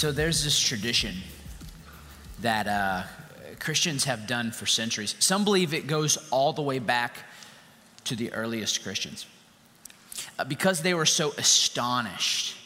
So 0.00 0.12
there's 0.12 0.42
this 0.42 0.58
tradition 0.58 1.14
that 2.40 2.66
uh, 2.66 3.02
Christians 3.58 4.04
have 4.04 4.26
done 4.26 4.50
for 4.50 4.64
centuries. 4.64 5.14
Some 5.18 5.44
believe 5.44 5.74
it 5.74 5.86
goes 5.86 6.16
all 6.30 6.54
the 6.54 6.62
way 6.62 6.78
back 6.78 7.18
to 8.04 8.16
the 8.16 8.32
earliest 8.32 8.82
Christians. 8.82 9.26
Uh, 10.38 10.44
because 10.44 10.80
they 10.80 10.94
were 10.94 11.04
so 11.04 11.34
astonished 11.36 12.56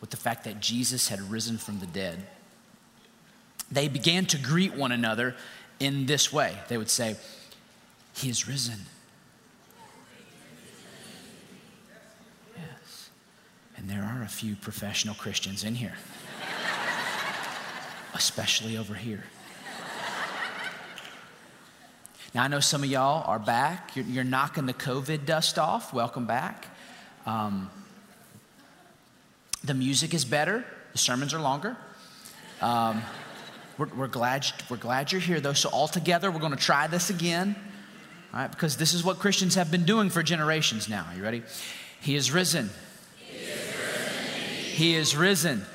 with 0.00 0.10
the 0.10 0.16
fact 0.16 0.44
that 0.44 0.60
Jesus 0.60 1.08
had 1.08 1.20
risen 1.20 1.58
from 1.58 1.80
the 1.80 1.86
dead, 1.86 2.24
they 3.72 3.88
began 3.88 4.24
to 4.26 4.38
greet 4.38 4.72
one 4.72 4.92
another 4.92 5.34
in 5.80 6.06
this 6.06 6.32
way. 6.32 6.56
They 6.68 6.78
would 6.78 6.90
say, 6.90 7.16
He 8.14 8.28
is 8.28 8.46
risen. 8.46 8.78
Yes. 12.56 13.10
And 13.76 13.90
there 13.90 14.04
are 14.04 14.22
a 14.22 14.28
few 14.28 14.54
professional 14.54 15.16
Christians 15.16 15.64
in 15.64 15.74
here 15.74 15.94
especially 18.14 18.76
over 18.76 18.94
here. 18.94 19.24
Now, 22.34 22.42
I 22.42 22.48
know 22.48 22.60
some 22.60 22.82
of 22.82 22.90
y'all 22.90 23.24
are 23.26 23.38
back. 23.38 23.96
You're, 23.96 24.04
you're 24.04 24.24
knocking 24.24 24.66
the 24.66 24.74
COVID 24.74 25.24
dust 25.24 25.58
off. 25.58 25.94
Welcome 25.94 26.26
back. 26.26 26.66
Um, 27.24 27.70
the 29.64 29.74
music 29.74 30.14
is 30.14 30.24
better, 30.24 30.64
the 30.92 30.98
sermons 30.98 31.32
are 31.34 31.40
longer. 31.40 31.76
Um, 32.60 33.02
we're, 33.76 33.88
we're, 33.94 34.08
glad, 34.08 34.46
we're 34.68 34.76
glad 34.76 35.10
you're 35.10 35.20
here, 35.20 35.40
though. 35.40 35.52
So, 35.52 35.68
all 35.70 35.88
together, 35.88 36.30
we're 36.30 36.40
going 36.40 36.52
to 36.52 36.58
try 36.58 36.86
this 36.86 37.10
again, 37.10 37.56
all 38.32 38.40
right? 38.40 38.50
Because 38.50 38.76
this 38.76 38.92
is 38.92 39.02
what 39.02 39.18
Christians 39.18 39.54
have 39.54 39.70
been 39.70 39.84
doing 39.84 40.10
for 40.10 40.22
generations 40.22 40.88
now. 40.88 41.06
Are 41.10 41.16
you 41.16 41.22
ready? 41.22 41.42
He 42.00 42.14
is 42.14 42.30
risen. 42.30 42.70
He 43.16 43.36
is 43.36 43.74
risen. 43.74 44.74
He 44.74 44.94
is 44.94 45.16
risen. 45.16 45.66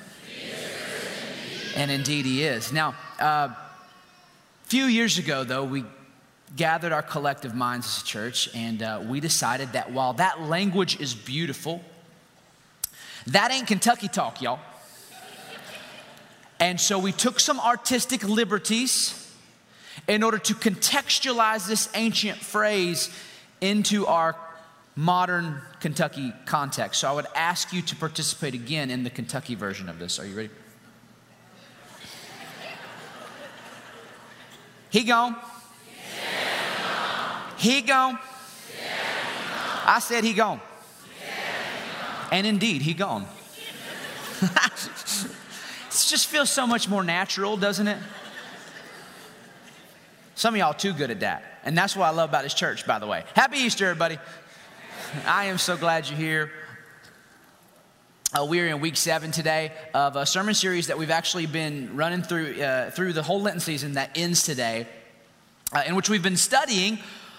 And 1.75 1.89
indeed, 1.89 2.25
he 2.25 2.43
is. 2.43 2.71
Now, 2.71 2.95
a 3.19 3.23
uh, 3.23 3.53
few 4.63 4.85
years 4.85 5.17
ago, 5.17 5.43
though, 5.43 5.63
we 5.63 5.85
gathered 6.55 6.91
our 6.91 7.02
collective 7.02 7.55
minds 7.55 7.88
as 7.88 8.03
a 8.03 8.05
church, 8.05 8.49
and 8.53 8.83
uh, 8.83 9.02
we 9.07 9.19
decided 9.19 9.73
that 9.73 9.91
while 9.91 10.13
that 10.13 10.41
language 10.41 10.99
is 10.99 11.15
beautiful, 11.15 11.83
that 13.27 13.52
ain't 13.52 13.67
Kentucky 13.67 14.07
talk, 14.07 14.41
y'all. 14.41 14.59
And 16.59 16.80
so 16.80 16.99
we 16.99 17.11
took 17.11 17.39
some 17.39 17.59
artistic 17.59 18.23
liberties 18.23 19.19
in 20.08 20.23
order 20.23 20.37
to 20.37 20.53
contextualize 20.53 21.67
this 21.67 21.89
ancient 21.95 22.37
phrase 22.37 23.09
into 23.61 24.05
our 24.05 24.35
modern 24.95 25.59
Kentucky 25.80 26.33
context. 26.45 27.02
So 27.02 27.09
I 27.09 27.13
would 27.13 27.25
ask 27.35 27.73
you 27.73 27.81
to 27.81 27.95
participate 27.95 28.53
again 28.53 28.91
in 28.91 29.03
the 29.03 29.09
Kentucky 29.09 29.55
version 29.55 29.89
of 29.89 29.99
this. 29.99 30.19
Are 30.19 30.25
you 30.25 30.35
ready? 30.35 30.49
He 34.94 35.03
gone. 35.05 35.36
He 37.58 37.81
gone. 37.81 38.20
I 39.86 39.98
said 39.99 40.23
he 40.23 40.33
gone. 40.33 40.61
And 42.31 42.45
indeed, 42.45 42.83
he 42.83 42.93
gone. 42.93 43.26
it 44.43 44.49
just 45.89 46.27
feels 46.27 46.52
so 46.52 46.67
much 46.67 46.87
more 46.87 47.04
natural, 47.04 47.58
doesn't 47.58 47.87
it? 47.87 47.98
Some 50.36 50.54
of 50.54 50.59
y'all 50.59 50.76
too 50.76 50.93
good 50.93 51.10
at 51.10 51.21
that. 51.21 51.43
And 51.64 51.75
that's 51.75 51.95
what 51.95 52.05
I 52.05 52.11
love 52.11 52.30
about 52.30 52.43
this 52.43 52.54
church, 52.54 52.86
by 52.86 52.99
the 52.99 53.08
way. 53.08 53.23
Happy 53.33 53.58
Easter, 53.58 53.87
everybody. 53.87 54.20
I 55.25 55.45
am 55.45 55.58
so 55.58 55.75
glad 55.75 56.08
you're 56.08 56.20
here. 56.20 56.52
Uh, 58.33 58.44
we're 58.44 58.67
in 58.67 58.80
week 58.80 58.98
seven 58.98 59.30
today 59.30 59.71
of 59.94 60.16
a 60.16 60.26
sermon 60.26 60.55
series 60.55 60.88
that 60.88 60.98
we've 60.98 61.11
actually 61.11 61.45
been 61.45 61.95
running 61.95 62.23
through 62.23 62.60
uh, 62.60 62.89
through 62.89 63.14
the 63.14 63.21
whole 63.21 63.39
Lenten 63.39 63.60
season 63.60 63.94
that 63.94 64.10
ends 64.17 64.42
today, 64.42 64.88
uh, 65.71 65.83
in 65.86 65.94
which 65.94 66.10
we've 66.10 66.23
been 66.23 66.36
studying 66.36 66.98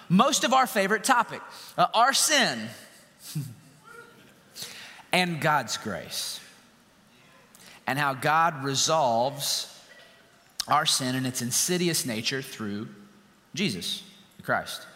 most 0.09 0.45
of 0.45 0.53
our 0.53 0.69
favorite 0.69 1.03
topic, 1.03 1.41
uh, 1.77 1.89
our 1.95 2.13
sin 2.13 2.69
and 5.13 5.41
God's 5.41 5.79
grace, 5.79 6.39
and 7.89 7.99
how 7.99 8.15
God 8.15 8.63
resolves 8.63 9.77
our 10.69 10.87
sin 10.87 11.17
and 11.17 11.27
its 11.27 11.43
insidious 11.43 12.07
nature 12.07 12.41
through 12.41 12.87
Jesus 13.53 14.05
Christ. 14.45 14.87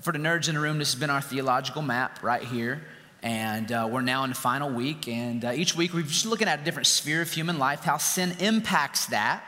For 0.00 0.12
the 0.12 0.18
nerds 0.18 0.48
in 0.48 0.56
the 0.56 0.60
room, 0.60 0.78
this 0.78 0.92
has 0.92 0.98
been 0.98 1.08
our 1.08 1.22
theological 1.22 1.82
map 1.82 2.20
right 2.20 2.42
here. 2.42 2.82
And 3.26 3.72
uh, 3.72 3.88
we're 3.90 4.02
now 4.02 4.22
in 4.22 4.30
the 4.30 4.36
final 4.36 4.70
week. 4.70 5.08
And 5.08 5.44
uh, 5.44 5.50
each 5.50 5.74
week 5.74 5.92
we're 5.92 6.02
just 6.02 6.26
looking 6.26 6.46
at 6.46 6.60
a 6.60 6.64
different 6.64 6.86
sphere 6.86 7.22
of 7.22 7.32
human 7.32 7.58
life, 7.58 7.80
how 7.80 7.96
sin 7.96 8.36
impacts 8.38 9.06
that, 9.06 9.42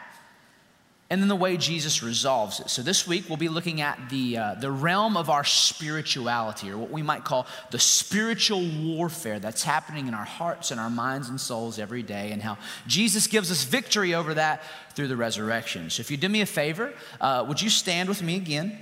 and 1.08 1.22
then 1.22 1.28
the 1.28 1.36
way 1.36 1.56
Jesus 1.56 2.02
resolves 2.02 2.58
it. 2.58 2.70
So 2.70 2.82
this 2.82 3.06
week 3.06 3.26
we'll 3.28 3.36
be 3.36 3.48
looking 3.48 3.80
at 3.80 4.10
the, 4.10 4.36
uh, 4.36 4.54
the 4.54 4.72
realm 4.72 5.16
of 5.16 5.30
our 5.30 5.44
spirituality, 5.44 6.72
or 6.72 6.76
what 6.76 6.90
we 6.90 7.02
might 7.02 7.22
call 7.22 7.46
the 7.70 7.78
spiritual 7.78 8.68
warfare 8.82 9.38
that's 9.38 9.62
happening 9.62 10.08
in 10.08 10.12
our 10.12 10.24
hearts 10.24 10.72
and 10.72 10.80
our 10.80 10.90
minds 10.90 11.28
and 11.28 11.40
souls 11.40 11.78
every 11.78 12.02
day, 12.02 12.32
and 12.32 12.42
how 12.42 12.58
Jesus 12.88 13.28
gives 13.28 13.48
us 13.48 13.62
victory 13.62 14.12
over 14.12 14.34
that 14.34 14.60
through 14.94 15.06
the 15.06 15.16
resurrection. 15.16 15.88
So 15.88 16.00
if 16.00 16.10
you 16.10 16.16
do 16.16 16.28
me 16.28 16.40
a 16.40 16.46
favor, 16.46 16.92
uh, 17.20 17.44
would 17.46 17.62
you 17.62 17.70
stand 17.70 18.08
with 18.08 18.24
me 18.24 18.34
again? 18.34 18.76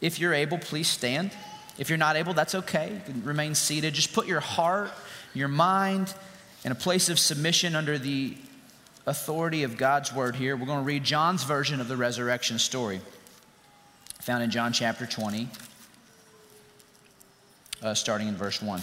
If 0.00 0.18
you're 0.18 0.32
able, 0.32 0.56
please 0.56 0.88
stand. 0.88 1.32
If 1.78 1.88
you're 1.88 1.98
not 1.98 2.16
able, 2.16 2.34
that's 2.34 2.54
okay. 2.54 2.92
You 2.92 3.12
can 3.12 3.24
remain 3.24 3.54
seated. 3.54 3.94
Just 3.94 4.12
put 4.12 4.26
your 4.26 4.40
heart, 4.40 4.90
your 5.34 5.48
mind 5.48 6.12
in 6.64 6.72
a 6.72 6.74
place 6.74 7.08
of 7.08 7.18
submission 7.18 7.74
under 7.74 7.98
the 7.98 8.36
authority 9.06 9.62
of 9.62 9.76
God's 9.76 10.12
word 10.12 10.36
here. 10.36 10.56
We're 10.56 10.66
going 10.66 10.80
to 10.80 10.84
read 10.84 11.04
John's 11.04 11.44
version 11.44 11.80
of 11.80 11.88
the 11.88 11.96
resurrection 11.96 12.58
story, 12.58 13.00
found 14.20 14.42
in 14.42 14.50
John 14.50 14.72
chapter 14.72 15.06
20, 15.06 15.48
uh, 17.82 17.94
starting 17.94 18.28
in 18.28 18.36
verse 18.36 18.62
1. 18.62 18.80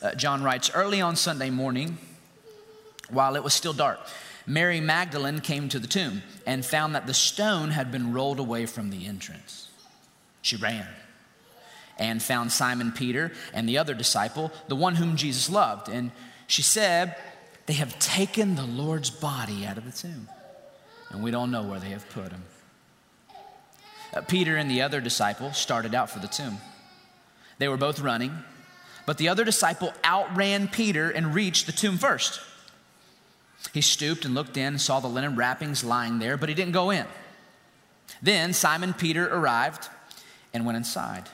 Uh, 0.00 0.14
John 0.14 0.44
writes 0.44 0.70
Early 0.72 1.00
on 1.00 1.16
Sunday 1.16 1.50
morning, 1.50 1.98
while 3.10 3.34
it 3.34 3.42
was 3.42 3.54
still 3.54 3.72
dark, 3.72 3.98
Mary 4.46 4.80
Magdalene 4.80 5.40
came 5.40 5.68
to 5.70 5.78
the 5.78 5.88
tomb 5.88 6.22
and 6.46 6.64
found 6.64 6.94
that 6.94 7.06
the 7.06 7.14
stone 7.14 7.70
had 7.70 7.90
been 7.90 8.12
rolled 8.12 8.38
away 8.38 8.64
from 8.64 8.90
the 8.90 9.06
entrance. 9.06 9.68
She 10.48 10.56
ran 10.56 10.86
and 11.98 12.22
found 12.22 12.52
Simon 12.52 12.90
Peter 12.90 13.32
and 13.52 13.68
the 13.68 13.76
other 13.76 13.92
disciple, 13.92 14.50
the 14.66 14.76
one 14.76 14.94
whom 14.94 15.14
Jesus 15.14 15.50
loved. 15.50 15.90
And 15.90 16.10
she 16.46 16.62
said, 16.62 17.16
They 17.66 17.74
have 17.74 17.98
taken 17.98 18.54
the 18.54 18.64
Lord's 18.64 19.10
body 19.10 19.66
out 19.66 19.76
of 19.76 19.84
the 19.84 19.92
tomb, 19.92 20.26
and 21.10 21.22
we 21.22 21.30
don't 21.30 21.50
know 21.50 21.62
where 21.62 21.78
they 21.78 21.90
have 21.90 22.08
put 22.08 22.32
him. 22.32 22.44
Uh, 24.14 24.22
Peter 24.22 24.56
and 24.56 24.70
the 24.70 24.80
other 24.80 25.02
disciple 25.02 25.52
started 25.52 25.94
out 25.94 26.08
for 26.08 26.18
the 26.18 26.28
tomb. 26.28 26.56
They 27.58 27.68
were 27.68 27.76
both 27.76 28.00
running, 28.00 28.32
but 29.04 29.18
the 29.18 29.28
other 29.28 29.44
disciple 29.44 29.92
outran 30.02 30.68
Peter 30.68 31.10
and 31.10 31.34
reached 31.34 31.66
the 31.66 31.72
tomb 31.72 31.98
first. 31.98 32.40
He 33.74 33.82
stooped 33.82 34.24
and 34.24 34.34
looked 34.34 34.56
in 34.56 34.68
and 34.68 34.80
saw 34.80 34.98
the 34.98 35.08
linen 35.08 35.36
wrappings 35.36 35.84
lying 35.84 36.20
there, 36.20 36.38
but 36.38 36.48
he 36.48 36.54
didn't 36.54 36.72
go 36.72 36.88
in. 36.88 37.04
Then 38.22 38.54
Simon 38.54 38.94
Peter 38.94 39.28
arrived 39.28 39.90
and 40.52 40.64
went 40.64 40.76
inside. 40.76 41.24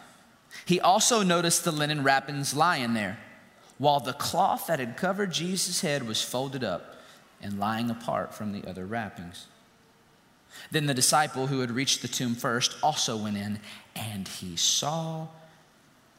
He 0.65 0.81
also 0.81 1.23
noticed 1.23 1.65
the 1.65 1.73
linen 1.73 2.03
wrappings 2.03 2.55
lying 2.55 2.95
there, 2.95 3.19
while 3.79 4.01
the 4.01 4.13
cloth 4.13 4.67
that 4.67 4.79
had 4.79 4.97
covered 4.97 5.33
Jesus' 5.33 5.81
head 5.81 6.07
was 6.07 6.23
folded 6.23 6.63
up 6.63 6.97
and 7.43 7.59
lying 7.59 7.91
apart 7.91 8.35
from 8.35 8.53
the 8.53 8.69
other 8.69 8.87
wrappings. 8.87 9.47
Then 10.71 10.87
the 10.87 10.95
disciple 10.95 11.49
who 11.49 11.61
had 11.61 11.71
reached 11.71 12.03
the 12.03 12.09
tomb 12.09 12.35
first 12.35 12.77
also 12.83 13.17
went 13.17 13.37
in, 13.37 13.61
and 13.97 14.29
he 14.29 14.57
saw 14.57 15.27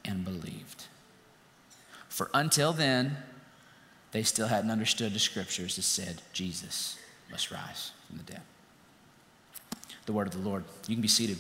and 0.04 0.26
believed. 0.26 0.86
For 2.10 2.30
until 2.34 2.74
then, 2.74 3.18
they 4.12 4.24
still 4.24 4.48
hadn't 4.48 4.72
understood 4.72 5.14
the 5.14 5.20
scriptures 5.20 5.76
that 5.76 5.82
said 5.82 6.22
Jesus 6.32 6.98
must 7.32 7.52
rise 7.52 7.92
from 8.08 8.18
the 8.18 8.24
dead. 8.24 8.42
The 10.06 10.14
word 10.14 10.28
of 10.28 10.34
the 10.34 10.48
Lord. 10.48 10.64
You 10.88 10.96
can 10.96 11.02
be 11.02 11.08
seated. 11.08 11.38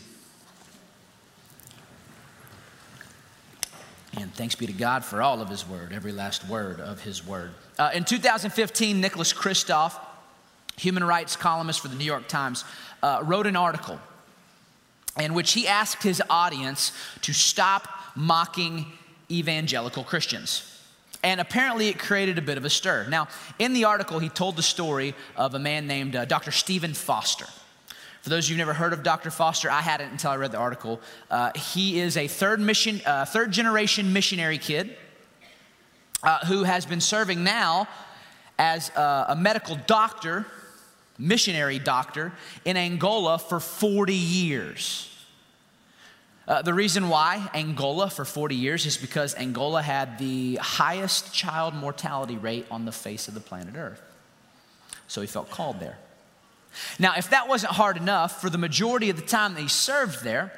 And 4.18 4.34
thanks 4.34 4.56
be 4.56 4.68
to 4.68 4.74
God 4.74 5.04
for 5.04 5.22
all 5.22 5.42
of 5.42 5.50
His 5.50 5.68
word, 5.68 5.92
every 5.94 6.12
last 6.12 6.48
word 6.48 6.80
of 6.80 7.02
His 7.02 7.26
word. 7.26 7.52
Uh, 7.78 7.92
in 7.94 8.06
2015, 8.06 9.02
Nicholas 9.02 9.34
Kristof, 9.34 9.94
human 10.78 11.04
rights 11.04 11.36
columnist 11.36 11.82
for 11.82 11.90
the 11.90 11.96
New 11.96 12.06
York 12.06 12.28
Times, 12.28 12.64
uh, 13.04 13.22
wrote 13.24 13.48
an 13.48 13.56
article 13.56 14.00
in 15.20 15.34
which 15.34 15.54
he 15.54 15.68
asked 15.68 16.04
his 16.04 16.22
audience 16.30 16.92
to 17.22 17.34
stop 17.34 17.88
mocking 18.16 18.86
evangelical 19.32 20.04
Christians. 20.04 20.72
And 21.24 21.42
apparently, 21.42 21.88
it 21.88 21.98
created 21.98 22.38
a 22.38 22.42
bit 22.42 22.58
of 22.58 22.66
a 22.66 22.70
stir. 22.70 23.08
Now, 23.10 23.28
in 23.58 23.74
the 23.74 23.86
article, 23.86 24.20
he 24.20 24.30
told 24.30 24.56
the 24.56 24.64
story 24.64 25.16
of 25.36 25.56
a 25.56 25.60
man 25.60 25.88
named 25.88 26.16
uh, 26.16 26.26
Dr. 26.26 26.52
Stephen 26.52 26.94
Foster. 26.94 27.48
For 28.26 28.32
those 28.32 28.46
of 28.46 28.50
you 28.50 28.56
who've 28.56 28.66
never 28.66 28.74
heard 28.74 28.92
of 28.92 29.04
Dr. 29.04 29.30
Foster, 29.30 29.70
I 29.70 29.82
hadn't 29.82 30.12
until 30.12 30.32
I 30.32 30.38
read 30.38 30.52
the 30.52 30.58
article. 30.58 31.00
Uh, 31.30 31.52
he 31.54 32.00
is 32.00 32.18
a 32.18 32.28
third, 32.28 32.60
mission, 32.60 33.00
uh, 33.06 33.24
third 33.24 33.52
generation 33.52 34.14
missionary 34.14 34.58
kid 34.58 34.98
uh, 36.24 36.40
who 36.40 36.64
has 36.64 36.88
been 36.88 37.02
serving 37.02 37.44
now 37.44 37.88
as 38.58 38.90
a, 38.96 39.26
a 39.30 39.36
medical 39.36 39.78
doctor, 39.86 40.48
missionary 41.20 41.78
doctor, 41.78 42.34
in 42.66 42.78
Angola 42.78 43.38
for 43.38 43.60
40 43.60 44.16
years. 44.16 45.16
Uh, 46.48 46.64
the 46.64 46.74
reason 46.74 47.10
why 47.10 47.48
Angola 47.54 48.10
for 48.10 48.26
40 48.26 48.56
years 48.56 48.88
is 48.88 48.98
because 48.98 49.36
Angola 49.36 49.84
had 49.84 50.18
the 50.18 50.56
highest 50.56 51.32
child 51.32 51.76
mortality 51.76 52.38
rate 52.38 52.66
on 52.72 52.86
the 52.86 52.92
face 52.92 53.28
of 53.28 53.36
the 53.36 53.40
planet 53.40 53.76
Earth. 53.76 54.02
So 55.08 55.22
he 55.22 55.28
felt 55.28 55.52
called 55.52 55.80
there. 55.80 56.00
Now, 57.00 57.14
if 57.18 57.30
that 57.30 57.48
wasn't 57.48 57.74
hard 57.74 57.98
enough, 57.98 58.42
for 58.42 58.50
the 58.50 58.58
majority 58.58 59.10
of 59.10 59.16
the 59.16 59.26
time 59.26 59.54
that 59.54 59.62
he 59.62 59.68
served 59.68 60.24
there, 60.24 60.52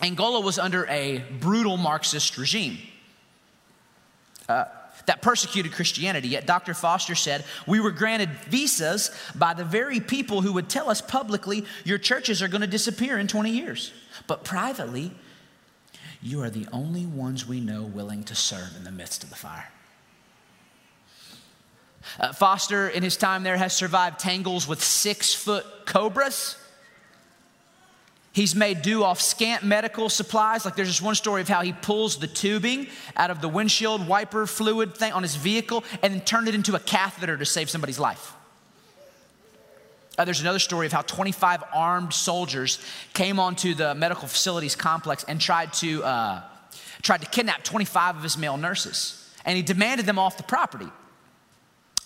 Angola 0.00 0.40
was 0.40 0.58
under 0.58 0.86
a 0.86 1.24
brutal 1.40 1.76
Marxist 1.76 2.38
regime. 2.38 2.78
Uh, 4.48 4.64
that 5.06 5.22
persecuted 5.22 5.72
Christianity. 5.72 6.28
Yet 6.28 6.46
Dr. 6.46 6.74
Foster 6.74 7.14
said, 7.14 7.44
We 7.66 7.80
were 7.80 7.90
granted 7.90 8.30
visas 8.48 9.10
by 9.34 9.54
the 9.54 9.64
very 9.64 10.00
people 10.00 10.42
who 10.42 10.52
would 10.52 10.68
tell 10.68 10.90
us 10.90 11.00
publicly, 11.00 11.64
Your 11.84 11.98
churches 11.98 12.42
are 12.42 12.48
going 12.48 12.60
to 12.60 12.66
disappear 12.66 13.18
in 13.18 13.26
20 13.26 13.50
years. 13.50 13.92
But 14.26 14.44
privately, 14.44 15.12
you 16.22 16.42
are 16.42 16.50
the 16.50 16.66
only 16.72 17.06
ones 17.06 17.46
we 17.46 17.60
know 17.60 17.82
willing 17.82 18.22
to 18.24 18.34
serve 18.34 18.76
in 18.76 18.84
the 18.84 18.92
midst 18.92 19.24
of 19.24 19.30
the 19.30 19.36
fire. 19.36 19.70
Uh, 22.18 22.32
Foster, 22.32 22.88
in 22.88 23.02
his 23.02 23.16
time 23.16 23.42
there, 23.42 23.56
has 23.56 23.72
survived 23.72 24.18
tangles 24.18 24.66
with 24.66 24.82
six 24.82 25.34
foot 25.34 25.64
cobras. 25.86 26.56
He's 28.32 28.54
made 28.54 28.82
do 28.82 29.02
off 29.02 29.20
scant 29.20 29.64
medical 29.64 30.08
supplies. 30.08 30.64
Like 30.64 30.76
there's 30.76 30.88
just 30.88 31.02
one 31.02 31.16
story 31.16 31.40
of 31.40 31.48
how 31.48 31.62
he 31.62 31.72
pulls 31.72 32.18
the 32.18 32.28
tubing 32.28 32.86
out 33.16 33.30
of 33.30 33.40
the 33.40 33.48
windshield 33.48 34.06
wiper 34.06 34.46
fluid 34.46 34.94
thing 34.94 35.12
on 35.12 35.22
his 35.22 35.34
vehicle 35.34 35.82
and 36.02 36.14
then 36.14 36.20
turned 36.20 36.46
it 36.46 36.54
into 36.54 36.76
a 36.76 36.78
catheter 36.78 37.36
to 37.36 37.44
save 37.44 37.68
somebody's 37.68 37.98
life. 37.98 38.34
Uh, 40.16 40.24
there's 40.24 40.40
another 40.40 40.58
story 40.58 40.86
of 40.86 40.92
how 40.92 41.02
25 41.02 41.62
armed 41.72 42.12
soldiers 42.12 42.80
came 43.14 43.38
onto 43.38 43.74
the 43.74 43.94
medical 43.94 44.26
facilities 44.26 44.74
complex 44.74 45.24
and 45.24 45.40
tried 45.40 45.72
to, 45.72 46.02
uh, 46.02 46.42
tried 47.02 47.20
to 47.20 47.26
kidnap 47.28 47.62
25 47.62 48.16
of 48.16 48.22
his 48.22 48.36
male 48.36 48.56
nurses. 48.56 49.32
And 49.44 49.56
he 49.56 49.62
demanded 49.62 50.06
them 50.06 50.18
off 50.18 50.36
the 50.36 50.42
property. 50.42 50.88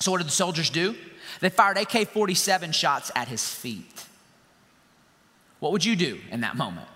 So, 0.03 0.11
what 0.11 0.19
did 0.19 0.27
the 0.27 0.33
soldiers 0.33 0.69
do? 0.69 0.97
They 1.39 1.49
fired 1.49 1.79
AK 1.79 2.09
47 2.09 2.73
shots 2.73 3.13
at 3.15 3.29
his 3.29 3.49
feet. 3.49 4.05
What 5.61 5.71
would 5.71 5.85
you 5.85 5.95
do 5.95 6.19
in 6.33 6.41
that 6.41 6.57
moment? 6.57 6.89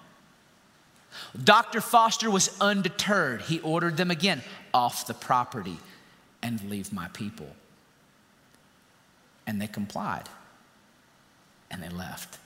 Dr. 1.45 1.81
Foster 1.81 2.29
was 2.29 2.51
undeterred. 2.61 3.43
He 3.43 3.61
ordered 3.61 3.97
them 3.97 4.11
again 4.11 4.43
off 4.75 5.07
the 5.07 5.15
property 5.15 5.79
and 6.43 6.61
leave 6.69 6.93
my 6.93 7.07
people. 7.09 7.47
And 9.47 9.63
they 9.63 9.69
complied 9.69 10.29
and 11.71 11.81
they 11.81 11.91
left. 11.91 12.39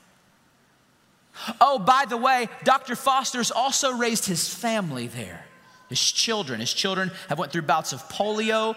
Oh, 1.58 1.78
by 1.78 2.04
the 2.06 2.18
way, 2.18 2.50
Dr. 2.64 2.96
Foster's 2.96 3.50
also 3.50 3.94
raised 3.94 4.26
his 4.26 4.52
family 4.52 5.06
there, 5.06 5.46
his 5.88 6.12
children. 6.12 6.60
His 6.60 6.74
children 6.74 7.10
have 7.30 7.38
went 7.38 7.50
through 7.50 7.62
bouts 7.62 7.94
of 7.94 8.06
polio, 8.10 8.76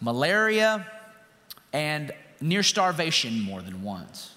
malaria, 0.00 0.84
and 1.72 2.12
near 2.40 2.62
starvation 2.62 3.40
more 3.40 3.62
than 3.62 3.82
once. 3.82 4.34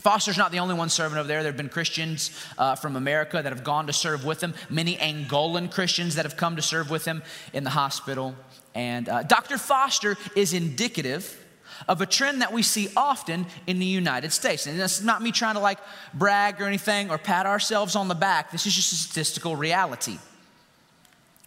Foster's 0.00 0.36
not 0.36 0.50
the 0.50 0.58
only 0.58 0.74
one 0.74 0.88
serving 0.88 1.16
over 1.16 1.28
there. 1.28 1.44
There 1.44 1.52
have 1.52 1.56
been 1.56 1.68
Christians 1.68 2.32
uh, 2.58 2.74
from 2.74 2.96
America 2.96 3.40
that 3.40 3.52
have 3.52 3.62
gone 3.62 3.86
to 3.86 3.92
serve 3.92 4.24
with 4.24 4.40
him, 4.40 4.52
many 4.68 4.96
Angolan 4.96 5.70
Christians 5.70 6.16
that 6.16 6.24
have 6.24 6.36
come 6.36 6.56
to 6.56 6.62
serve 6.62 6.90
with 6.90 7.04
him 7.04 7.22
in 7.52 7.62
the 7.62 7.70
hospital. 7.70 8.34
And 8.74 9.08
uh, 9.08 9.22
Dr. 9.22 9.58
Foster 9.58 10.16
is 10.34 10.54
indicative 10.54 11.38
of 11.86 12.00
a 12.00 12.06
trend 12.06 12.42
that 12.42 12.52
we 12.52 12.62
see 12.62 12.88
often 12.96 13.46
in 13.68 13.78
the 13.78 13.86
United 13.86 14.32
States. 14.32 14.66
And 14.66 14.78
that's 14.78 15.02
not 15.02 15.22
me 15.22 15.30
trying 15.30 15.54
to 15.54 15.60
like 15.60 15.78
brag 16.12 16.60
or 16.60 16.64
anything 16.64 17.08
or 17.10 17.16
pat 17.16 17.46
ourselves 17.46 17.94
on 17.94 18.08
the 18.08 18.14
back. 18.14 18.50
This 18.50 18.66
is 18.66 18.74
just 18.74 18.92
a 18.92 18.96
statistical 18.96 19.54
reality. 19.54 20.18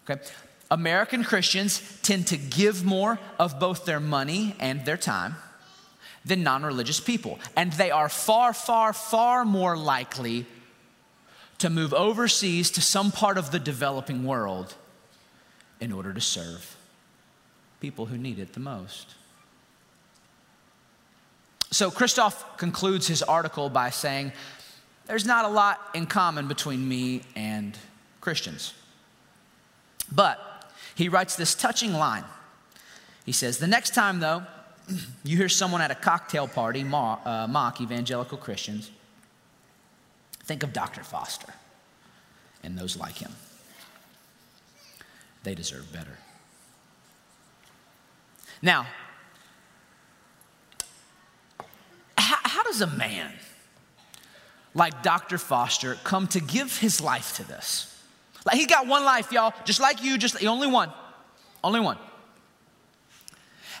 Okay? 0.08 0.22
American 0.70 1.22
Christians 1.22 2.00
tend 2.02 2.26
to 2.28 2.36
give 2.36 2.84
more 2.84 3.18
of 3.38 3.60
both 3.60 3.84
their 3.84 4.00
money 4.00 4.56
and 4.58 4.84
their 4.84 4.96
time 4.96 5.36
than 6.24 6.42
non 6.42 6.64
religious 6.64 6.98
people. 6.98 7.38
And 7.56 7.72
they 7.72 7.90
are 7.90 8.08
far, 8.08 8.52
far, 8.52 8.92
far 8.92 9.44
more 9.44 9.76
likely 9.76 10.46
to 11.58 11.70
move 11.70 11.94
overseas 11.94 12.70
to 12.72 12.82
some 12.82 13.12
part 13.12 13.38
of 13.38 13.50
the 13.50 13.58
developing 13.58 14.24
world 14.24 14.74
in 15.80 15.92
order 15.92 16.12
to 16.12 16.20
serve 16.20 16.76
people 17.80 18.06
who 18.06 18.18
need 18.18 18.38
it 18.38 18.52
the 18.52 18.60
most. 18.60 19.14
So 21.70 21.90
Kristof 21.90 22.58
concludes 22.58 23.06
his 23.06 23.22
article 23.22 23.68
by 23.68 23.90
saying, 23.90 24.32
There's 25.06 25.26
not 25.26 25.44
a 25.44 25.48
lot 25.48 25.80
in 25.94 26.06
common 26.06 26.48
between 26.48 26.88
me 26.88 27.22
and 27.34 27.76
Christians. 28.20 28.74
But 30.10 30.55
he 30.96 31.08
writes 31.08 31.36
this 31.36 31.54
touching 31.54 31.92
line. 31.92 32.24
He 33.24 33.32
says, 33.32 33.58
The 33.58 33.66
next 33.66 33.94
time, 33.94 34.18
though, 34.18 34.44
you 35.24 35.36
hear 35.36 35.48
someone 35.48 35.82
at 35.82 35.90
a 35.90 35.94
cocktail 35.94 36.48
party 36.48 36.82
mock, 36.82 37.20
uh, 37.24 37.46
mock 37.46 37.80
evangelical 37.80 38.38
Christians, 38.38 38.90
think 40.44 40.62
of 40.62 40.72
Dr. 40.72 41.04
Foster 41.04 41.52
and 42.64 42.78
those 42.78 42.96
like 42.96 43.16
him. 43.16 43.32
They 45.44 45.54
deserve 45.54 45.92
better. 45.92 46.18
Now, 48.62 48.86
how 52.16 52.62
does 52.62 52.80
a 52.80 52.86
man 52.86 53.32
like 54.74 55.02
Dr. 55.02 55.36
Foster 55.36 55.96
come 56.04 56.26
to 56.28 56.40
give 56.40 56.78
his 56.78 57.02
life 57.02 57.36
to 57.36 57.46
this? 57.46 57.95
Like 58.46 58.56
he 58.56 58.66
got 58.66 58.86
one 58.86 59.04
life, 59.04 59.32
y'all, 59.32 59.52
just 59.64 59.80
like 59.80 60.02
you, 60.04 60.16
just 60.16 60.38
the 60.38 60.46
only 60.46 60.68
one. 60.68 60.92
Only 61.64 61.80
one. 61.80 61.98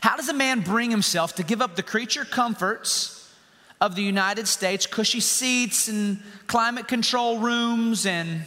How 0.00 0.16
does 0.16 0.28
a 0.28 0.34
man 0.34 0.60
bring 0.60 0.90
himself 0.90 1.36
to 1.36 1.44
give 1.44 1.62
up 1.62 1.76
the 1.76 1.82
creature 1.84 2.24
comforts 2.24 3.32
of 3.80 3.94
the 3.94 4.02
United 4.02 4.48
States, 4.48 4.86
cushy 4.86 5.20
seats 5.20 5.86
and 5.88 6.20
climate 6.48 6.88
control 6.88 7.38
rooms 7.38 8.06
and 8.06 8.42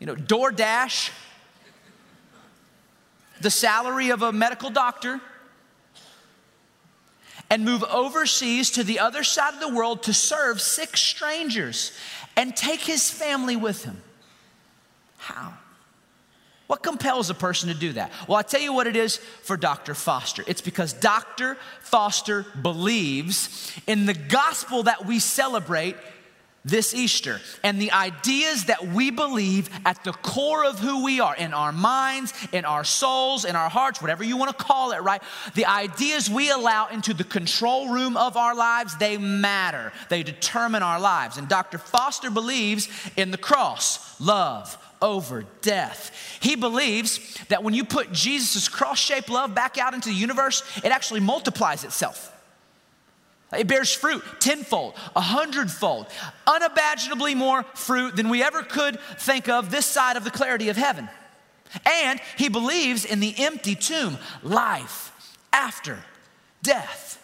you 0.00 0.06
know, 0.06 0.16
DoorDash, 0.16 1.10
the 3.40 3.50
salary 3.50 4.10
of 4.10 4.22
a 4.22 4.32
medical 4.32 4.70
doctor? 4.70 5.20
and 7.50 7.64
move 7.64 7.82
overseas 7.84 8.72
to 8.72 8.84
the 8.84 8.98
other 8.98 9.24
side 9.24 9.54
of 9.54 9.60
the 9.60 9.74
world 9.74 10.02
to 10.02 10.12
serve 10.12 10.60
six 10.60 11.00
strangers 11.00 11.92
and 12.36 12.54
take 12.54 12.80
his 12.80 13.10
family 13.10 13.56
with 13.56 13.84
him. 13.84 14.02
How? 15.28 15.52
What 16.68 16.82
compels 16.82 17.28
a 17.28 17.34
person 17.34 17.68
to 17.68 17.74
do 17.74 17.92
that? 17.92 18.10
Well, 18.26 18.38
i 18.38 18.42
tell 18.42 18.62
you 18.62 18.72
what 18.72 18.86
it 18.86 18.96
is 18.96 19.18
for 19.18 19.58
Dr. 19.58 19.94
Foster. 19.94 20.42
It's 20.46 20.62
because 20.62 20.94
Dr. 20.94 21.58
Foster 21.80 22.46
believes 22.62 23.72
in 23.86 24.06
the 24.06 24.14
gospel 24.14 24.84
that 24.84 25.04
we 25.04 25.18
celebrate 25.18 25.96
this 26.64 26.94
Easter 26.94 27.40
and 27.62 27.80
the 27.80 27.92
ideas 27.92 28.64
that 28.64 28.86
we 28.88 29.10
believe 29.10 29.68
at 29.84 30.02
the 30.02 30.12
core 30.12 30.64
of 30.64 30.78
who 30.78 31.04
we 31.04 31.20
are 31.20 31.36
in 31.36 31.52
our 31.52 31.72
minds, 31.72 32.32
in 32.52 32.64
our 32.64 32.84
souls, 32.84 33.44
in 33.44 33.54
our 33.54 33.68
hearts, 33.68 34.00
whatever 34.00 34.24
you 34.24 34.36
want 34.38 34.56
to 34.56 34.64
call 34.64 34.92
it, 34.92 35.02
right? 35.02 35.22
The 35.54 35.66
ideas 35.66 36.30
we 36.30 36.50
allow 36.50 36.88
into 36.88 37.12
the 37.12 37.24
control 37.24 37.88
room 37.88 38.16
of 38.16 38.36
our 38.36 38.54
lives, 38.54 38.96
they 38.96 39.18
matter. 39.18 39.92
They 40.08 40.22
determine 40.22 40.82
our 40.82 41.00
lives. 41.00 41.36
And 41.36 41.48
Dr. 41.48 41.78
Foster 41.78 42.30
believes 42.30 42.88
in 43.16 43.30
the 43.30 43.38
cross, 43.38 44.18
love 44.20 44.76
over 45.00 45.44
death. 45.62 46.38
He 46.40 46.56
believes 46.56 47.34
that 47.48 47.62
when 47.62 47.74
you 47.74 47.84
put 47.84 48.12
Jesus' 48.12 48.68
cross 48.68 48.98
shaped 48.98 49.28
love 49.28 49.54
back 49.54 49.78
out 49.78 49.94
into 49.94 50.08
the 50.08 50.14
universe, 50.14 50.62
it 50.84 50.92
actually 50.92 51.20
multiplies 51.20 51.84
itself. 51.84 52.34
It 53.56 53.66
bears 53.66 53.92
fruit 53.92 54.22
tenfold, 54.40 54.94
a 55.16 55.20
hundredfold, 55.20 56.06
unimaginably 56.46 57.34
more 57.34 57.62
fruit 57.74 58.14
than 58.14 58.28
we 58.28 58.42
ever 58.42 58.62
could 58.62 59.00
think 59.18 59.48
of 59.48 59.70
this 59.70 59.86
side 59.86 60.16
of 60.16 60.24
the 60.24 60.30
clarity 60.30 60.68
of 60.68 60.76
heaven. 60.76 61.08
And 61.86 62.20
he 62.36 62.48
believes 62.48 63.04
in 63.04 63.20
the 63.20 63.34
empty 63.38 63.74
tomb, 63.74 64.18
life 64.42 65.12
after 65.52 65.98
death. 66.62 67.17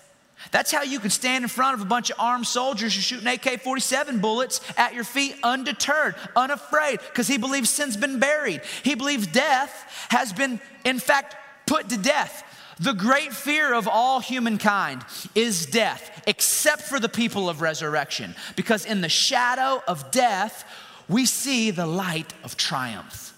That's 0.55 0.71
how 0.71 0.85
you 0.85 1.01
can 1.01 1.11
stand 1.11 1.43
in 1.43 1.49
front 1.49 1.75
of 1.75 1.81
a 1.85 1.85
bunch 1.85 2.11
of 2.11 2.21
armed 2.21 2.47
soldiers 2.47 2.95
who 2.95 3.01
shooting 3.01 3.27
AK 3.27 3.61
47 3.61 4.21
bullets 4.21 4.61
at 4.77 4.95
your 4.95 5.03
feet 5.03 5.35
undeterred, 5.43 6.15
unafraid, 6.37 7.01
because 7.01 7.27
he 7.27 7.39
believes 7.39 7.69
sin's 7.69 7.97
been 7.97 8.21
buried. 8.21 8.61
He 8.85 8.95
believes 8.95 9.27
death 9.27 10.07
has 10.11 10.33
been, 10.33 10.61
in 10.85 11.01
fact, 11.01 11.35
put 11.67 11.89
to 11.89 11.99
death. 11.99 12.45
The 12.79 12.93
great 12.93 13.33
fear 13.33 13.75
of 13.75 13.89
all 13.89 14.21
humankind 14.21 15.05
is 15.35 15.67
death, 15.67 16.23
except 16.29 16.83
for 16.83 17.01
the 17.01 17.09
people 17.09 17.49
of 17.49 17.61
resurrection, 17.61 18.37
because 18.55 18.87
in 18.87 19.01
the 19.01 19.09
shadow 19.09 19.83
of 19.89 20.13
death, 20.13 20.65
we 21.09 21.27
see 21.27 21.73
the 21.73 21.87
light 21.87 22.33
of 22.45 22.57
triumph. 22.57 23.37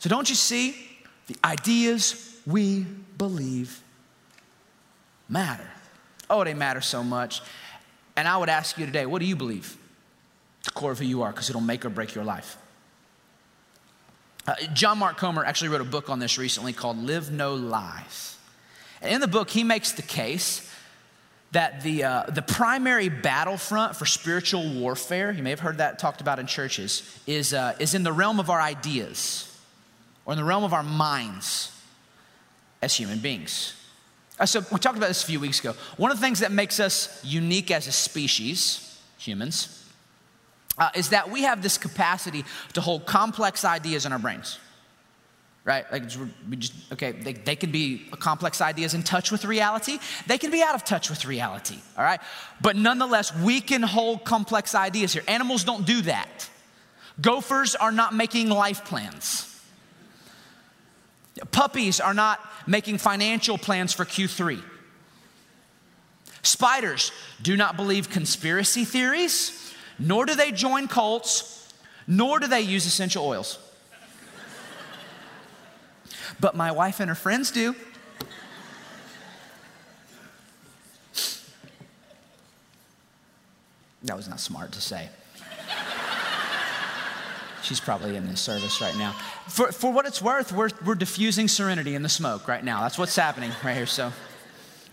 So, 0.00 0.08
don't 0.08 0.28
you 0.28 0.34
see? 0.34 0.74
The 1.28 1.36
ideas 1.44 2.36
we 2.44 2.80
believe 3.16 3.80
matter. 5.28 5.70
Oh, 6.28 6.44
they 6.44 6.54
matter 6.54 6.80
so 6.80 7.02
much. 7.02 7.42
And 8.16 8.28
I 8.28 8.36
would 8.36 8.48
ask 8.48 8.78
you 8.78 8.86
today 8.86 9.06
what 9.06 9.20
do 9.20 9.26
you 9.26 9.36
believe? 9.36 9.76
The 10.64 10.70
core 10.70 10.92
of 10.92 10.98
who 10.98 11.04
you 11.04 11.22
are, 11.22 11.30
because 11.30 11.50
it'll 11.50 11.60
make 11.60 11.84
or 11.84 11.90
break 11.90 12.14
your 12.14 12.24
life. 12.24 12.56
Uh, 14.46 14.54
John 14.72 14.98
Mark 14.98 15.16
Comer 15.16 15.44
actually 15.44 15.68
wrote 15.68 15.80
a 15.80 15.84
book 15.84 16.10
on 16.10 16.18
this 16.18 16.38
recently 16.38 16.72
called 16.72 16.98
Live 16.98 17.30
No 17.30 17.54
Lies. 17.54 18.36
And 19.00 19.12
in 19.12 19.20
the 19.20 19.28
book, 19.28 19.50
he 19.50 19.64
makes 19.64 19.92
the 19.92 20.02
case 20.02 20.70
that 21.52 21.82
the, 21.82 22.04
uh, 22.04 22.24
the 22.28 22.42
primary 22.42 23.08
battlefront 23.08 23.96
for 23.96 24.06
spiritual 24.06 24.68
warfare, 24.74 25.30
you 25.30 25.42
may 25.42 25.50
have 25.50 25.60
heard 25.60 25.78
that 25.78 25.98
talked 25.98 26.20
about 26.20 26.38
in 26.38 26.46
churches, 26.46 27.18
is, 27.26 27.54
uh, 27.54 27.76
is 27.78 27.94
in 27.94 28.02
the 28.02 28.12
realm 28.12 28.40
of 28.40 28.50
our 28.50 28.60
ideas 28.60 29.56
or 30.26 30.32
in 30.32 30.38
the 30.38 30.44
realm 30.44 30.64
of 30.64 30.74
our 30.74 30.82
minds 30.82 31.70
as 32.82 32.94
human 32.94 33.18
beings. 33.18 33.74
Uh, 34.38 34.46
so, 34.46 34.60
we 34.72 34.78
talked 34.78 34.96
about 34.96 35.08
this 35.08 35.22
a 35.22 35.26
few 35.26 35.38
weeks 35.38 35.60
ago. 35.60 35.74
One 35.96 36.10
of 36.10 36.16
the 36.16 36.22
things 36.22 36.40
that 36.40 36.50
makes 36.50 36.80
us 36.80 37.20
unique 37.24 37.70
as 37.70 37.86
a 37.86 37.92
species, 37.92 39.00
humans, 39.16 39.88
uh, 40.76 40.90
is 40.96 41.10
that 41.10 41.30
we 41.30 41.42
have 41.42 41.62
this 41.62 41.78
capacity 41.78 42.44
to 42.72 42.80
hold 42.80 43.06
complex 43.06 43.64
ideas 43.64 44.06
in 44.06 44.12
our 44.12 44.18
brains. 44.18 44.58
Right? 45.64 45.90
Like, 45.90 46.02
we 46.50 46.56
just, 46.56 46.74
okay, 46.92 47.12
they, 47.12 47.32
they 47.32 47.56
can 47.56 47.70
be 47.70 48.06
complex 48.18 48.60
ideas 48.60 48.92
in 48.92 49.02
touch 49.02 49.30
with 49.30 49.44
reality, 49.44 49.98
they 50.26 50.36
can 50.36 50.50
be 50.50 50.62
out 50.62 50.74
of 50.74 50.84
touch 50.84 51.08
with 51.08 51.24
reality, 51.24 51.78
all 51.96 52.04
right? 52.04 52.20
But 52.60 52.76
nonetheless, 52.76 53.34
we 53.34 53.60
can 53.60 53.82
hold 53.82 54.24
complex 54.24 54.74
ideas 54.74 55.14
here. 55.14 55.22
Animals 55.26 55.64
don't 55.64 55.86
do 55.86 56.02
that. 56.02 56.50
Gophers 57.20 57.76
are 57.76 57.92
not 57.92 58.14
making 58.14 58.50
life 58.50 58.84
plans. 58.84 59.53
Puppies 61.50 62.00
are 62.00 62.14
not 62.14 62.40
making 62.66 62.98
financial 62.98 63.58
plans 63.58 63.92
for 63.92 64.04
Q3. 64.04 64.62
Spiders 66.42 67.10
do 67.42 67.56
not 67.56 67.76
believe 67.76 68.10
conspiracy 68.10 68.84
theories, 68.84 69.74
nor 69.98 70.26
do 70.26 70.34
they 70.34 70.52
join 70.52 70.86
cults, 70.88 71.72
nor 72.06 72.38
do 72.38 72.46
they 72.46 72.60
use 72.60 72.86
essential 72.86 73.24
oils. 73.24 73.58
But 76.38 76.54
my 76.54 76.70
wife 76.70 77.00
and 77.00 77.08
her 77.08 77.14
friends 77.14 77.50
do. 77.50 77.74
That 84.02 84.16
was 84.16 84.28
not 84.28 84.38
smart 84.38 84.72
to 84.72 84.80
say. 84.80 85.08
She's 87.64 87.80
probably 87.80 88.14
in 88.14 88.26
this 88.26 88.42
service 88.42 88.82
right 88.82 88.96
now. 88.96 89.12
For, 89.48 89.72
for 89.72 89.90
what 89.90 90.04
it's 90.04 90.20
worth, 90.20 90.52
we're, 90.52 90.68
we're 90.84 90.94
diffusing 90.94 91.48
serenity 91.48 91.94
in 91.94 92.02
the 92.02 92.08
smoke 92.10 92.46
right 92.46 92.62
now. 92.62 92.82
That's 92.82 92.98
what's 92.98 93.16
happening 93.16 93.50
right 93.64 93.74
here. 93.74 93.86
So 93.86 94.12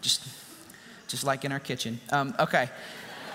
just, 0.01 0.25
just 1.07 1.25
like 1.25 1.43
in 1.43 1.51
our 1.51 1.59
kitchen. 1.59 1.99
Um, 2.11 2.33
okay. 2.39 2.69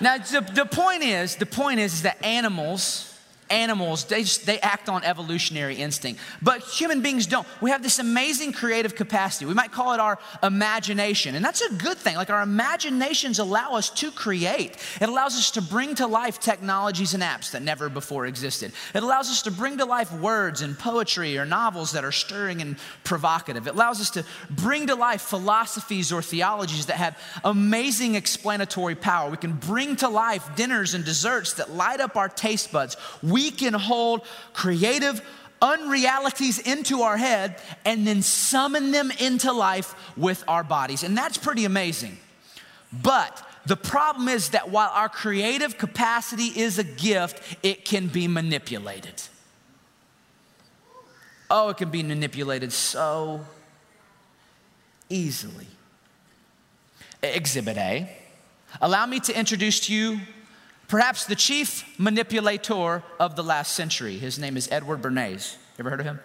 Now, 0.01 0.17
the, 0.17 0.41
the 0.41 0.65
point 0.65 1.03
is, 1.03 1.37
the 1.37 1.47
point 1.47 1.81
is, 1.81 1.93
is 1.93 2.03
that 2.03 2.25
animals, 2.25 3.16
animals, 3.51 4.05
they, 4.05 4.23
just, 4.23 4.47
they 4.47 4.59
act 4.61 4.89
on 4.89 5.05
evolutionary 5.05 5.77
instinct. 5.77 6.21
But 6.43 6.63
human 6.63 7.03
beings 7.03 7.27
don't. 7.27 7.47
We 7.61 7.71
have 7.71 7.83
this 7.83 7.99
amazing 7.99 8.53
creative 8.53 8.95
capacity. 8.95 9.47
We 9.47 9.55
might 9.55 9.73
call 9.73 9.93
it 9.93 10.01
our 10.01 10.19
imagination. 10.43 11.35
And 11.35 11.45
that's 11.45 11.61
a 11.61 11.73
good 11.75 11.97
thing. 11.97 12.17
Like 12.17 12.31
our 12.31 12.43
imaginations 12.43 13.39
allow 13.39 13.75
us 13.75 13.91
to 13.91 14.11
create, 14.11 14.77
it 15.01 15.09
allows 15.09 15.37
us 15.37 15.51
to 15.53 15.63
bring 15.63 15.95
to 15.97 16.07
life 16.07 16.41
technologies 16.41 17.15
and 17.15 17.23
apps 17.23 17.53
that 17.53 17.63
never 17.63 17.89
before 17.89 18.27
existed. 18.27 18.73
It 18.95 19.03
allows 19.03 19.31
us 19.31 19.43
to 19.43 19.51
bring 19.51 19.79
to 19.79 19.85
life 19.85 20.13
words 20.13 20.63
and 20.63 20.79
poetry 20.79 21.39
or 21.39 21.45
novels 21.45 21.93
that 21.93 22.05
are 22.05 22.13
stirring 22.13 22.63
and 22.63 22.77
provocative. 23.05 23.67
It 23.67 23.75
allows 23.75 24.01
us 24.01 24.11
to 24.11 24.25
bring 24.51 24.89
to 24.89 24.95
life 24.95 25.23
philosophies 25.23 26.13
or 26.13 26.23
theologies 26.23 26.87
that 26.87 26.97
have 26.97 27.19
amazing 27.45 28.15
explanatory 28.15 28.95
power. 28.95 29.31
We 29.31 29.37
can 29.37 29.53
bring 29.53 29.97
to 29.97 30.09
life 30.09 30.49
dinners 30.57 30.95
and 30.95 31.05
desserts 31.05 31.55
that 31.55 31.71
light 31.71 32.01
up 32.01 32.17
our 32.17 32.29
taste 32.29 32.73
buds 32.73 32.97
can 33.51 33.75
hold 33.75 34.23
creative 34.53 35.23
unrealities 35.63 36.59
into 36.59 37.03
our 37.03 37.17
head 37.17 37.61
and 37.85 38.07
then 38.07 38.23
summon 38.23 38.91
them 38.91 39.11
into 39.19 39.53
life 39.53 39.95
with 40.17 40.45
our 40.49 40.63
bodies. 40.63 41.03
And 41.03 41.17
that's 41.17 41.39
pretty 41.39 41.65
amazing. 41.65 42.19
But 42.93 43.43
the 43.67 43.77
problem 43.77 44.29
is 44.29 44.51
that 44.51 44.71
while 44.71 44.91
our 44.93 45.09
creative 45.09 45.79
capacity 45.79 46.47
is 46.47 46.79
a 46.79 46.85
gift, 46.85 47.41
it 47.63 47.85
can 47.85 48.07
be 48.07 48.29
manipulated. 48.29 49.23
Oh, 51.51 51.69
it 51.71 51.77
can 51.77 51.91
be 51.91 52.03
manipulated 52.03 52.73
so 52.73 53.45
easily. 55.09 55.67
Exhibit 57.23 57.77
A. 57.77 58.11
Allow 58.81 59.07
me 59.07 59.21
to 59.21 59.39
introduce 59.39 59.81
to 59.87 59.95
you 59.95 60.21
Perhaps 60.89 61.27
the 61.27 61.35
chief 61.35 61.85
manipulator 61.99 63.03
of 63.19 63.35
the 63.35 63.43
last 63.43 63.73
century. 63.75 64.19
His 64.19 64.39
name 64.39 64.57
is 64.57 64.69
Edward 64.71 65.03
Bernays. 65.03 65.57
Ever 65.79 65.91
heard 65.91 66.01
of 66.01 66.07
him? 66.07 66.21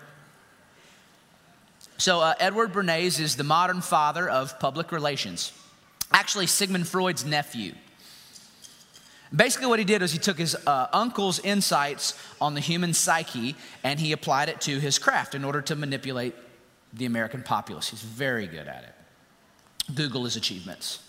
So, 1.98 2.20
uh, 2.20 2.34
Edward 2.40 2.74
Bernays 2.74 3.20
is 3.20 3.36
the 3.36 3.44
modern 3.44 3.82
father 3.82 4.28
of 4.30 4.60
public 4.60 4.92
relations, 4.92 5.52
actually, 6.12 6.48
Sigmund 6.48 6.88
Freud's 6.88 7.26
nephew. 7.26 7.74
Basically, 9.34 9.68
what 9.68 9.80
he 9.80 9.86
did 9.86 10.02
was 10.02 10.12
he 10.12 10.20
took 10.20 10.38
his 10.38 10.56
uh, 10.68 10.88
uncle's 10.92 11.40
insights 11.40 12.20
on 12.42 12.54
the 12.54 12.60
human 12.60 12.94
psyche 12.94 13.56
and 13.84 14.00
he 14.00 14.12
applied 14.12 14.50
it 14.50 14.60
to 14.62 14.80
his 14.80 15.00
craft 15.00 15.36
in 15.36 15.46
order 15.46 15.62
to 15.62 15.76
manipulate 15.76 16.36
the 16.92 17.06
American 17.06 17.42
populace. 17.42 17.90
He's 17.90 18.02
very 18.02 18.48
good 18.48 18.68
at 18.68 18.84
it. 18.84 19.96
Google 19.96 20.26
his 20.26 20.36
achievements. 20.36 21.00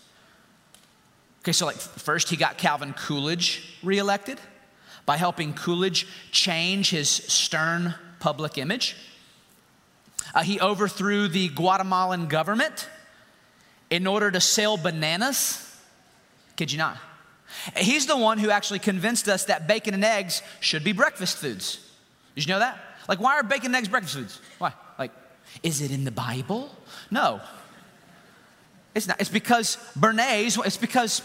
Okay, 1.42 1.52
so 1.52 1.66
like 1.66 1.76
first 1.76 2.28
he 2.30 2.36
got 2.36 2.56
Calvin 2.56 2.92
Coolidge 2.92 3.78
reelected 3.82 4.38
by 5.04 5.16
helping 5.16 5.54
Coolidge 5.54 6.06
change 6.30 6.90
his 6.90 7.08
stern 7.08 7.94
public 8.20 8.58
image. 8.58 8.96
Uh, 10.34 10.42
he 10.42 10.60
overthrew 10.60 11.26
the 11.26 11.48
Guatemalan 11.48 12.28
government 12.28 12.88
in 13.90 14.06
order 14.06 14.30
to 14.30 14.40
sell 14.40 14.76
bananas. 14.76 15.68
Kid 16.56 16.70
you 16.70 16.78
not? 16.78 16.96
He's 17.76 18.06
the 18.06 18.16
one 18.16 18.38
who 18.38 18.50
actually 18.50 18.78
convinced 18.78 19.28
us 19.28 19.44
that 19.46 19.66
bacon 19.66 19.94
and 19.94 20.04
eggs 20.04 20.42
should 20.60 20.84
be 20.84 20.92
breakfast 20.92 21.38
foods. 21.38 21.78
Did 22.34 22.46
you 22.46 22.52
know 22.54 22.60
that? 22.60 22.78
Like, 23.08 23.20
why 23.20 23.34
are 23.34 23.42
bacon 23.42 23.66
and 23.66 23.76
eggs 23.76 23.88
breakfast 23.88 24.14
foods? 24.14 24.40
Why? 24.58 24.72
Like, 24.98 25.10
is 25.62 25.82
it 25.82 25.90
in 25.90 26.04
the 26.04 26.10
Bible? 26.10 26.74
No. 27.10 27.40
It's 28.94 29.06
not. 29.06 29.20
It's 29.20 29.30
because 29.30 29.76
Bernays, 29.98 30.64
it's 30.64 30.76
because 30.76 31.22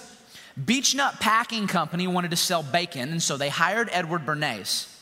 Beech-Nut 0.65 1.19
Packing 1.19 1.67
Company 1.67 2.07
wanted 2.07 2.31
to 2.31 2.37
sell 2.37 2.63
bacon, 2.63 3.09
and 3.09 3.21
so 3.21 3.37
they 3.37 3.49
hired 3.49 3.89
Edward 3.91 4.25
Bernays. 4.25 4.93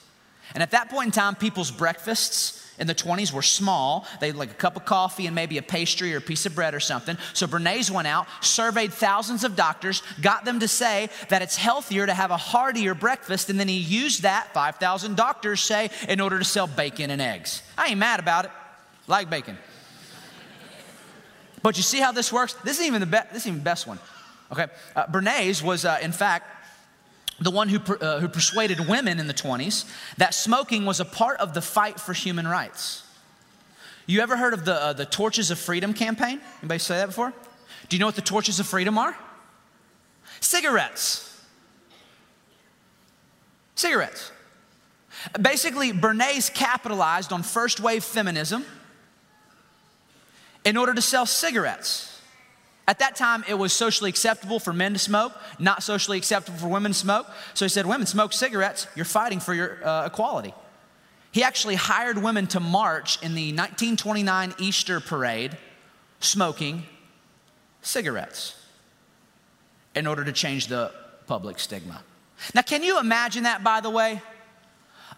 And 0.53 0.61
at 0.61 0.71
that 0.71 0.89
point 0.89 1.07
in 1.07 1.11
time, 1.11 1.35
people's 1.35 1.71
breakfasts 1.71 2.61
in 2.77 2.87
the 2.87 2.95
20s 2.95 3.31
were 3.31 3.41
small. 3.41 4.05
They 4.19 4.27
had 4.27 4.35
like 4.35 4.51
a 4.51 4.55
cup 4.55 4.75
of 4.75 4.83
coffee 4.83 5.27
and 5.27 5.35
maybe 5.35 5.57
a 5.57 5.61
pastry 5.61 6.13
or 6.13 6.17
a 6.17 6.21
piece 6.21 6.45
of 6.45 6.55
bread 6.55 6.73
or 6.73 6.79
something. 6.79 7.17
So 7.33 7.47
Bernays 7.47 7.89
went 7.89 8.07
out, 8.07 8.27
surveyed 8.41 8.91
thousands 8.91 9.43
of 9.43 9.55
doctors, 9.55 10.03
got 10.21 10.43
them 10.43 10.59
to 10.59 10.67
say 10.67 11.09
that 11.29 11.41
it's 11.41 11.55
healthier 11.55 12.05
to 12.05 12.13
have 12.13 12.31
a 12.31 12.37
heartier 12.37 12.93
breakfast, 12.93 13.49
and 13.49 13.59
then 13.59 13.67
he 13.67 13.77
used 13.77 14.23
that, 14.23 14.53
5,000 14.53 15.15
doctors 15.15 15.61
say, 15.61 15.89
in 16.09 16.19
order 16.19 16.37
to 16.37 16.45
sell 16.45 16.67
bacon 16.67 17.11
and 17.11 17.21
eggs. 17.21 17.63
I 17.77 17.87
ain't 17.87 17.99
mad 17.99 18.19
about 18.19 18.45
it. 18.45 18.51
Like 19.07 19.29
bacon. 19.29 19.57
But 21.65 21.77
you 21.77 21.81
see 21.81 21.99
how 21.99 22.11
this 22.11 22.31
works? 22.31 22.53
This 22.63 22.77
is 22.77 22.85
even 22.85 22.99
the 22.99 23.07
best. 23.07 23.33
This 23.33 23.41
is 23.41 23.47
even 23.47 23.61
best 23.61 23.87
one. 23.87 23.97
Okay, 24.51 24.67
uh, 24.95 25.07
Bernays 25.07 25.63
was, 25.63 25.83
uh, 25.83 25.97
in 25.99 26.11
fact, 26.11 26.45
the 27.39 27.49
one 27.49 27.69
who, 27.69 27.79
per, 27.79 27.97
uh, 27.99 28.19
who 28.19 28.27
persuaded 28.27 28.87
women 28.87 29.19
in 29.19 29.25
the 29.25 29.33
20s 29.33 29.91
that 30.17 30.35
smoking 30.35 30.85
was 30.85 30.99
a 30.99 31.05
part 31.05 31.39
of 31.39 31.55
the 31.55 31.63
fight 31.63 31.99
for 31.99 32.13
human 32.13 32.47
rights. 32.47 33.01
You 34.05 34.21
ever 34.21 34.37
heard 34.37 34.53
of 34.53 34.63
the, 34.63 34.75
uh, 34.75 34.93
the 34.93 35.07
Torches 35.07 35.49
of 35.49 35.57
Freedom 35.57 35.95
campaign? 35.95 36.39
Anybody 36.61 36.77
say 36.77 36.97
that 36.97 37.07
before? 37.07 37.33
Do 37.89 37.95
you 37.95 37.99
know 37.99 38.05
what 38.05 38.15
the 38.15 38.21
Torches 38.21 38.59
of 38.59 38.67
Freedom 38.67 38.99
are? 38.99 39.17
Cigarettes. 40.41 41.43
Cigarettes. 43.73 44.31
Basically, 45.41 45.91
Bernays 45.93 46.53
capitalized 46.53 47.33
on 47.33 47.41
first 47.41 47.79
wave 47.79 48.03
feminism 48.03 48.63
in 50.65 50.75
order 50.75 50.93
to 50.93 51.01
sell 51.01 51.25
cigarettes. 51.25 52.11
At 52.87 52.99
that 52.99 53.15
time, 53.15 53.43
it 53.47 53.55
was 53.55 53.73
socially 53.73 54.09
acceptable 54.09 54.59
for 54.59 54.73
men 54.73 54.93
to 54.93 54.99
smoke, 54.99 55.33
not 55.57 55.81
socially 55.81 56.17
acceptable 56.17 56.57
for 56.59 56.67
women 56.67 56.91
to 56.91 56.97
smoke. 56.97 57.27
So 57.53 57.65
he 57.65 57.69
said, 57.69 57.85
Women 57.85 58.05
smoke 58.05 58.33
cigarettes, 58.33 58.87
you're 58.95 59.05
fighting 59.05 59.39
for 59.39 59.53
your 59.53 59.85
uh, 59.85 60.05
equality. 60.05 60.53
He 61.31 61.43
actually 61.43 61.75
hired 61.75 62.17
women 62.17 62.47
to 62.47 62.59
march 62.59 63.21
in 63.21 63.35
the 63.35 63.47
1929 63.47 64.53
Easter 64.59 64.99
parade 64.99 65.57
smoking 66.19 66.83
cigarettes 67.81 68.55
in 69.95 70.07
order 70.07 70.23
to 70.23 70.31
change 70.31 70.67
the 70.67 70.91
public 71.27 71.59
stigma. 71.59 72.03
Now, 72.53 72.61
can 72.61 72.83
you 72.83 72.99
imagine 72.99 73.43
that, 73.43 73.63
by 73.63 73.81
the 73.81 73.89
way? 73.89 74.21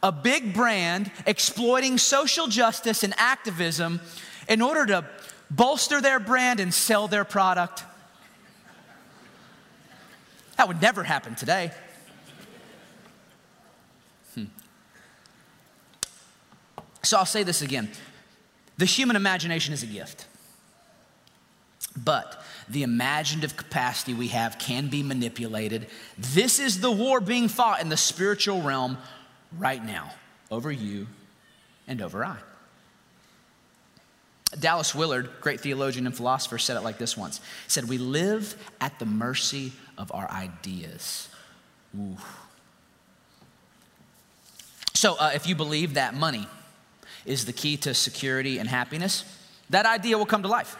A 0.03 0.11
big 0.11 0.53
brand 0.53 1.11
exploiting 1.25 1.97
social 1.97 2.47
justice 2.47 3.03
and 3.03 3.13
activism 3.17 3.99
in 4.47 4.61
order 4.61 4.85
to 4.85 5.05
bolster 5.49 6.01
their 6.01 6.19
brand 6.19 6.59
and 6.59 6.73
sell 6.73 7.07
their 7.07 7.25
product. 7.25 7.83
That 10.57 10.67
would 10.67 10.81
never 10.81 11.03
happen 11.03 11.35
today. 11.35 11.71
Hmm. 14.33 14.45
So 17.03 17.17
I'll 17.17 17.25
say 17.25 17.43
this 17.43 17.61
again 17.61 17.89
the 18.77 18.85
human 18.85 19.15
imagination 19.15 19.73
is 19.73 19.83
a 19.83 19.87
gift. 19.87 20.27
But 21.95 22.43
the 22.69 22.83
imaginative 22.83 23.57
capacity 23.57 24.13
we 24.13 24.27
have 24.27 24.59
can 24.59 24.87
be 24.87 25.01
manipulated. 25.01 25.87
This 26.17 26.59
is 26.59 26.79
the 26.79 26.91
war 26.91 27.19
being 27.19 27.47
fought 27.47 27.81
in 27.81 27.89
the 27.89 27.97
spiritual 27.97 28.61
realm 28.61 28.97
right 29.57 29.83
now 29.83 30.11
over 30.51 30.71
you 30.71 31.07
and 31.87 32.01
over 32.01 32.23
I. 32.23 32.37
Dallas 34.59 34.95
Willard, 34.95 35.29
great 35.41 35.59
theologian 35.59 36.05
and 36.05 36.15
philosopher, 36.15 36.57
said 36.57 36.77
it 36.77 36.81
like 36.81 36.97
this 36.97 37.17
once. 37.17 37.37
He 37.37 37.69
said, 37.69 37.89
We 37.89 37.97
live 37.97 38.55
at 38.79 38.97
the 38.97 39.05
mercy 39.05 39.73
of 39.97 40.11
our 40.13 40.29
ideas. 40.31 41.27
Ooh. 41.97 42.17
So, 44.93 45.15
uh, 45.19 45.31
if 45.35 45.47
you 45.47 45.55
believe 45.55 45.95
that 45.95 46.13
money 46.15 46.47
is 47.25 47.45
the 47.45 47.53
key 47.53 47.77
to 47.77 47.93
security 47.93 48.57
and 48.57 48.67
happiness, 48.69 49.25
that 49.69 49.85
idea 49.85 50.17
will 50.17 50.25
come 50.25 50.43
to 50.43 50.47
life. 50.47 50.77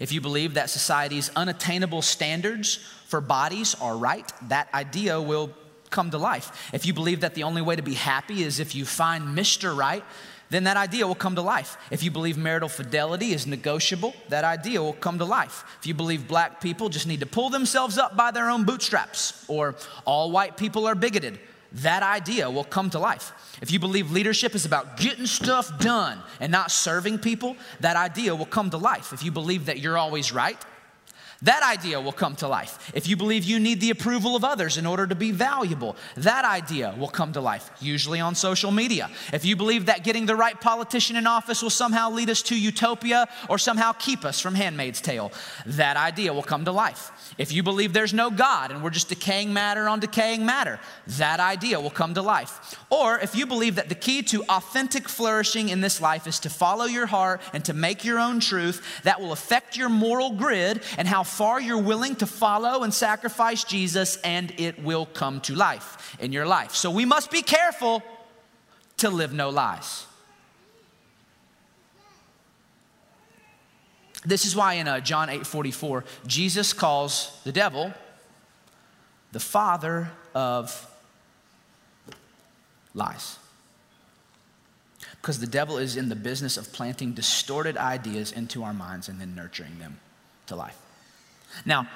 If 0.00 0.12
you 0.12 0.20
believe 0.20 0.54
that 0.54 0.70
society's 0.70 1.30
unattainable 1.36 2.02
standards 2.02 2.76
for 3.08 3.20
bodies 3.20 3.74
are 3.80 3.96
right, 3.96 4.30
that 4.48 4.68
idea 4.72 5.20
will 5.20 5.50
come 5.90 6.10
to 6.10 6.18
life. 6.18 6.70
If 6.72 6.86
you 6.86 6.92
believe 6.92 7.20
that 7.20 7.34
the 7.34 7.44
only 7.44 7.62
way 7.62 7.76
to 7.76 7.82
be 7.82 7.94
happy 7.94 8.42
is 8.42 8.60
if 8.60 8.74
you 8.74 8.84
find 8.84 9.36
Mr. 9.36 9.76
Right, 9.76 10.04
then 10.50 10.64
that 10.64 10.76
idea 10.76 11.06
will 11.06 11.14
come 11.14 11.34
to 11.34 11.42
life. 11.42 11.76
If 11.90 12.02
you 12.02 12.10
believe 12.10 12.36
marital 12.36 12.68
fidelity 12.68 13.32
is 13.32 13.46
negotiable, 13.46 14.14
that 14.28 14.44
idea 14.44 14.82
will 14.82 14.92
come 14.92 15.18
to 15.18 15.24
life. 15.24 15.64
If 15.80 15.86
you 15.86 15.94
believe 15.94 16.28
black 16.28 16.60
people 16.60 16.88
just 16.88 17.06
need 17.06 17.20
to 17.20 17.26
pull 17.26 17.50
themselves 17.50 17.98
up 17.98 18.16
by 18.16 18.30
their 18.30 18.48
own 18.48 18.64
bootstraps, 18.64 19.44
or 19.48 19.74
all 20.04 20.30
white 20.30 20.56
people 20.56 20.86
are 20.86 20.94
bigoted, 20.94 21.38
that 21.72 22.02
idea 22.02 22.50
will 22.50 22.64
come 22.64 22.90
to 22.90 22.98
life. 22.98 23.32
If 23.60 23.70
you 23.70 23.78
believe 23.78 24.10
leadership 24.10 24.54
is 24.54 24.64
about 24.64 24.96
getting 24.96 25.26
stuff 25.26 25.78
done 25.78 26.20
and 26.40 26.52
not 26.52 26.70
serving 26.70 27.18
people, 27.18 27.56
that 27.80 27.96
idea 27.96 28.34
will 28.34 28.46
come 28.46 28.70
to 28.70 28.76
life. 28.76 29.12
If 29.12 29.22
you 29.22 29.30
believe 29.30 29.66
that 29.66 29.80
you're 29.80 29.98
always 29.98 30.32
right, 30.32 30.56
that 31.46 31.62
idea 31.62 32.00
will 32.00 32.12
come 32.12 32.34
to 32.36 32.48
life. 32.48 32.90
If 32.92 33.06
you 33.08 33.16
believe 33.16 33.44
you 33.44 33.60
need 33.60 33.80
the 33.80 33.90
approval 33.90 34.34
of 34.34 34.44
others 34.44 34.78
in 34.78 34.86
order 34.86 35.06
to 35.06 35.14
be 35.14 35.30
valuable, 35.30 35.96
that 36.16 36.44
idea 36.44 36.94
will 36.98 37.08
come 37.08 37.32
to 37.34 37.40
life, 37.40 37.70
usually 37.80 38.18
on 38.20 38.34
social 38.34 38.72
media. 38.72 39.10
If 39.32 39.44
you 39.44 39.54
believe 39.54 39.86
that 39.86 40.02
getting 40.02 40.26
the 40.26 40.34
right 40.34 40.60
politician 40.60 41.14
in 41.14 41.26
office 41.26 41.62
will 41.62 41.70
somehow 41.70 42.10
lead 42.10 42.30
us 42.30 42.42
to 42.42 42.60
utopia 42.60 43.28
or 43.48 43.58
somehow 43.58 43.92
keep 43.92 44.24
us 44.24 44.40
from 44.40 44.56
Handmaid's 44.56 45.00
Tale, 45.00 45.32
that 45.66 45.96
idea 45.96 46.32
will 46.32 46.42
come 46.42 46.64
to 46.64 46.72
life. 46.72 47.12
If 47.38 47.52
you 47.52 47.62
believe 47.62 47.92
there's 47.92 48.14
no 48.14 48.30
God 48.30 48.72
and 48.72 48.82
we're 48.82 48.90
just 48.90 49.08
decaying 49.08 49.52
matter 49.52 49.88
on 49.88 50.00
decaying 50.00 50.44
matter, 50.44 50.80
that 51.06 51.38
idea 51.38 51.80
will 51.80 51.90
come 51.90 52.14
to 52.14 52.22
life. 52.22 52.76
Or 52.90 53.18
if 53.18 53.36
you 53.36 53.46
believe 53.46 53.76
that 53.76 53.88
the 53.88 53.94
key 53.94 54.22
to 54.24 54.42
authentic 54.48 55.08
flourishing 55.08 55.68
in 55.68 55.80
this 55.80 56.00
life 56.00 56.26
is 56.26 56.40
to 56.40 56.50
follow 56.50 56.86
your 56.86 57.06
heart 57.06 57.40
and 57.52 57.64
to 57.66 57.74
make 57.74 58.04
your 58.04 58.18
own 58.18 58.40
truth, 58.40 59.02
that 59.04 59.20
will 59.20 59.32
affect 59.32 59.76
your 59.76 59.88
moral 59.88 60.32
grid 60.32 60.82
and 60.98 61.06
how 61.06 61.22
far 61.36 61.60
you're 61.60 61.82
willing 61.82 62.16
to 62.16 62.26
follow 62.26 62.82
and 62.82 62.94
sacrifice 62.94 63.62
Jesus, 63.62 64.16
and 64.24 64.54
it 64.58 64.82
will 64.82 65.04
come 65.04 65.40
to 65.42 65.54
life 65.54 66.16
in 66.18 66.32
your 66.32 66.46
life. 66.46 66.74
So 66.74 66.90
we 66.90 67.04
must 67.04 67.30
be 67.30 67.42
careful 67.42 68.02
to 68.98 69.10
live 69.10 69.34
no 69.34 69.50
lies. 69.50 70.06
This 74.24 74.46
is 74.46 74.56
why 74.56 74.74
in 74.74 74.88
uh, 74.88 75.00
John 75.00 75.28
8 75.28 75.46
44, 75.46 76.04
Jesus 76.26 76.72
calls 76.72 77.38
the 77.44 77.52
devil 77.52 77.92
the 79.32 79.40
father 79.40 80.10
of 80.34 80.90
lies. 82.94 83.38
Because 85.20 85.38
the 85.38 85.46
devil 85.46 85.76
is 85.76 85.96
in 85.96 86.08
the 86.08 86.16
business 86.16 86.56
of 86.56 86.72
planting 86.72 87.12
distorted 87.12 87.76
ideas 87.76 88.32
into 88.32 88.64
our 88.64 88.72
minds 88.72 89.08
and 89.08 89.20
then 89.20 89.34
nurturing 89.34 89.78
them 89.78 90.00
to 90.46 90.56
life. 90.56 90.85
Now, 91.64 91.88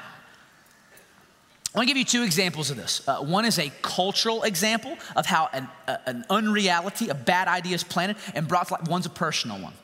I 1.73 1.79
want 1.79 1.89
to 1.89 1.95
give 1.95 1.99
you 1.99 2.05
two 2.05 2.25
examples 2.25 2.71
of 2.73 2.77
this. 2.77 3.07
Uh, 3.07 3.19
one 3.19 3.45
is 3.45 3.59
a 3.61 3.71
cultural 3.81 4.43
example 4.43 4.97
of 5.15 5.25
how 5.25 5.49
an, 5.53 5.69
uh, 5.87 5.99
an 6.07 6.25
unreality, 6.29 7.11
a 7.11 7.15
bad 7.15 7.47
idea 7.47 7.77
is 7.77 7.85
planted 7.85 8.17
and 8.35 8.49
brought 8.49 8.67
to 8.69 8.75
life. 8.75 8.89
One's 8.89 9.07
a 9.07 9.11
personal 9.11 9.61
one, 9.61 9.75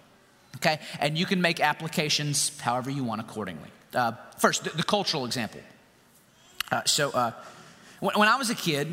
okay? 0.56 0.80
And 0.98 1.16
you 1.16 1.26
can 1.26 1.40
make 1.40 1.60
applications 1.60 2.58
however 2.58 2.90
you 2.90 3.04
want 3.04 3.20
accordingly. 3.20 3.68
Uh, 3.94 4.12
first, 4.38 4.64
the, 4.64 4.70
the, 4.70 4.82
cultural 4.82 5.26
example. 5.26 5.60
Uh, 6.72 6.82
so, 6.84 7.10
uh, 7.10 7.30
when, 8.00 8.18
when, 8.18 8.28
I 8.28 8.34
was 8.34 8.50
a 8.50 8.56
kid, 8.56 8.92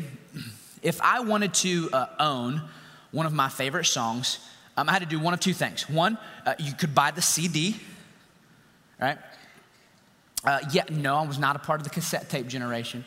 if 0.80 1.00
I 1.02 1.18
wanted 1.18 1.52
to 1.54 1.90
uh, 1.92 2.06
own 2.20 2.62
one 3.10 3.26
of 3.26 3.32
my 3.32 3.48
favorite 3.48 3.86
songs, 3.86 4.38
um, 4.76 4.88
I 4.88 4.92
had 4.92 5.00
to 5.00 5.08
do 5.08 5.18
one 5.18 5.34
of 5.34 5.40
two 5.40 5.52
things. 5.52 5.90
One, 5.90 6.16
you 6.58 6.72
could 6.74 6.94
buy 6.94 7.10
the 7.10 7.22
CD, 7.22 7.76
right? 9.00 9.18
Uh, 10.44 10.60
yeah, 10.72 10.84
no, 10.90 11.16
I 11.16 11.26
was 11.26 11.38
not 11.38 11.56
a 11.56 11.58
part 11.58 11.80
of 11.80 11.84
the 11.84 11.90
cassette 11.90 12.28
tape 12.28 12.46
generation. 12.46 13.04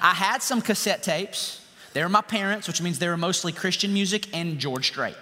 I 0.00 0.14
had 0.14 0.42
some 0.42 0.60
cassette 0.60 1.02
tapes. 1.02 1.64
They 1.94 2.02
were 2.02 2.08
my 2.08 2.20
parents, 2.20 2.68
which 2.68 2.80
means 2.80 2.98
they 2.98 3.08
were 3.08 3.16
mostly 3.16 3.52
Christian 3.52 3.92
music 3.92 4.34
and 4.34 4.58
George 4.58 4.86
Strait. 4.86 5.16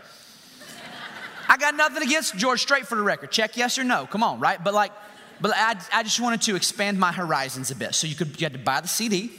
I 1.48 1.56
got 1.56 1.74
nothing 1.76 2.02
against 2.02 2.36
George 2.36 2.60
Strait 2.60 2.86
for 2.86 2.96
the 2.96 3.02
record. 3.02 3.30
Check 3.30 3.56
yes 3.56 3.78
or 3.78 3.84
no. 3.84 4.06
Come 4.06 4.22
on, 4.22 4.40
right? 4.40 4.62
But 4.62 4.74
like, 4.74 4.92
but 5.40 5.52
I, 5.54 5.76
I 5.92 6.02
just 6.02 6.20
wanted 6.20 6.42
to 6.42 6.56
expand 6.56 6.98
my 6.98 7.12
horizons 7.12 7.70
a 7.70 7.76
bit. 7.76 7.94
So 7.94 8.06
you 8.06 8.14
could 8.14 8.40
you 8.40 8.44
had 8.44 8.52
to 8.52 8.58
buy 8.58 8.80
the 8.80 8.88
CD. 8.88 9.30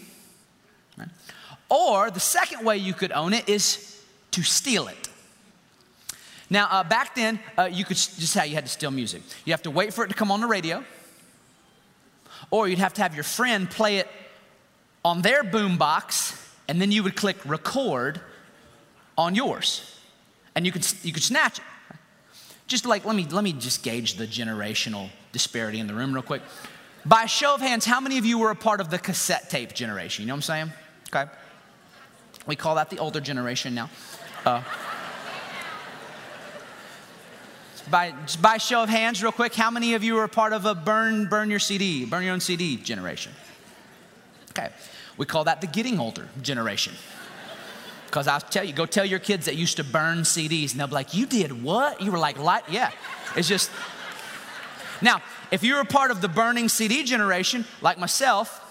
Right? 0.97 1.09
Or 1.69 2.09
the 2.09 2.19
second 2.19 2.63
way 2.63 2.77
you 2.77 2.93
could 2.93 3.11
own 3.11 3.33
it 3.33 3.49
is 3.49 4.01
to 4.31 4.41
steal 4.41 4.87
it. 4.87 5.09
Now, 6.49 6.67
uh, 6.71 6.83
back 6.83 7.13
then, 7.13 7.39
uh, 7.57 7.69
you 7.69 7.83
could 7.83 7.97
just 7.97 8.33
how 8.33 8.43
you 8.43 8.55
had 8.55 8.65
to 8.65 8.71
steal 8.71 8.91
music. 8.91 9.21
You 9.43 9.51
have 9.51 9.63
to 9.63 9.71
wait 9.71 9.93
for 9.93 10.05
it 10.05 10.07
to 10.07 10.13
come 10.13 10.31
on 10.31 10.39
the 10.39 10.47
radio. 10.47 10.83
Or 12.49 12.67
you'd 12.67 12.79
have 12.79 12.93
to 12.95 13.01
have 13.01 13.13
your 13.13 13.23
friend 13.23 13.69
play 13.69 13.97
it 13.97 14.07
on 15.03 15.21
their 15.21 15.43
boombox, 15.43 16.41
and 16.67 16.81
then 16.81 16.91
you 16.91 17.03
would 17.03 17.15
click 17.15 17.37
record 17.45 18.21
on 19.17 19.35
yours. 19.35 19.99
And 20.55 20.65
you 20.65 20.71
could, 20.71 20.87
you 21.03 21.13
could 21.13 21.23
snatch 21.23 21.59
it. 21.59 21.63
Just 22.67 22.85
like, 22.85 23.05
let 23.05 23.15
me, 23.15 23.25
let 23.25 23.43
me 23.43 23.53
just 23.53 23.83
gauge 23.83 24.15
the 24.15 24.27
generational 24.27 25.09
disparity 25.31 25.79
in 25.79 25.87
the 25.87 25.93
room 25.93 26.13
real 26.13 26.23
quick. 26.23 26.41
By 27.05 27.23
a 27.23 27.27
show 27.27 27.55
of 27.55 27.61
hands, 27.61 27.85
how 27.85 28.01
many 28.01 28.17
of 28.17 28.25
you 28.25 28.37
were 28.37 28.51
a 28.51 28.55
part 28.55 28.81
of 28.81 28.89
the 28.89 28.99
cassette 28.99 29.49
tape 29.49 29.73
generation? 29.73 30.23
You 30.23 30.27
know 30.27 30.33
what 30.33 30.37
I'm 30.37 30.41
saying? 30.41 30.71
Okay. 31.13 31.31
We 32.45 32.57
call 32.57 32.75
that 32.75 32.89
the 32.89 32.97
older 32.97 33.21
generation 33.21 33.73
now. 33.73 33.89
Uh, 34.45 34.61
by, 37.89 38.13
by 38.41 38.57
show 38.57 38.83
of 38.83 38.89
hands, 38.89 39.21
real 39.21 39.31
quick, 39.31 39.53
how 39.53 39.71
many 39.71 39.93
of 39.93 40.03
you 40.03 40.17
are 40.17 40.27
part 40.27 40.53
of 40.53 40.65
a 40.65 40.75
burn, 40.75 41.27
burn 41.27 41.49
your 41.49 41.59
CD, 41.59 42.05
burn 42.05 42.23
your 42.23 42.33
own 42.33 42.39
CD 42.39 42.77
generation? 42.77 43.31
Okay, 44.51 44.69
we 45.17 45.25
call 45.25 45.43
that 45.45 45.61
the 45.61 45.67
getting 45.67 45.99
older 45.99 46.27
generation. 46.41 46.93
Because 48.05 48.27
I'll 48.27 48.39
tell 48.39 48.63
you, 48.63 48.73
go 48.73 48.85
tell 48.85 49.05
your 49.05 49.19
kids 49.19 49.45
that 49.45 49.55
used 49.55 49.77
to 49.77 49.83
burn 49.83 50.19
CDs, 50.19 50.71
and 50.71 50.79
they'll 50.79 50.87
be 50.87 50.93
like, 50.93 51.13
You 51.13 51.25
did 51.25 51.63
what? 51.63 52.01
You 52.01 52.11
were 52.11 52.17
like, 52.17 52.37
light? 52.37 52.63
Yeah. 52.69 52.91
It's 53.35 53.47
just. 53.47 53.69
Now, 55.01 55.21
if 55.51 55.63
you 55.63 55.75
were 55.75 55.83
part 55.83 56.09
of 56.09 56.21
the 56.21 56.27
burning 56.27 56.69
CD 56.69 57.03
generation, 57.03 57.65
like 57.81 57.99
myself, 57.99 58.63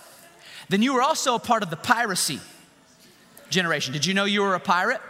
then 0.68 0.82
you 0.82 0.94
were 0.94 1.02
also 1.02 1.34
a 1.34 1.38
part 1.38 1.62
of 1.62 1.70
the 1.70 1.76
piracy 1.76 2.40
generation. 3.50 3.92
Did 3.92 4.06
you 4.06 4.14
know 4.14 4.24
you 4.24 4.42
were 4.42 4.54
a 4.54 4.60
pirate? 4.60 5.00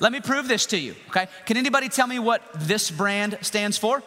Let 0.00 0.12
me 0.12 0.20
prove 0.20 0.48
this 0.48 0.66
to 0.66 0.78
you, 0.78 0.94
okay? 1.08 1.28
Can 1.46 1.56
anybody 1.56 1.88
tell 1.88 2.06
me 2.06 2.18
what 2.18 2.42
this 2.54 2.90
brand 2.90 3.38
stands 3.42 3.78
for? 3.78 4.02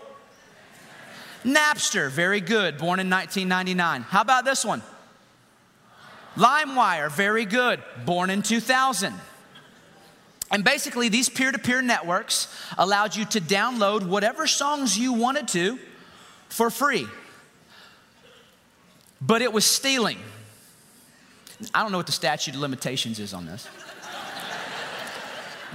Napster, 1.43 2.09
very 2.09 2.41
good, 2.41 2.77
born 2.77 2.99
in 2.99 3.09
1999. 3.09 4.01
How 4.01 4.21
about 4.21 4.43
this 4.43 4.65
one? 4.65 4.81
LimeWire, 6.35 7.11
very 7.11 7.45
good, 7.45 7.81
born 8.05 8.29
in 8.29 8.41
2000. 8.41 9.13
And 10.51 10.63
basically, 10.63 11.09
these 11.09 11.29
peer 11.29 11.51
to 11.51 11.59
peer 11.59 11.81
networks 11.81 12.53
allowed 12.77 13.15
you 13.15 13.25
to 13.25 13.41
download 13.41 14.05
whatever 14.05 14.47
songs 14.47 14.97
you 14.97 15.13
wanted 15.13 15.47
to 15.49 15.79
for 16.49 16.69
free. 16.69 17.07
But 19.19 19.41
it 19.41 19.51
was 19.51 19.65
stealing. 19.65 20.19
I 21.73 21.81
don't 21.81 21.91
know 21.91 21.97
what 21.97 22.05
the 22.05 22.11
statute 22.11 22.53
of 22.53 22.61
limitations 22.61 23.19
is 23.19 23.33
on 23.33 23.45
this. 23.45 23.67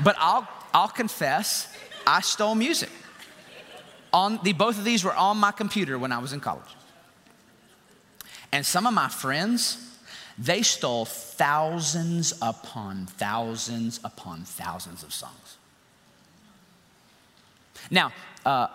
But 0.02 0.16
I'll, 0.18 0.48
I'll 0.72 0.88
confess, 0.88 1.74
I 2.06 2.20
stole 2.20 2.54
music. 2.54 2.90
On 4.12 4.38
the, 4.42 4.52
both 4.52 4.78
of 4.78 4.84
these 4.84 5.04
were 5.04 5.14
on 5.14 5.38
my 5.38 5.52
computer 5.52 5.98
when 5.98 6.12
I 6.12 6.18
was 6.18 6.32
in 6.32 6.40
college. 6.40 6.76
And 8.52 8.64
some 8.66 8.86
of 8.86 8.92
my 8.92 9.08
friends, 9.08 9.98
they 10.38 10.62
stole 10.62 11.06
thousands 11.06 12.34
upon 12.42 13.06
thousands 13.06 14.00
upon 14.04 14.42
thousands 14.42 15.02
of 15.02 15.12
songs. 15.12 15.56
Now, 17.90 18.12
uh, 18.44 18.68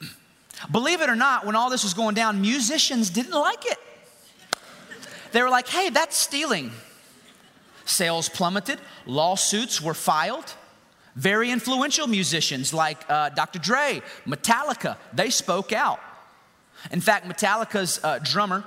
believe 0.70 1.00
it 1.00 1.10
or 1.10 1.16
not, 1.16 1.44
when 1.44 1.56
all 1.56 1.70
this 1.70 1.82
was 1.82 1.94
going 1.94 2.14
down, 2.14 2.40
musicians 2.40 3.10
didn't 3.10 3.32
like 3.32 3.66
it. 3.66 3.78
They 5.32 5.42
were 5.42 5.50
like, 5.50 5.68
hey, 5.68 5.90
that's 5.90 6.16
stealing. 6.16 6.70
Sales 7.88 8.28
plummeted, 8.28 8.78
lawsuits 9.06 9.80
were 9.80 9.94
filed. 9.94 10.54
Very 11.16 11.50
influential 11.50 12.06
musicians 12.06 12.72
like 12.72 12.98
uh, 13.08 13.30
Dr. 13.30 13.58
Dre, 13.58 14.02
Metallica, 14.26 14.96
they 15.12 15.30
spoke 15.30 15.72
out. 15.72 16.00
In 16.92 17.00
fact, 17.00 17.26
Metallica's 17.26 17.98
uh, 18.04 18.20
drummer, 18.22 18.62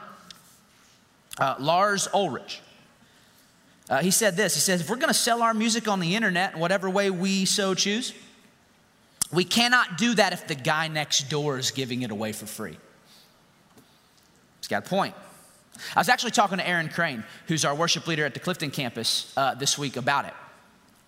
uh, 1.39 1.55
Lars 1.59 2.09
Ulrich. 2.13 2.61
Uh, 3.89 4.01
he 4.01 4.11
said 4.11 4.35
this 4.35 4.53
He 4.53 4.61
says, 4.61 4.81
if 4.81 4.89
we're 4.89 4.97
going 4.97 5.07
to 5.07 5.13
sell 5.13 5.41
our 5.41 5.53
music 5.53 5.87
on 5.87 5.99
the 5.99 6.15
internet 6.15 6.53
in 6.53 6.59
whatever 6.59 6.89
way 6.89 7.09
we 7.09 7.45
so 7.45 7.73
choose, 7.73 8.13
we 9.31 9.43
cannot 9.43 9.97
do 9.97 10.13
that 10.15 10.33
if 10.33 10.47
the 10.47 10.55
guy 10.55 10.87
next 10.87 11.29
door 11.29 11.57
is 11.57 11.71
giving 11.71 12.01
it 12.01 12.11
away 12.11 12.33
for 12.33 12.45
free. 12.45 12.77
He's 14.59 14.67
got 14.67 14.85
a 14.85 14.89
point. 14.89 15.15
I 15.95 15.99
was 15.99 16.09
actually 16.09 16.31
talking 16.31 16.57
to 16.57 16.67
Aaron 16.67 16.89
Crane, 16.89 17.23
who's 17.47 17.65
our 17.65 17.75
worship 17.75 18.07
leader 18.07 18.25
at 18.25 18.33
the 18.33 18.39
Clifton 18.39 18.71
campus 18.71 19.33
uh, 19.37 19.55
this 19.55 19.77
week 19.77 19.97
about 19.97 20.25
it. 20.25 20.33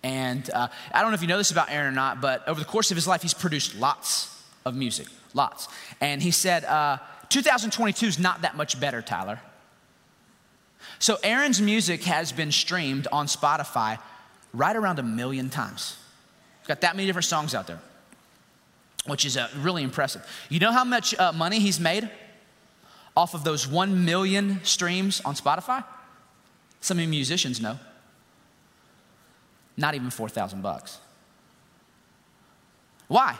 And 0.02 0.48
uh, 0.50 0.68
I 0.92 1.00
don't 1.00 1.10
know 1.10 1.14
if 1.14 1.22
you 1.22 1.28
know 1.28 1.38
this 1.38 1.50
about 1.50 1.70
Aaron 1.70 1.86
or 1.86 1.96
not, 1.96 2.20
but 2.20 2.46
over 2.46 2.60
the 2.60 2.66
course 2.66 2.90
of 2.90 2.96
his 2.96 3.06
life, 3.08 3.22
he's 3.22 3.34
produced 3.34 3.74
lots 3.76 4.42
of 4.66 4.74
music, 4.74 5.06
lots. 5.32 5.68
And 6.00 6.22
he 6.22 6.30
said, 6.30 6.64
uh, 6.64 6.98
2022 7.30 8.06
is 8.06 8.18
not 8.18 8.42
that 8.42 8.56
much 8.56 8.78
better, 8.78 9.00
Tyler. 9.00 9.40
So 10.98 11.16
Aaron's 11.22 11.60
music 11.60 12.04
has 12.04 12.32
been 12.32 12.52
streamed 12.52 13.08
on 13.10 13.26
Spotify 13.26 13.98
right 14.52 14.76
around 14.76 14.98
a 14.98 15.02
million 15.02 15.50
times. 15.50 15.96
He's 16.60 16.68
got 16.68 16.82
that 16.82 16.96
many 16.96 17.06
different 17.06 17.24
songs 17.24 17.54
out 17.54 17.66
there, 17.66 17.80
which 19.06 19.24
is 19.24 19.36
uh, 19.36 19.48
really 19.58 19.82
impressive. 19.82 20.26
You 20.48 20.60
know 20.60 20.72
how 20.72 20.84
much 20.84 21.18
uh, 21.18 21.32
money 21.32 21.58
he's 21.58 21.80
made 21.80 22.10
off 23.16 23.34
of 23.34 23.44
those 23.44 23.66
1 23.66 24.04
million 24.04 24.62
streams 24.64 25.20
on 25.24 25.34
Spotify? 25.34 25.84
Some 26.80 26.98
of 26.98 27.02
you 27.02 27.08
musicians 27.08 27.60
know. 27.60 27.78
Not 29.76 29.94
even 29.94 30.10
4,000 30.10 30.62
bucks. 30.62 30.98
Why? 33.08 33.38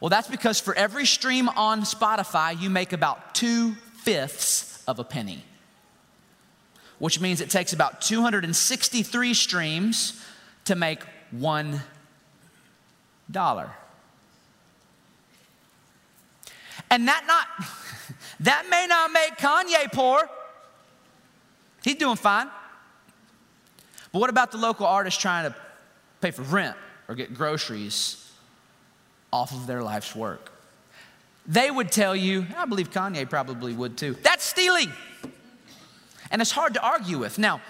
Well, 0.00 0.10
that's 0.10 0.28
because 0.28 0.60
for 0.60 0.74
every 0.74 1.06
stream 1.06 1.48
on 1.48 1.82
Spotify, 1.82 2.60
you 2.60 2.70
make 2.70 2.92
about 2.92 3.34
two 3.34 3.74
fifths 4.02 4.82
of 4.86 4.98
a 4.98 5.04
penny 5.04 5.44
which 6.98 7.20
means 7.20 7.40
it 7.40 7.50
takes 7.50 7.72
about 7.72 8.00
263 8.00 9.34
streams 9.34 10.24
to 10.64 10.74
make 10.74 11.02
one 11.30 11.82
dollar. 13.30 13.70
And 16.90 17.08
that 17.08 17.24
not 17.26 17.46
that 18.40 18.66
may 18.70 18.86
not 18.86 19.12
make 19.12 19.36
Kanye 19.36 19.92
poor. 19.92 20.28
He's 21.82 21.96
doing 21.96 22.16
fine. 22.16 22.48
But 24.12 24.18
what 24.20 24.30
about 24.30 24.52
the 24.52 24.58
local 24.58 24.86
artist 24.86 25.20
trying 25.20 25.50
to 25.50 25.56
pay 26.20 26.30
for 26.30 26.42
rent 26.42 26.76
or 27.08 27.14
get 27.14 27.34
groceries 27.34 28.32
off 29.32 29.52
of 29.52 29.66
their 29.66 29.82
life's 29.82 30.14
work? 30.14 30.52
They 31.46 31.70
would 31.70 31.92
tell 31.92 32.16
you, 32.16 32.46
I 32.56 32.64
believe 32.64 32.90
Kanye 32.90 33.28
probably 33.28 33.74
would 33.74 33.98
too. 33.98 34.14
That's 34.22 34.44
stealing 34.44 34.92
and 36.34 36.42
it's 36.42 36.50
hard 36.50 36.74
to 36.74 36.82
argue 36.82 37.18
with. 37.18 37.38
Now, 37.38 37.60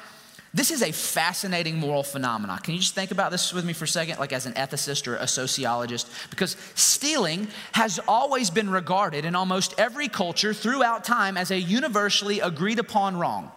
this 0.55 0.71
is 0.71 0.83
a 0.83 0.93
fascinating 0.93 1.79
moral 1.79 2.05
phenomenon. 2.05 2.59
Can 2.61 2.75
you 2.75 2.81
just 2.81 2.95
think 2.95 3.11
about 3.11 3.33
this 3.33 3.53
with 3.53 3.65
me 3.65 3.73
for 3.73 3.87
a 3.87 3.89
second, 3.89 4.21
like 4.21 4.33
as 4.33 4.47
an 4.47 4.53
ethicist 4.53 5.09
or 5.09 5.17
a 5.17 5.27
sociologist? 5.27 6.09
Because 6.31 6.57
stealing 6.77 7.49
has 7.73 7.99
always 8.07 8.51
been 8.51 8.71
regarded 8.71 9.25
in 9.25 9.35
almost 9.35 9.75
every 9.79 10.07
culture 10.07 10.55
throughout 10.55 11.03
time 11.03 11.37
as 11.37 11.51
a 11.51 11.59
universally 11.59 12.39
agreed 12.39 12.79
upon 12.79 13.17
wrong. 13.17 13.51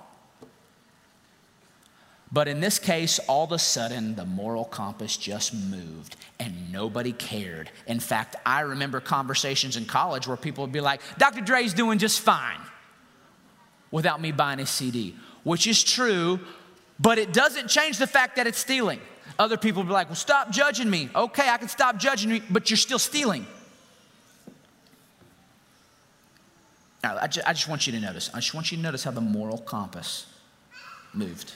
But 2.31 2.47
in 2.47 2.61
this 2.61 2.79
case, 2.79 3.19
all 3.19 3.45
of 3.45 3.51
a 3.51 3.59
sudden, 3.59 4.15
the 4.15 4.25
moral 4.25 4.65
compass 4.65 5.15
just 5.17 5.53
moved 5.53 6.15
and 6.39 6.71
nobody 6.71 7.13
cared. 7.13 7.69
In 7.85 7.99
fact, 7.99 8.35
I 8.43 8.61
remember 8.61 8.99
conversations 8.99 9.77
in 9.77 9.85
college 9.85 10.27
where 10.27 10.35
people 10.35 10.63
would 10.63 10.73
be 10.73 10.81
like, 10.81 11.01
Dr. 11.19 11.41
Dre's 11.41 11.75
doing 11.75 11.99
just 11.99 12.21
fine 12.21 12.59
without 13.91 14.19
me 14.19 14.31
buying 14.31 14.59
a 14.59 14.65
CD, 14.65 15.15
which 15.43 15.67
is 15.67 15.83
true, 15.83 16.39
but 16.99 17.17
it 17.17 17.33
doesn't 17.33 17.67
change 17.67 17.97
the 17.97 18.07
fact 18.07 18.35
that 18.37 18.47
it's 18.47 18.57
stealing. 18.57 18.99
Other 19.37 19.57
people 19.57 19.83
will 19.83 19.87
be 19.87 19.93
like, 19.93 20.07
well, 20.07 20.15
stop 20.15 20.49
judging 20.49 20.89
me. 20.89 21.09
Okay, 21.15 21.47
I 21.47 21.57
can 21.57 21.67
stop 21.67 21.97
judging 21.97 22.31
you, 22.31 22.41
but 22.49 22.69
you're 22.69 22.77
still 22.77 22.99
stealing. 22.99 23.45
Now, 27.03 27.17
I 27.21 27.27
just, 27.27 27.47
I 27.47 27.53
just 27.53 27.67
want 27.67 27.85
you 27.85 27.93
to 27.93 27.99
notice. 27.99 28.31
I 28.33 28.39
just 28.39 28.53
want 28.53 28.71
you 28.71 28.77
to 28.77 28.83
notice 28.83 29.03
how 29.03 29.11
the 29.11 29.21
moral 29.21 29.59
compass 29.59 30.25
moved. 31.13 31.53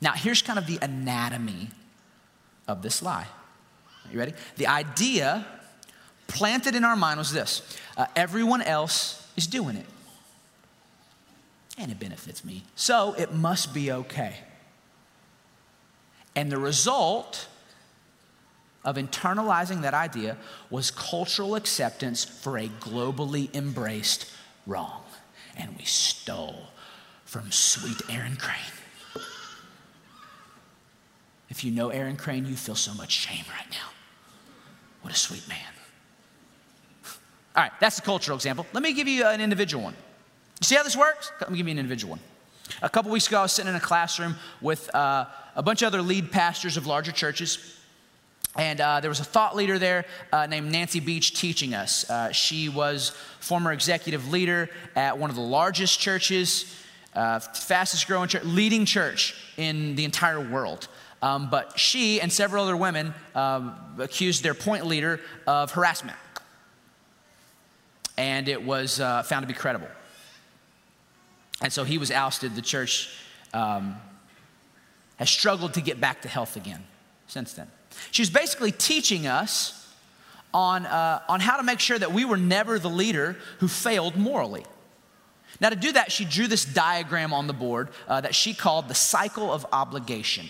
Now, 0.00 0.12
here's 0.12 0.40
kind 0.40 0.58
of 0.58 0.66
the 0.66 0.78
anatomy 0.80 1.70
of 2.66 2.82
this 2.82 3.02
lie. 3.02 3.26
Are 4.06 4.12
you 4.12 4.18
ready? 4.18 4.32
The 4.56 4.66
idea 4.66 5.44
planted 6.26 6.74
in 6.74 6.84
our 6.84 6.96
mind 6.96 7.18
was 7.18 7.32
this 7.32 7.76
uh, 7.96 8.06
everyone 8.14 8.62
else 8.62 9.26
is 9.36 9.46
doing 9.46 9.76
it 9.76 9.86
and 11.78 11.92
it 11.92 12.00
benefits 12.00 12.44
me. 12.44 12.64
So 12.74 13.14
it 13.16 13.32
must 13.32 13.72
be 13.72 13.92
okay. 13.92 14.36
And 16.34 16.50
the 16.50 16.58
result 16.58 17.48
of 18.84 18.96
internalizing 18.96 19.82
that 19.82 19.94
idea 19.94 20.36
was 20.70 20.90
cultural 20.90 21.54
acceptance 21.54 22.24
for 22.24 22.58
a 22.58 22.68
globally 22.68 23.54
embraced 23.54 24.30
wrong. 24.66 25.02
And 25.56 25.76
we 25.76 25.84
stole 25.84 26.68
from 27.24 27.50
sweet 27.50 28.00
Aaron 28.10 28.36
Crane. 28.36 28.56
If 31.48 31.64
you 31.64 31.70
know 31.70 31.88
Aaron 31.88 32.16
Crane, 32.16 32.46
you 32.46 32.56
feel 32.56 32.74
so 32.74 32.92
much 32.94 33.10
shame 33.10 33.44
right 33.50 33.70
now. 33.70 33.88
What 35.02 35.12
a 35.12 35.16
sweet 35.16 35.48
man. 35.48 35.58
All 37.56 37.62
right, 37.62 37.72
that's 37.80 37.96
the 37.96 38.02
cultural 38.02 38.36
example. 38.36 38.66
Let 38.72 38.82
me 38.82 38.92
give 38.92 39.08
you 39.08 39.24
an 39.26 39.40
individual 39.40 39.84
one. 39.84 39.94
You 40.60 40.64
see 40.64 40.74
how 40.74 40.82
this 40.82 40.96
works? 40.96 41.30
Let 41.40 41.50
me 41.50 41.56
give 41.56 41.68
you 41.68 41.72
an 41.72 41.78
individual 41.78 42.12
one. 42.12 42.20
A 42.82 42.88
couple 42.88 43.10
weeks 43.10 43.28
ago, 43.28 43.38
I 43.38 43.42
was 43.42 43.52
sitting 43.52 43.70
in 43.70 43.76
a 43.76 43.80
classroom 43.80 44.34
with 44.60 44.92
uh, 44.94 45.26
a 45.54 45.62
bunch 45.62 45.82
of 45.82 45.86
other 45.86 46.02
lead 46.02 46.32
pastors 46.32 46.76
of 46.76 46.86
larger 46.86 47.12
churches. 47.12 47.76
And 48.56 48.80
uh, 48.80 49.00
there 49.00 49.08
was 49.08 49.20
a 49.20 49.24
thought 49.24 49.54
leader 49.54 49.78
there 49.78 50.04
uh, 50.32 50.46
named 50.46 50.72
Nancy 50.72 50.98
Beach 50.98 51.38
teaching 51.38 51.74
us. 51.74 52.08
Uh, 52.10 52.32
she 52.32 52.68
was 52.68 53.10
former 53.38 53.72
executive 53.72 54.32
leader 54.32 54.68
at 54.96 55.16
one 55.16 55.30
of 55.30 55.36
the 55.36 55.42
largest 55.42 56.00
churches, 56.00 56.74
uh, 57.14 57.38
fastest 57.38 58.06
growing 58.08 58.28
church, 58.28 58.44
leading 58.44 58.84
church 58.84 59.34
in 59.56 59.94
the 59.94 60.04
entire 60.04 60.40
world. 60.40 60.88
Um, 61.22 61.50
but 61.50 61.78
she 61.78 62.20
and 62.20 62.32
several 62.32 62.64
other 62.64 62.76
women 62.76 63.14
um, 63.34 63.76
accused 63.98 64.42
their 64.42 64.54
point 64.54 64.86
leader 64.86 65.20
of 65.46 65.70
harassment. 65.70 66.18
And 68.16 68.48
it 68.48 68.62
was 68.62 68.98
uh, 68.98 69.22
found 69.22 69.44
to 69.44 69.46
be 69.46 69.54
credible. 69.54 69.88
And 71.62 71.72
so 71.72 71.84
he 71.84 71.98
was 71.98 72.10
ousted. 72.10 72.54
The 72.54 72.62
church 72.62 73.10
um, 73.52 73.96
has 75.16 75.28
struggled 75.30 75.74
to 75.74 75.80
get 75.80 76.00
back 76.00 76.22
to 76.22 76.28
health 76.28 76.56
again 76.56 76.84
since 77.26 77.52
then. 77.52 77.68
She 78.10 78.22
was 78.22 78.30
basically 78.30 78.72
teaching 78.72 79.26
us 79.26 79.74
on, 80.54 80.86
uh, 80.86 81.20
on 81.28 81.40
how 81.40 81.56
to 81.56 81.62
make 81.62 81.80
sure 81.80 81.98
that 81.98 82.12
we 82.12 82.24
were 82.24 82.36
never 82.36 82.78
the 82.78 82.90
leader 82.90 83.36
who 83.58 83.68
failed 83.68 84.16
morally. 84.16 84.64
Now, 85.60 85.70
to 85.70 85.76
do 85.76 85.92
that, 85.92 86.12
she 86.12 86.24
drew 86.24 86.46
this 86.46 86.64
diagram 86.64 87.32
on 87.32 87.48
the 87.48 87.52
board 87.52 87.88
uh, 88.06 88.20
that 88.20 88.34
she 88.34 88.54
called 88.54 88.88
the 88.88 88.94
cycle 88.94 89.52
of 89.52 89.66
obligation. 89.72 90.46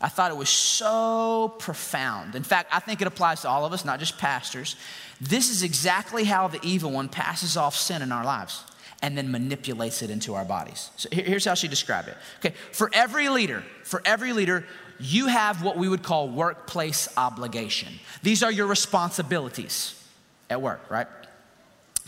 I 0.00 0.08
thought 0.08 0.30
it 0.30 0.36
was 0.36 0.50
so 0.50 1.54
profound. 1.58 2.34
In 2.34 2.42
fact, 2.42 2.68
I 2.70 2.80
think 2.80 3.00
it 3.00 3.06
applies 3.06 3.40
to 3.42 3.48
all 3.48 3.64
of 3.64 3.72
us, 3.72 3.86
not 3.86 4.00
just 4.00 4.18
pastors. 4.18 4.76
This 5.20 5.48
is 5.48 5.62
exactly 5.62 6.24
how 6.24 6.48
the 6.48 6.60
evil 6.62 6.90
one 6.90 7.08
passes 7.08 7.56
off 7.56 7.74
sin 7.74 8.02
in 8.02 8.12
our 8.12 8.24
lives 8.24 8.64
and 9.02 9.16
then 9.16 9.30
manipulates 9.30 10.02
it 10.02 10.10
into 10.10 10.34
our 10.34 10.44
bodies. 10.44 10.90
So 10.96 11.08
here's 11.12 11.44
how 11.44 11.54
she 11.54 11.68
described 11.68 12.08
it. 12.08 12.16
Okay, 12.38 12.54
for 12.72 12.90
every 12.92 13.28
leader, 13.28 13.62
for 13.82 14.00
every 14.04 14.32
leader, 14.32 14.64
you 14.98 15.26
have 15.26 15.62
what 15.62 15.76
we 15.76 15.88
would 15.88 16.02
call 16.02 16.28
workplace 16.28 17.08
obligation. 17.16 17.92
These 18.22 18.42
are 18.42 18.50
your 18.50 18.66
responsibilities 18.66 20.00
at 20.48 20.62
work, 20.62 20.80
right? 20.90 21.08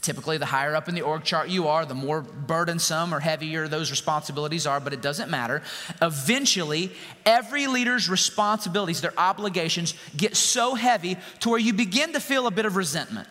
Typically, 0.07 0.39
the 0.39 0.47
higher 0.47 0.77
up 0.77 0.89
in 0.89 0.95
the 0.95 1.03
org 1.03 1.25
chart 1.25 1.49
you 1.49 1.67
are, 1.67 1.85
the 1.85 1.95
more 1.95 2.23
burdensome 2.23 3.13
or 3.13 3.19
heavier 3.19 3.67
those 3.67 3.91
responsibilities 3.91 4.65
are, 4.65 4.79
but 4.79 4.93
it 4.93 5.03
doesn't 5.03 5.31
matter. 5.31 5.63
Eventually, 6.01 6.93
every 7.25 7.67
leader's 7.67 8.09
responsibilities, 8.09 9.01
their 9.01 9.19
obligations, 9.19 9.95
get 10.17 10.37
so 10.37 10.77
heavy 10.77 11.17
to 11.41 11.49
where 11.49 11.59
you 11.59 11.73
begin 11.73 12.13
to 12.13 12.21
feel 12.21 12.47
a 12.47 12.53
bit 12.53 12.67
of 12.67 12.77
resentment. 12.77 13.27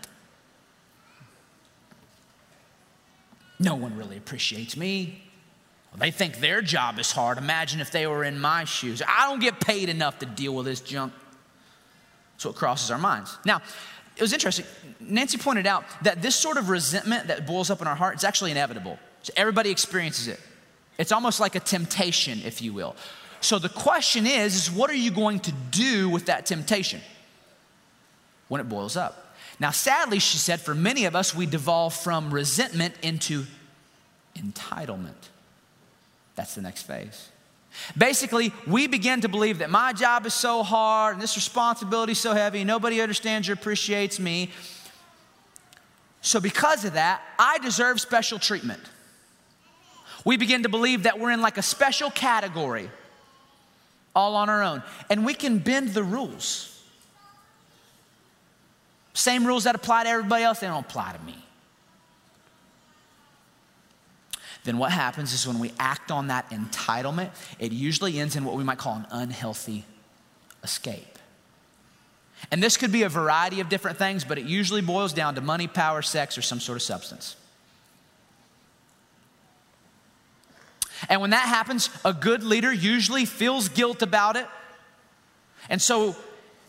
No 3.60 3.76
one 3.76 3.96
really 3.98 4.18
appreciates 4.18 4.76
me. 4.76 5.22
They 5.98 6.12
think 6.12 6.40
their 6.40 6.62
job 6.62 7.00
is 7.00 7.12
hard. 7.12 7.38
Imagine 7.38 7.80
if 7.80 7.92
they 7.92 8.06
were 8.06 8.24
in 8.24 8.40
my 8.40 8.66
shoes. 8.66 9.02
I 9.08 9.30
don't 9.30 9.40
get 9.40 9.62
paid 9.62 9.88
enough 9.88 10.20
to 10.20 10.26
deal 10.26 10.54
with 10.54 10.66
this 10.66 10.82
junk. 10.82 11.14
That's 12.34 12.46
what 12.46 12.56
crosses 12.56 12.92
our 12.92 12.98
minds. 12.98 13.38
Now, 13.46 13.62
it 14.18 14.22
was 14.22 14.34
interesting. 14.34 14.66
Nancy 15.00 15.38
pointed 15.38 15.68
out 15.68 15.86
that 16.04 16.22
this 16.22 16.36
sort 16.36 16.58
of 16.58 16.70
resentment 16.70 17.28
that 17.28 17.48
boils 17.48 17.70
up 17.70 17.82
in 17.82 17.88
our 17.88 17.96
heart 17.96 18.16
is 18.16 18.24
actually 18.24 18.52
inevitable. 18.52 19.00
So 19.24 19.34
everybody 19.38 19.70
experiences 19.70 20.28
it. 20.28 20.40
It's 20.98 21.12
almost 21.12 21.40
like 21.40 21.56
a 21.56 21.60
temptation, 21.60 22.42
if 22.46 22.62
you 22.62 22.74
will. 22.74 22.96
So 23.42 23.60
the 23.60 23.70
question 23.70 24.26
is, 24.26 24.56
is 24.56 24.72
what 24.72 24.90
are 24.90 24.96
you 24.96 25.12
going 25.12 25.40
to 25.42 25.52
do 25.72 26.10
with 26.10 26.26
that 26.26 26.46
temptation 26.46 27.02
when 28.48 28.60
it 28.62 28.70
boils 28.70 28.98
up? 28.98 29.25
Now, 29.60 29.72
sadly, 29.72 30.20
she 30.20 30.38
said, 30.38 30.60
for 30.60 30.76
many 30.76 31.06
of 31.06 31.16
us, 31.16 31.34
we 31.34 31.46
devolve 31.46 31.94
from 31.94 32.34
resentment 32.34 32.96
into 33.02 33.46
entitlement. 34.36 35.30
That's 36.36 36.56
the 36.56 36.62
next 36.62 36.84
phase. 36.84 37.30
Basically, 37.98 38.54
we 38.68 38.88
begin 38.88 39.22
to 39.22 39.30
believe 39.30 39.60
that 39.60 39.70
my 39.70 39.94
job 39.94 40.26
is 40.26 40.34
so 40.34 40.64
hard 40.64 41.16
and 41.16 41.22
this 41.22 41.36
responsibility 41.36 42.14
is 42.14 42.20
so 42.20 42.34
heavy, 42.34 42.64
nobody 42.64 43.02
understands 43.02 43.50
or 43.50 43.54
appreciates 43.54 44.20
me. 44.20 44.50
So, 46.22 46.40
because 46.40 46.86
of 46.86 46.94
that, 46.94 47.22
I 47.38 47.60
deserve 47.60 48.02
special 48.02 48.40
treatment. 48.40 48.82
We 50.24 50.38
begin 50.38 50.64
to 50.64 50.70
believe 50.70 51.04
that 51.04 51.20
we're 51.20 51.32
in 51.32 51.42
like 51.42 51.58
a 51.58 51.62
special 51.62 52.10
category 52.10 52.90
all 54.16 54.36
on 54.36 54.50
our 54.50 54.64
own, 54.64 54.82
and 55.10 55.26
we 55.26 55.34
can 55.34 55.60
bend 55.60 55.90
the 55.90 56.04
rules. 56.04 56.75
Same 59.16 59.48
rules 59.48 59.64
that 59.64 59.74
apply 59.74 60.04
to 60.04 60.10
everybody 60.10 60.44
else, 60.44 60.60
they 60.60 60.68
don't 60.68 60.86
apply 60.86 61.14
to 61.14 61.24
me. 61.26 61.46
then 64.66 64.80
what 64.80 64.92
happens 64.92 65.32
is 65.32 65.48
when 65.48 65.60
we 65.60 65.72
act 65.80 66.12
on 66.12 66.28
that 66.28 66.50
entitlement, 66.50 67.30
it 67.60 67.72
usually 67.72 68.20
ends 68.20 68.36
in 68.36 68.44
what 68.44 68.56
we 68.56 68.64
might 68.64 68.80
call 68.80 68.96
an 68.96 69.06
unhealthy 69.12 69.86
escape. 70.64 71.20
And 72.52 72.62
this 72.62 72.76
could 72.76 72.92
be 72.92 73.04
a 73.04 73.10
variety 73.10 73.60
of 73.60 73.70
different 73.70 73.98
things, 73.98 74.26
but 74.26 74.38
it 74.38 74.46
usually 74.46 74.82
boils 74.82 75.14
down 75.14 75.36
to 75.36 75.42
money, 75.42 75.68
power, 75.68 76.02
sex, 76.02 76.38
or 76.38 76.42
some 76.42 76.60
sort 76.60 76.76
of 76.76 76.82
substance. 76.82 77.36
And 81.08 81.22
when 81.22 81.30
that 81.30 81.48
happens, 81.48 81.90
a 82.04 82.14
good 82.14 82.44
leader 82.44 82.74
usually 82.74 83.26
feels 83.26 83.70
guilt 83.70 84.02
about 84.02 84.36
it. 84.36 84.48
And 85.70 85.82
so 85.82 86.16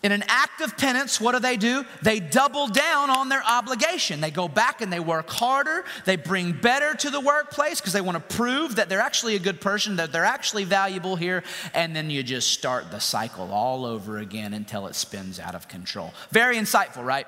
in 0.06 0.12
an 0.12 0.22
act 0.28 0.60
of 0.60 0.78
penance, 0.78 1.20
what 1.20 1.32
do 1.32 1.40
they 1.40 1.56
do? 1.56 1.84
They 2.00 2.20
double 2.20 2.68
down 2.68 3.10
on 3.10 3.28
their 3.28 3.42
obligation. 3.44 4.20
They 4.20 4.30
go 4.30 4.46
back 4.46 4.80
and 4.80 4.92
they 4.92 5.00
work 5.00 5.28
harder. 5.28 5.84
They 6.04 6.14
bring 6.14 6.52
better 6.52 6.94
to 6.94 7.10
the 7.10 7.20
workplace 7.20 7.80
because 7.80 7.92
they 7.92 8.00
want 8.00 8.16
to 8.16 8.36
prove 8.36 8.76
that 8.76 8.88
they're 8.88 9.00
actually 9.00 9.34
a 9.34 9.40
good 9.40 9.60
person, 9.60 9.96
that 9.96 10.12
they're 10.12 10.24
actually 10.24 10.62
valuable 10.62 11.16
here. 11.16 11.42
And 11.74 11.94
then 11.96 12.08
you 12.08 12.22
just 12.22 12.52
start 12.52 12.92
the 12.92 13.00
cycle 13.00 13.52
all 13.52 13.84
over 13.84 14.18
again 14.18 14.54
until 14.54 14.86
it 14.86 14.94
spins 14.94 15.40
out 15.40 15.56
of 15.56 15.66
control. 15.66 16.14
Very 16.30 16.56
insightful, 16.56 17.04
right? 17.04 17.26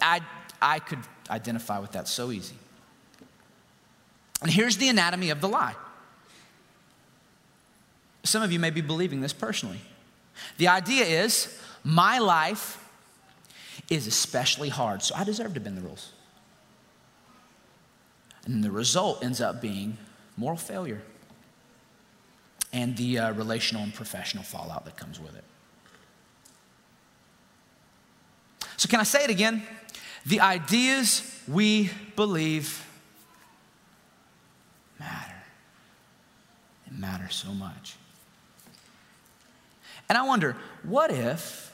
I, 0.00 0.22
I 0.60 0.80
could 0.80 0.98
identify 1.30 1.78
with 1.78 1.92
that 1.92 2.08
so 2.08 2.32
easy. 2.32 2.56
And 4.40 4.50
here's 4.50 4.76
the 4.76 4.88
anatomy 4.88 5.30
of 5.30 5.40
the 5.40 5.48
lie. 5.48 5.76
Some 8.24 8.42
of 8.42 8.50
you 8.50 8.58
may 8.58 8.70
be 8.70 8.80
believing 8.80 9.20
this 9.20 9.32
personally. 9.32 9.78
The 10.58 10.66
idea 10.66 11.04
is 11.04 11.60
my 11.84 12.18
life 12.18 12.78
is 13.90 14.06
especially 14.06 14.68
hard, 14.68 15.02
so 15.02 15.14
I 15.14 15.24
deserve 15.24 15.54
to 15.54 15.60
bend 15.60 15.76
the 15.76 15.82
rules. 15.82 16.12
And 18.44 18.62
the 18.62 18.70
result 18.70 19.22
ends 19.24 19.40
up 19.40 19.60
being 19.60 19.98
moral 20.36 20.56
failure 20.56 21.02
and 22.72 22.96
the 22.96 23.18
uh, 23.18 23.32
relational 23.32 23.82
and 23.82 23.94
professional 23.94 24.42
fallout 24.42 24.84
that 24.84 24.96
comes 24.96 25.20
with 25.20 25.36
it. 25.36 25.44
So, 28.76 28.88
can 28.88 28.98
I 29.00 29.04
say 29.04 29.24
it 29.24 29.30
again? 29.30 29.62
The 30.26 30.40
ideas 30.40 31.40
we 31.46 31.90
believe 32.16 32.86
matter. 34.98 35.34
It 36.86 36.98
matters 36.98 37.34
so 37.34 37.52
much. 37.52 37.96
And 40.08 40.18
I 40.18 40.22
wonder, 40.22 40.56
what 40.82 41.10
if 41.10 41.71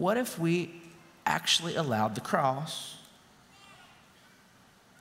what 0.00 0.16
if 0.16 0.38
we 0.38 0.70
actually 1.26 1.74
allowed 1.74 2.14
the 2.14 2.22
cross 2.22 2.96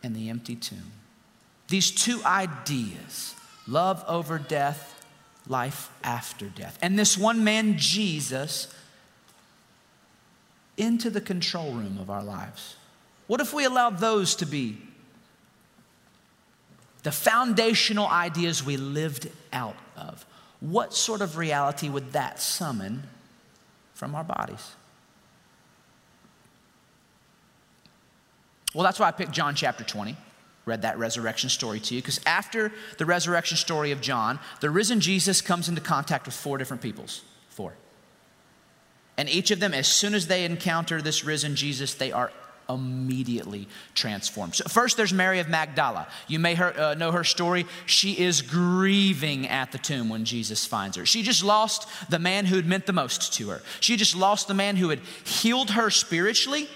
and 0.04 0.14
the 0.14 0.30
empty 0.30 0.58
tomb? 0.58 0.92
These 1.70 1.92
two 1.92 2.22
ideas 2.26 3.34
love 3.66 4.04
over 4.10 4.38
death, 4.38 5.06
life 5.48 5.90
after 6.04 6.48
death. 6.48 6.78
And 6.82 7.00
this 7.00 7.18
one 7.18 7.46
man, 7.46 7.78
Jesus, 7.78 8.76
into 10.76 11.10
the 11.10 11.22
control 11.22 11.72
room 11.72 11.98
of 12.02 12.10
our 12.10 12.24
lives. 12.24 12.76
What 13.28 13.40
if 13.40 13.54
we 13.54 13.64
allowed 13.64 14.00
those 14.00 14.36
to 14.36 14.46
be 14.46 14.80
the 17.04 17.12
foundational 17.14 18.08
ideas 18.08 18.66
we 18.66 18.76
lived 18.76 19.30
out 19.54 19.78
of? 19.96 20.26
What 20.60 20.94
sort 20.94 21.22
of 21.22 21.38
reality 21.38 21.88
would 21.88 22.12
that 22.12 22.42
summon 22.42 23.04
from 23.94 24.14
our 24.14 24.26
bodies? 24.26 24.74
Well, 28.74 28.84
that's 28.84 29.00
why 29.00 29.08
I 29.08 29.12
picked 29.12 29.32
John 29.32 29.56
chapter 29.56 29.84
20. 29.84 30.16
Read 30.66 30.84
that 30.84 31.00
resurrection 31.00 31.50
story 31.50 31.80
to 31.80 31.96
you 31.96 32.02
because 32.02 32.20
after 32.26 32.72
the 32.98 33.06
resurrection 33.06 33.58
story 33.58 33.92
of 33.92 34.02
John, 34.02 34.40
the 34.60 34.70
risen 34.70 35.00
Jesus 35.00 35.42
comes 35.42 35.68
into 35.68 35.82
contact 35.82 36.26
with 36.26 36.36
four 36.36 36.58
different 36.58 36.84
peoples. 36.84 37.24
Four. 37.50 37.74
And 39.18 39.28
each 39.28 39.52
of 39.52 39.60
them, 39.60 39.74
as 39.74 39.88
soon 39.88 40.14
as 40.14 40.28
they 40.28 40.46
encounter 40.46 41.02
this 41.02 41.26
risen 41.26 41.56
Jesus, 41.56 41.96
they 41.96 42.12
are 42.12 42.32
immediately 42.70 43.68
transformed. 43.96 44.56
So 44.56 44.66
first, 44.70 44.96
there's 44.96 45.12
Mary 45.12 45.40
of 45.40 45.50
Magdala. 45.50 46.08
You 46.28 46.38
may 46.38 46.54
her, 46.54 46.80
uh, 46.80 46.94
know 46.94 47.12
her 47.12 47.24
story. 47.24 47.66
She 47.88 48.12
is 48.14 48.44
grieving 48.44 49.48
at 49.48 49.72
the 49.72 49.80
tomb 49.80 50.08
when 50.08 50.24
Jesus 50.24 50.66
finds 50.66 50.96
her. 50.96 51.06
She 51.06 51.24
just 51.24 51.44
lost 51.44 51.88
the 52.10 52.20
man 52.20 52.46
who 52.46 52.56
had 52.56 52.68
meant 52.68 52.86
the 52.86 52.94
most 52.94 53.34
to 53.34 53.50
her. 53.50 53.62
She 53.80 53.98
just 53.98 54.16
lost 54.16 54.48
the 54.48 54.54
man 54.54 54.76
who 54.76 54.90
had 54.90 55.00
healed 55.24 55.72
her 55.72 55.90
spiritually 55.90 56.70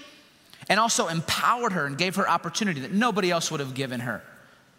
and 0.68 0.80
also 0.80 1.08
empowered 1.08 1.72
her 1.72 1.86
and 1.86 1.98
gave 1.98 2.16
her 2.16 2.28
opportunity 2.28 2.80
that 2.80 2.92
nobody 2.92 3.30
else 3.30 3.50
would 3.50 3.60
have 3.60 3.74
given 3.74 4.00
her. 4.00 4.22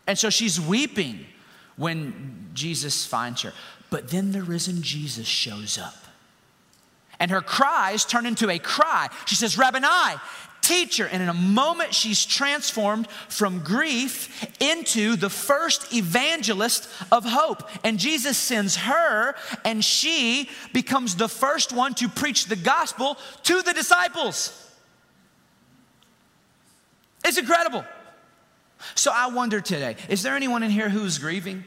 And 0.08 0.18
so 0.18 0.30
she's 0.30 0.60
weeping 0.60 1.26
when 1.76 2.50
Jesus 2.54 3.06
finds 3.06 3.42
her. 3.42 3.54
But 3.90 4.10
then 4.10 4.32
the 4.32 4.44
risen 4.44 4.82
Jesus 4.82 5.28
shows 5.28 5.78
up. 5.78 5.96
And 7.20 7.32
her 7.32 7.42
cries 7.42 8.04
turn 8.04 8.26
into 8.26 8.50
a 8.50 8.60
cry. 8.60 9.10
She 9.26 9.36
says, 9.36 9.58
Rabboni, 9.58 10.20
teacher. 10.62 11.08
And 11.08 11.24
in 11.24 11.30
a 11.30 11.34
moment, 11.34 11.94
she's 11.94 12.26
transformed 12.26 13.08
from 13.30 13.60
grief 13.60 14.52
into 14.60 15.16
the 15.16 15.30
first 15.30 15.94
evangelist 15.94 16.90
of 17.12 17.24
hope. 17.24 17.70
And 17.84 18.00
Jesus 18.00 18.38
sends 18.38 18.76
her, 18.76 19.36
and 19.64 19.84
she 19.84 20.50
becomes 20.74 21.16
the 21.16 21.30
first 21.30 21.72
one 21.72 21.94
to 21.96 22.10
preach 22.10 22.46
the 22.46 22.56
gospel 22.56 23.18
to 23.44 23.62
the 23.62 23.74
disciples. 23.74 24.65
It's 27.26 27.40
incredible. 27.40 27.84
So 28.94 29.12
I 29.14 29.28
wonder 29.28 29.60
today 29.60 29.96
is 30.10 30.24
there 30.24 30.36
anyone 30.36 30.64
in 30.64 30.70
here 30.70 30.90
who's 30.90 31.18
grieving? 31.18 31.64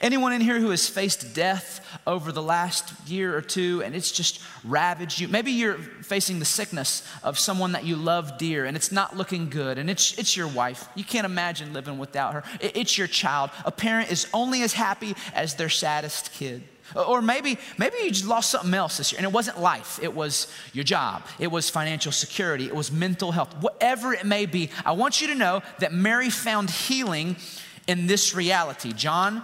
Anyone 0.00 0.32
in 0.32 0.40
here 0.40 0.58
who 0.58 0.70
has 0.70 0.88
faced 0.88 1.34
death 1.34 1.86
over 2.06 2.32
the 2.32 2.42
last 2.42 2.94
year 3.06 3.36
or 3.36 3.42
two 3.42 3.82
and 3.84 3.94
it's 3.94 4.10
just 4.10 4.40
ravaged 4.64 5.20
you? 5.20 5.28
Maybe 5.28 5.52
you're 5.52 5.74
facing 5.74 6.38
the 6.38 6.46
sickness 6.46 7.06
of 7.22 7.38
someone 7.38 7.72
that 7.72 7.84
you 7.84 7.96
love 7.96 8.38
dear 8.38 8.64
and 8.64 8.76
it's 8.76 8.90
not 8.90 9.16
looking 9.16 9.50
good 9.50 9.76
and 9.76 9.90
it's, 9.90 10.16
it's 10.18 10.36
your 10.36 10.48
wife. 10.48 10.88
You 10.94 11.04
can't 11.04 11.26
imagine 11.26 11.74
living 11.74 11.98
without 11.98 12.32
her. 12.32 12.44
It's 12.60 12.96
your 12.96 13.08
child. 13.08 13.50
A 13.66 13.70
parent 13.70 14.10
is 14.10 14.26
only 14.32 14.62
as 14.62 14.72
happy 14.72 15.14
as 15.34 15.56
their 15.56 15.68
saddest 15.68 16.32
kid. 16.32 16.62
Or 16.94 17.22
maybe, 17.22 17.58
maybe 17.78 17.96
you 18.02 18.10
just 18.10 18.26
lost 18.26 18.50
something 18.50 18.74
else 18.74 18.98
this 18.98 19.12
year, 19.12 19.18
and 19.18 19.26
it 19.26 19.32
wasn't 19.32 19.60
life. 19.60 19.98
It 20.02 20.14
was 20.14 20.46
your 20.72 20.84
job. 20.84 21.22
It 21.38 21.48
was 21.48 21.70
financial 21.70 22.12
security. 22.12 22.66
It 22.66 22.74
was 22.74 22.92
mental 22.92 23.32
health. 23.32 23.54
Whatever 23.60 24.12
it 24.14 24.24
may 24.24 24.46
be, 24.46 24.70
I 24.84 24.92
want 24.92 25.20
you 25.20 25.28
to 25.28 25.34
know 25.34 25.62
that 25.78 25.92
Mary 25.92 26.30
found 26.30 26.70
healing 26.70 27.36
in 27.86 28.06
this 28.06 28.34
reality. 28.34 28.92
John 28.92 29.42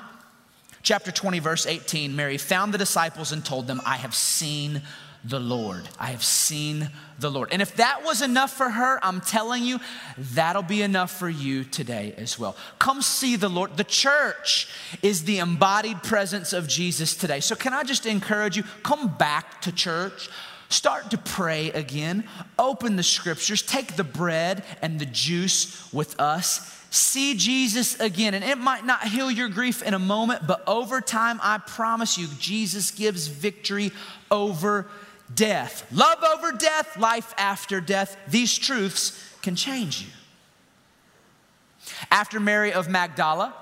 Chapter 0.83 1.13
20, 1.13 1.41
verse 1.41 1.67
18 1.67 2.17
Mary 2.17 2.39
found 2.39 2.73
the 2.73 2.79
disciples 2.79 3.33
and 3.33 3.45
told 3.45 3.67
them, 3.67 3.81
I 3.85 3.97
have 3.97 4.15
seen 4.15 4.83
the 5.25 5.41
Lord. 5.41 5.89
I 5.99 6.07
have 6.09 6.25
seen 6.25 6.91
the 7.19 7.31
Lord. 7.31 7.51
And 7.53 7.61
if 7.61 7.77
that 7.77 8.03
was 8.05 8.23
enough 8.23 8.53
for 8.53 8.71
her, 8.71 8.99
I'm 9.05 9.21
telling 9.21 9.65
you, 9.65 9.79
that'll 10.17 10.63
be 10.63 10.83
enough 10.83 11.11
for 11.11 11.29
you 11.29 11.65
today 11.65 12.15
as 12.17 12.39
well. 12.39 12.57
Come 12.79 13.03
see 13.03 13.37
the 13.37 13.49
Lord. 13.49 13.77
The 13.77 13.85
church 13.85 14.69
is 15.03 15.25
the 15.25 15.39
embodied 15.39 16.03
presence 16.03 16.53
of 16.53 16.69
Jesus 16.69 17.15
today. 17.15 17.41
So, 17.41 17.55
can 17.55 17.75
I 17.75 17.85
just 17.85 18.07
encourage 18.07 18.57
you? 18.57 18.63
Come 18.83 19.09
back 19.17 19.61
to 19.63 19.73
church. 19.73 20.31
Start 20.71 21.11
to 21.11 21.19
pray 21.19 21.71
again. 21.73 22.25
Open 22.59 22.97
the 22.97 23.03
scriptures. 23.03 23.63
Take 23.63 23.97
the 23.97 24.05
bread 24.05 24.65
and 24.81 24.99
the 24.99 25.07
juice 25.07 25.93
with 25.93 26.19
us 26.21 26.77
see 26.91 27.37
Jesus 27.37 27.99
again. 28.01 28.35
And 28.35 28.45
it 28.45 28.59
might 28.59 28.85
not 28.85 29.05
heal 29.05 29.31
your 29.31 29.49
grief 29.49 29.83
in 29.83 29.95
a 29.95 29.99
moment, 29.99 30.47
but 30.47 30.63
over 30.67 31.01
time, 31.01 31.39
I 31.43 31.59
promise 31.59 32.19
you, 32.19 32.27
Jesus 32.39 32.91
gives 32.91 33.29
victory 33.29 33.93
over 34.31 34.89
death. 35.35 35.87
Love 35.93 36.23
over 36.23 36.53
death, 36.53 36.97
life 36.97 37.35
after 37.37 37.81
death. 37.81 38.17
These 38.29 38.59
truths 38.59 39.37
can 39.43 39.57
change 39.57 40.03
you. 40.03 40.09
After 42.11 42.41
Mary 42.41 42.73
of 42.73 42.89
Magdala, 42.89 43.55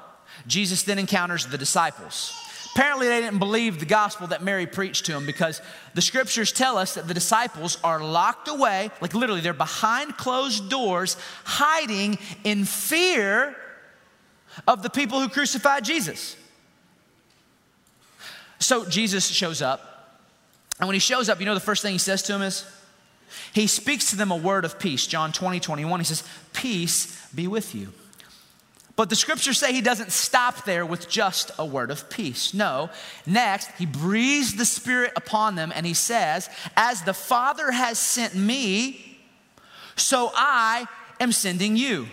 Jesus 0.47 0.83
then 0.83 0.99
encounters 0.99 1.47
the 1.47 1.59
disciples. 1.59 2.35
Apparently, 2.75 3.09
they 3.09 3.21
didn't 3.21 3.39
believe 3.39 3.81
the 3.81 3.87
gospel 3.87 4.29
that 4.29 4.43
Mary 4.43 4.67
preached 4.67 5.07
to 5.07 5.13
them 5.13 5.27
because 5.27 5.61
the 5.95 6.03
scriptures 6.03 6.53
tell 6.53 6.79
us 6.79 6.95
that 6.95 7.09
the 7.09 7.15
disciples 7.15 7.79
are 7.83 8.01
locked 8.01 8.47
away, 8.47 8.91
like 9.01 9.15
literally, 9.15 9.41
they're 9.41 9.53
behind 9.53 10.17
closed 10.17 10.69
doors, 10.69 11.17
hiding 11.45 12.19
in 12.45 12.65
fear 12.65 13.57
of 14.69 14.83
the 14.83 14.91
people 14.91 15.21
who 15.21 15.29
crucified 15.29 15.85
Jesus. 15.85 16.37
So 18.61 18.85
Jesus 18.85 19.27
shows 19.27 19.63
up 19.63 19.88
and 20.79 20.89
when 20.89 20.95
he 20.95 21.01
shows 21.01 21.29
up, 21.29 21.41
you 21.41 21.47
know 21.47 21.55
the 21.55 21.61
first 21.61 21.83
thing 21.83 21.93
he 21.93 21.99
says 21.99 22.23
to 22.25 22.35
him 22.35 22.43
is? 22.43 22.65
He 23.53 23.67
speaks 23.67 24.11
to 24.11 24.17
them 24.17 24.31
a 24.31 24.37
word 24.37 24.65
of 24.65 24.79
peace. 24.79 25.07
John 25.07 25.33
20, 25.33 25.61
21, 25.61 26.01
he 26.01 26.05
says, 26.05 26.23
Peace 26.53 27.27
be 27.35 27.47
with 27.47 27.75
you. 27.75 27.93
But 28.97 29.11
the 29.11 29.17
scriptures 29.17 29.59
say 29.59 29.73
he 29.73 29.81
doesn't 29.81 30.11
stop 30.11 30.65
there 30.65 30.85
with 30.85 31.09
just 31.09 31.53
a 31.57 31.65
word 31.65 31.91
of 31.93 32.11
peace. 32.11 32.53
No. 32.53 32.91
Next, 33.27 33.71
he 33.79 33.87
breathes 33.87 34.57
the 34.57 34.65
Spirit 34.65 35.13
upon 35.15 35.55
them 35.55 35.73
and 35.75 35.87
he 35.87 35.95
says, 35.95 36.51
As 36.77 37.03
the 37.03 37.15
Father 37.15 37.71
has 37.71 37.99
sent 37.99 38.35
me, 38.35 39.21
so 39.95 40.33
I 40.35 40.87
am 41.21 41.31
sending 41.31 41.77
you. 41.77 42.09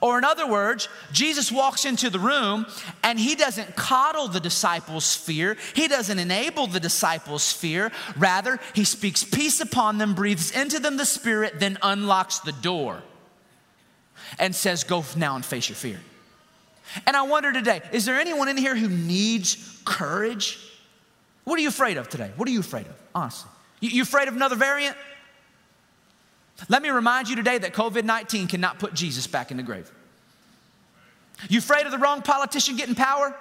Or, 0.00 0.18
in 0.18 0.24
other 0.24 0.46
words, 0.46 0.88
Jesus 1.12 1.52
walks 1.52 1.84
into 1.84 2.10
the 2.10 2.18
room 2.18 2.66
and 3.02 3.18
he 3.18 3.34
doesn't 3.34 3.76
coddle 3.76 4.28
the 4.28 4.40
disciples' 4.40 5.14
fear. 5.14 5.56
He 5.74 5.88
doesn't 5.88 6.18
enable 6.18 6.66
the 6.66 6.80
disciples' 6.80 7.52
fear. 7.52 7.92
Rather, 8.16 8.58
he 8.74 8.84
speaks 8.84 9.24
peace 9.24 9.60
upon 9.60 9.98
them, 9.98 10.14
breathes 10.14 10.50
into 10.50 10.78
them 10.78 10.96
the 10.96 11.06
Spirit, 11.06 11.60
then 11.60 11.78
unlocks 11.82 12.40
the 12.40 12.52
door 12.52 13.02
and 14.38 14.54
says, 14.54 14.84
Go 14.84 15.04
now 15.16 15.36
and 15.36 15.44
face 15.44 15.68
your 15.68 15.76
fear. 15.76 16.00
And 17.06 17.16
I 17.16 17.22
wonder 17.22 17.52
today, 17.52 17.80
is 17.92 18.04
there 18.04 18.18
anyone 18.20 18.48
in 18.48 18.56
here 18.56 18.76
who 18.76 18.88
needs 18.88 19.80
courage? 19.84 20.58
What 21.44 21.58
are 21.58 21.62
you 21.62 21.68
afraid 21.68 21.96
of 21.96 22.08
today? 22.08 22.30
What 22.36 22.48
are 22.48 22.52
you 22.52 22.60
afraid 22.60 22.86
of, 22.86 22.94
honestly? 23.14 23.50
You, 23.80 24.02
afraid 24.02 24.28
of 24.28 24.36
another 24.36 24.54
variant? 24.54 24.96
Let 26.68 26.82
me 26.82 26.90
remind 26.90 27.28
you 27.28 27.36
today 27.36 27.58
that 27.58 27.72
COVID 27.72 28.04
19 28.04 28.48
cannot 28.48 28.78
put 28.78 28.94
Jesus 28.94 29.26
back 29.26 29.50
in 29.50 29.56
the 29.56 29.62
grave. 29.62 29.90
You 31.48 31.58
afraid 31.58 31.86
of 31.86 31.92
the 31.92 31.98
wrong 31.98 32.22
politician 32.22 32.76
getting 32.76 32.94
power? 32.94 33.34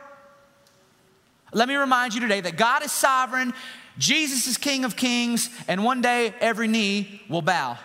Let 1.53 1.67
me 1.67 1.75
remind 1.75 2.13
you 2.13 2.21
today 2.21 2.41
that 2.41 2.57
God 2.57 2.83
is 2.83 2.91
sovereign, 2.91 3.53
Jesus 3.97 4.47
is 4.47 4.57
King 4.57 4.85
of 4.85 4.95
kings, 4.95 5.49
and 5.67 5.83
one 5.83 6.01
day 6.01 6.33
every 6.39 6.67
knee 6.67 7.21
will 7.29 7.41
bow 7.41 7.77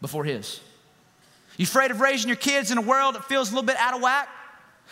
before 0.00 0.24
His. 0.24 0.60
You 1.56 1.64
afraid 1.64 1.90
of 1.90 2.00
raising 2.00 2.28
your 2.28 2.36
kids 2.36 2.70
in 2.70 2.78
a 2.78 2.82
world 2.82 3.16
that 3.16 3.24
feels 3.24 3.50
a 3.50 3.54
little 3.54 3.66
bit 3.66 3.76
out 3.76 3.94
of 3.94 4.00
whack? 4.00 4.28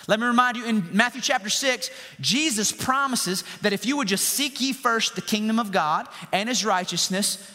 Let 0.07 0.21
me 0.21 0.27
remind 0.27 0.57
you 0.57 0.65
in 0.65 0.89
Matthew 0.93 1.21
chapter 1.21 1.49
6, 1.49 1.91
Jesus 2.21 2.71
promises 2.71 3.43
that 3.63 3.73
if 3.73 3.85
you 3.87 3.97
would 3.97 4.09
just 4.09 4.25
seek 4.25 4.61
ye 4.61 4.73
first 4.73 5.17
the 5.17 5.23
kingdom 5.23 5.59
of 5.59 5.73
God 5.73 6.07
and 6.33 6.49
his 6.49 6.65
righteousness, 6.65 7.53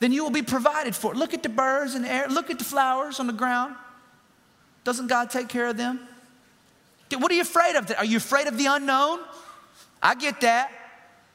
then 0.00 0.12
you 0.12 0.22
will 0.22 0.30
be 0.30 0.42
provided 0.42 0.94
for. 0.94 1.14
Look 1.14 1.34
at 1.34 1.42
the 1.42 1.48
birds 1.48 1.94
in 1.94 2.02
the 2.02 2.10
air, 2.10 2.28
look 2.28 2.50
at 2.50 2.58
the 2.58 2.64
flowers 2.64 3.20
on 3.20 3.26
the 3.26 3.32
ground. 3.32 3.74
Doesn't 4.84 5.08
God 5.08 5.30
take 5.30 5.48
care 5.48 5.66
of 5.66 5.76
them? 5.76 6.00
What 7.16 7.30
are 7.32 7.34
you 7.34 7.42
afraid 7.42 7.76
of? 7.76 7.90
Are 7.96 8.04
you 8.04 8.18
afraid 8.18 8.46
of 8.46 8.58
the 8.58 8.66
unknown? 8.66 9.20
I 10.02 10.14
get 10.14 10.40
that. 10.42 10.70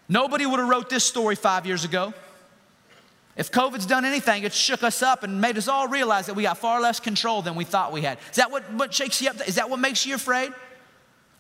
Nobody 0.08 0.46
would 0.46 0.60
have 0.60 0.70
wrote 0.70 0.90
this 0.90 1.04
story 1.04 1.36
five 1.36 1.66
years 1.66 1.84
ago. 1.84 2.14
If 3.36 3.52
COVID's 3.52 3.88
done 3.88 4.06
anything, 4.06 4.44
it 4.44 4.54
shook 4.54 4.84
us 4.84 5.02
up 5.02 5.24
and 5.24 5.42
made 5.42 5.58
us 5.58 5.68
all 5.68 5.88
realize 5.88 6.28
that 6.28 6.36
we 6.36 6.44
got 6.44 6.60
far 6.60 6.80
less 6.80 7.00
control 7.00 7.42
than 7.42 7.56
we 7.56 7.64
thought 7.64 7.92
we 7.92 8.02
had. 8.02 8.20
Is 8.30 8.36
that 8.36 8.52
what, 8.52 8.72
what 8.74 8.94
shakes 8.94 9.22
you 9.22 9.30
up? 9.30 9.48
Is 9.48 9.56
that 9.56 9.70
what 9.70 9.80
makes 9.80 10.06
you 10.06 10.14
afraid? 10.14 10.54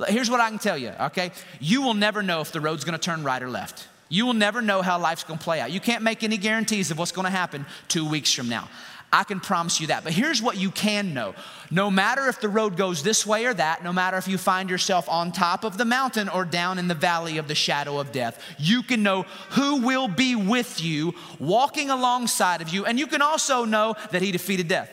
Here's 0.07 0.29
what 0.29 0.39
I 0.39 0.49
can 0.49 0.57
tell 0.57 0.77
you, 0.77 0.89
okay? 0.99 1.31
You 1.59 1.83
will 1.83 1.93
never 1.93 2.23
know 2.23 2.41
if 2.41 2.51
the 2.51 2.59
road's 2.59 2.83
gonna 2.83 2.97
turn 2.97 3.23
right 3.23 3.41
or 3.41 3.49
left. 3.49 3.87
You 4.09 4.25
will 4.25 4.33
never 4.33 4.61
know 4.61 4.81
how 4.81 4.99
life's 4.99 5.23
gonna 5.23 5.39
play 5.39 5.59
out. 5.59 5.71
You 5.71 5.79
can't 5.79 6.03
make 6.03 6.23
any 6.23 6.37
guarantees 6.37 6.91
of 6.91 6.97
what's 6.97 7.11
gonna 7.11 7.29
happen 7.29 7.65
two 7.87 8.07
weeks 8.07 8.31
from 8.31 8.49
now. 8.49 8.69
I 9.13 9.23
can 9.23 9.39
promise 9.39 9.79
you 9.79 9.87
that. 9.87 10.03
But 10.03 10.13
here's 10.13 10.41
what 10.41 10.57
you 10.57 10.71
can 10.71 11.13
know 11.13 11.35
no 11.69 11.91
matter 11.91 12.27
if 12.27 12.41
the 12.41 12.49
road 12.49 12.75
goes 12.75 13.03
this 13.03 13.27
way 13.27 13.45
or 13.45 13.53
that, 13.53 13.83
no 13.83 13.93
matter 13.93 14.17
if 14.17 14.27
you 14.27 14.39
find 14.39 14.71
yourself 14.71 15.07
on 15.07 15.31
top 15.31 15.63
of 15.63 15.77
the 15.77 15.85
mountain 15.85 16.29
or 16.29 16.45
down 16.45 16.79
in 16.79 16.87
the 16.87 16.95
valley 16.95 17.37
of 17.37 17.47
the 17.47 17.53
shadow 17.53 17.99
of 17.99 18.11
death, 18.11 18.43
you 18.57 18.81
can 18.81 19.03
know 19.03 19.23
who 19.51 19.81
will 19.81 20.07
be 20.07 20.35
with 20.35 20.81
you, 20.83 21.13
walking 21.39 21.91
alongside 21.91 22.61
of 22.61 22.69
you, 22.69 22.85
and 22.85 22.97
you 22.97 23.05
can 23.05 23.21
also 23.21 23.65
know 23.65 23.95
that 24.11 24.23
He 24.23 24.31
defeated 24.31 24.67
death. 24.67 24.89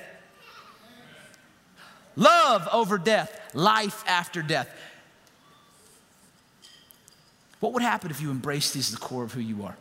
Love 2.15 2.69
over 2.73 2.99
death, 2.99 3.41
life 3.55 4.05
after 4.07 4.43
death. 4.43 4.69
What 7.61 7.73
would 7.75 7.83
happen 7.83 8.11
if 8.11 8.21
you 8.21 8.31
embraced 8.31 8.75
these 8.75 8.93
as 8.93 8.99
the 8.99 9.05
core 9.05 9.23
of 9.23 9.33
who 9.33 9.41
you 9.41 9.65
are? 9.65 9.77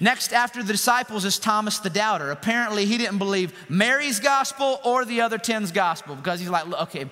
Next, 0.00 0.32
after 0.32 0.62
the 0.62 0.72
disciples, 0.72 1.24
is 1.24 1.38
Thomas 1.38 1.78
the 1.78 1.90
doubter. 1.90 2.30
Apparently, 2.30 2.84
he 2.84 2.98
didn't 2.98 3.18
believe 3.18 3.52
Mary's 3.68 4.18
gospel 4.18 4.80
or 4.84 5.04
the 5.04 5.20
other 5.20 5.38
ten's 5.38 5.72
gospel 5.72 6.14
because 6.16 6.40
he's 6.40 6.48
like, 6.48 6.66
okay, 6.82 7.06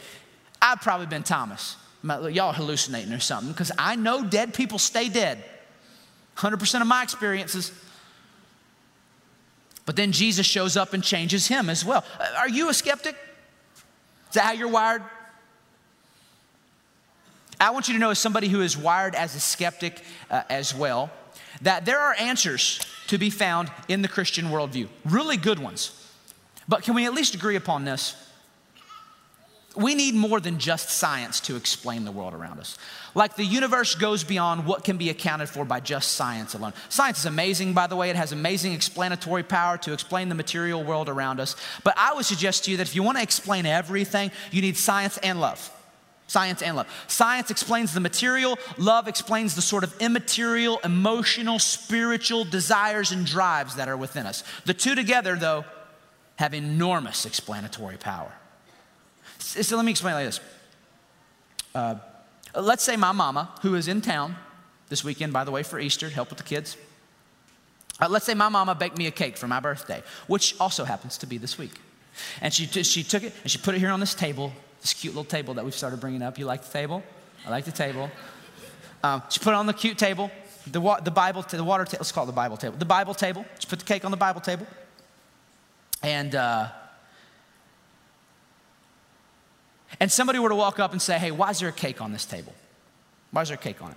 I've 0.60 0.80
probably 0.80 1.06
been 1.06 1.22
Thomas. 1.22 1.76
Y'all 2.02 2.52
hallucinating 2.52 3.12
or 3.12 3.20
something 3.20 3.52
because 3.52 3.72
I 3.78 3.96
know 3.96 4.24
dead 4.24 4.54
people 4.54 4.78
stay 4.78 5.08
dead. 5.08 5.42
100% 6.36 6.80
of 6.80 6.86
my 6.86 7.02
experiences. 7.02 7.72
But 9.86 9.96
then 9.96 10.12
Jesus 10.12 10.46
shows 10.46 10.76
up 10.76 10.92
and 10.92 11.02
changes 11.02 11.46
him 11.46 11.70
as 11.70 11.84
well. 11.84 12.04
Uh, 12.18 12.26
are 12.38 12.48
you 12.48 12.68
a 12.68 12.74
skeptic? 12.74 13.16
Is 14.28 14.34
that 14.34 14.44
how 14.44 14.52
you're 14.52 14.68
wired? 14.68 15.02
I 17.60 17.70
want 17.70 17.88
you 17.88 17.94
to 17.94 18.00
know, 18.00 18.10
as 18.10 18.18
somebody 18.18 18.48
who 18.48 18.60
is 18.60 18.76
wired 18.76 19.14
as 19.14 19.34
a 19.34 19.40
skeptic 19.40 20.02
uh, 20.30 20.42
as 20.50 20.74
well, 20.74 21.10
that 21.62 21.86
there 21.86 21.98
are 21.98 22.14
answers 22.18 22.80
to 23.08 23.18
be 23.18 23.30
found 23.30 23.70
in 23.88 24.02
the 24.02 24.08
Christian 24.08 24.46
worldview, 24.46 24.88
really 25.04 25.36
good 25.36 25.58
ones. 25.58 25.92
But 26.68 26.82
can 26.82 26.94
we 26.94 27.06
at 27.06 27.14
least 27.14 27.34
agree 27.34 27.56
upon 27.56 27.84
this? 27.84 28.22
We 29.76 29.94
need 29.94 30.14
more 30.14 30.40
than 30.40 30.58
just 30.58 30.88
science 30.88 31.38
to 31.40 31.56
explain 31.56 32.06
the 32.06 32.10
world 32.10 32.32
around 32.32 32.60
us. 32.60 32.78
Like 33.14 33.36
the 33.36 33.44
universe 33.44 33.94
goes 33.94 34.24
beyond 34.24 34.66
what 34.66 34.84
can 34.84 34.96
be 34.96 35.10
accounted 35.10 35.50
for 35.50 35.66
by 35.66 35.80
just 35.80 36.12
science 36.12 36.54
alone. 36.54 36.72
Science 36.88 37.18
is 37.20 37.26
amazing, 37.26 37.74
by 37.74 37.86
the 37.86 37.94
way. 37.94 38.08
It 38.08 38.16
has 38.16 38.32
amazing 38.32 38.72
explanatory 38.72 39.42
power 39.42 39.76
to 39.78 39.92
explain 39.92 40.30
the 40.30 40.34
material 40.34 40.82
world 40.82 41.10
around 41.10 41.40
us. 41.40 41.56
But 41.84 41.94
I 41.98 42.14
would 42.14 42.24
suggest 42.24 42.64
to 42.64 42.70
you 42.70 42.78
that 42.78 42.88
if 42.88 42.94
you 42.94 43.02
want 43.02 43.18
to 43.18 43.22
explain 43.22 43.66
everything, 43.66 44.30
you 44.50 44.62
need 44.62 44.78
science 44.78 45.18
and 45.18 45.40
love. 45.40 45.70
Science 46.28 46.60
and 46.60 46.76
love. 46.76 46.88
Science 47.06 47.50
explains 47.50 47.94
the 47.94 48.00
material, 48.00 48.58
love 48.78 49.06
explains 49.06 49.54
the 49.54 49.62
sort 49.62 49.84
of 49.84 49.94
immaterial, 50.00 50.80
emotional, 50.82 51.58
spiritual 51.58 52.44
desires 52.44 53.12
and 53.12 53.24
drives 53.24 53.76
that 53.76 53.88
are 53.88 53.96
within 53.96 54.26
us. 54.26 54.42
The 54.64 54.74
two 54.74 54.96
together, 54.96 55.36
though, 55.36 55.64
have 56.36 56.52
enormous 56.52 57.26
explanatory 57.26 57.96
power. 57.96 58.32
So 59.38 59.76
let 59.76 59.84
me 59.84 59.92
explain 59.92 60.14
like 60.14 60.26
this. 60.26 60.40
Uh, 61.74 61.94
let's 62.54 62.82
say 62.82 62.96
my 62.96 63.12
mama, 63.12 63.50
who 63.62 63.74
is 63.76 63.86
in 63.86 64.00
town 64.00 64.34
this 64.88 65.04
weekend, 65.04 65.32
by 65.32 65.44
the 65.44 65.52
way, 65.52 65.62
for 65.62 65.78
Easter, 65.78 66.08
help 66.08 66.30
with 66.30 66.38
the 66.38 66.44
kids. 66.44 66.76
Uh, 68.00 68.08
let's 68.08 68.26
say 68.26 68.34
my 68.34 68.48
mama 68.48 68.74
baked 68.74 68.98
me 68.98 69.06
a 69.06 69.10
cake 69.10 69.36
for 69.36 69.46
my 69.46 69.60
birthday, 69.60 70.02
which 70.26 70.58
also 70.60 70.84
happens 70.84 71.16
to 71.18 71.26
be 71.26 71.38
this 71.38 71.56
week. 71.56 71.72
And 72.40 72.52
she, 72.52 72.66
she 72.66 73.02
took 73.02 73.22
it 73.22 73.32
and 73.42 73.50
she 73.50 73.58
put 73.58 73.74
it 73.74 73.78
here 73.78 73.90
on 73.90 74.00
this 74.00 74.14
table 74.14 74.52
this 74.86 74.94
cute 74.94 75.14
little 75.14 75.28
table 75.28 75.54
that 75.54 75.64
we've 75.64 75.74
started 75.74 75.98
bringing 75.98 76.22
up. 76.22 76.38
You 76.38 76.46
like 76.46 76.62
the 76.62 76.72
table? 76.72 77.02
I 77.44 77.50
like 77.50 77.64
the 77.64 77.72
table. 77.72 78.08
Um, 79.02 79.20
she 79.28 79.40
put 79.40 79.50
it 79.50 79.56
on 79.56 79.66
the 79.66 79.72
cute 79.72 79.98
table, 79.98 80.30
the, 80.70 80.80
wa- 80.80 81.00
the 81.00 81.10
Bible, 81.10 81.42
t- 81.42 81.56
the 81.56 81.64
water 81.64 81.84
table, 81.84 81.98
let's 81.98 82.12
call 82.12 82.22
it 82.22 82.28
the 82.28 82.32
Bible 82.32 82.56
table. 82.56 82.76
The 82.78 82.84
Bible 82.84 83.12
table. 83.12 83.44
She 83.58 83.66
put 83.66 83.80
the 83.80 83.84
cake 83.84 84.04
on 84.04 84.12
the 84.12 84.16
Bible 84.16 84.40
table. 84.40 84.64
And 86.04 86.36
uh, 86.36 86.68
and 89.98 90.12
somebody 90.12 90.38
were 90.38 90.50
to 90.50 90.54
walk 90.54 90.78
up 90.78 90.92
and 90.92 91.02
say, 91.02 91.18
hey, 91.18 91.32
why 91.32 91.50
is 91.50 91.58
there 91.58 91.68
a 91.68 91.72
cake 91.72 92.00
on 92.00 92.12
this 92.12 92.24
table? 92.24 92.54
Why 93.32 93.42
is 93.42 93.48
there 93.48 93.56
a 93.56 93.60
cake 93.60 93.82
on 93.82 93.90
it? 93.90 93.96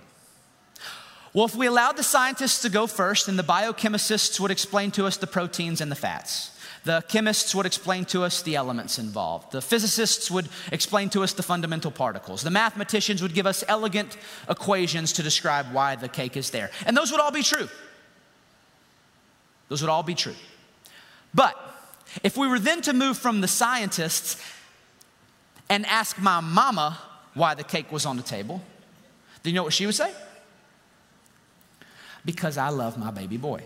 Well, 1.32 1.44
if 1.44 1.54
we 1.54 1.66
allowed 1.66 1.96
the 1.96 2.02
scientists 2.02 2.62
to 2.62 2.68
go 2.68 2.88
first, 2.88 3.26
then 3.26 3.36
the 3.36 3.44
biochemists 3.44 4.40
would 4.40 4.50
explain 4.50 4.90
to 4.92 5.06
us 5.06 5.16
the 5.16 5.28
proteins 5.28 5.80
and 5.80 5.90
the 5.90 5.96
fats. 5.96 6.50
The 6.84 7.04
chemists 7.08 7.54
would 7.54 7.66
explain 7.66 8.06
to 8.06 8.22
us 8.22 8.40
the 8.40 8.56
elements 8.56 8.98
involved. 8.98 9.52
The 9.52 9.60
physicists 9.60 10.30
would 10.30 10.48
explain 10.72 11.10
to 11.10 11.22
us 11.22 11.34
the 11.34 11.42
fundamental 11.42 11.90
particles. 11.90 12.42
The 12.42 12.50
mathematicians 12.50 13.20
would 13.20 13.34
give 13.34 13.46
us 13.46 13.62
elegant 13.68 14.16
equations 14.48 15.12
to 15.14 15.22
describe 15.22 15.72
why 15.72 15.96
the 15.96 16.08
cake 16.08 16.38
is 16.38 16.50
there. 16.50 16.70
And 16.86 16.96
those 16.96 17.10
would 17.12 17.20
all 17.20 17.32
be 17.32 17.42
true. 17.42 17.68
Those 19.68 19.82
would 19.82 19.90
all 19.90 20.02
be 20.02 20.14
true. 20.14 20.34
But 21.34 21.54
if 22.22 22.36
we 22.36 22.48
were 22.48 22.58
then 22.58 22.80
to 22.82 22.92
move 22.92 23.18
from 23.18 23.42
the 23.42 23.48
scientists 23.48 24.42
and 25.68 25.84
ask 25.86 26.18
my 26.18 26.40
mama 26.40 26.98
why 27.34 27.54
the 27.54 27.62
cake 27.62 27.92
was 27.92 28.06
on 28.06 28.16
the 28.16 28.22
table, 28.22 28.62
do 29.42 29.50
you 29.50 29.56
know 29.56 29.62
what 29.62 29.74
she 29.74 29.84
would 29.84 29.94
say? 29.94 30.12
Because 32.24 32.56
I 32.56 32.70
love 32.70 32.98
my 32.98 33.10
baby 33.10 33.36
boy. 33.36 33.62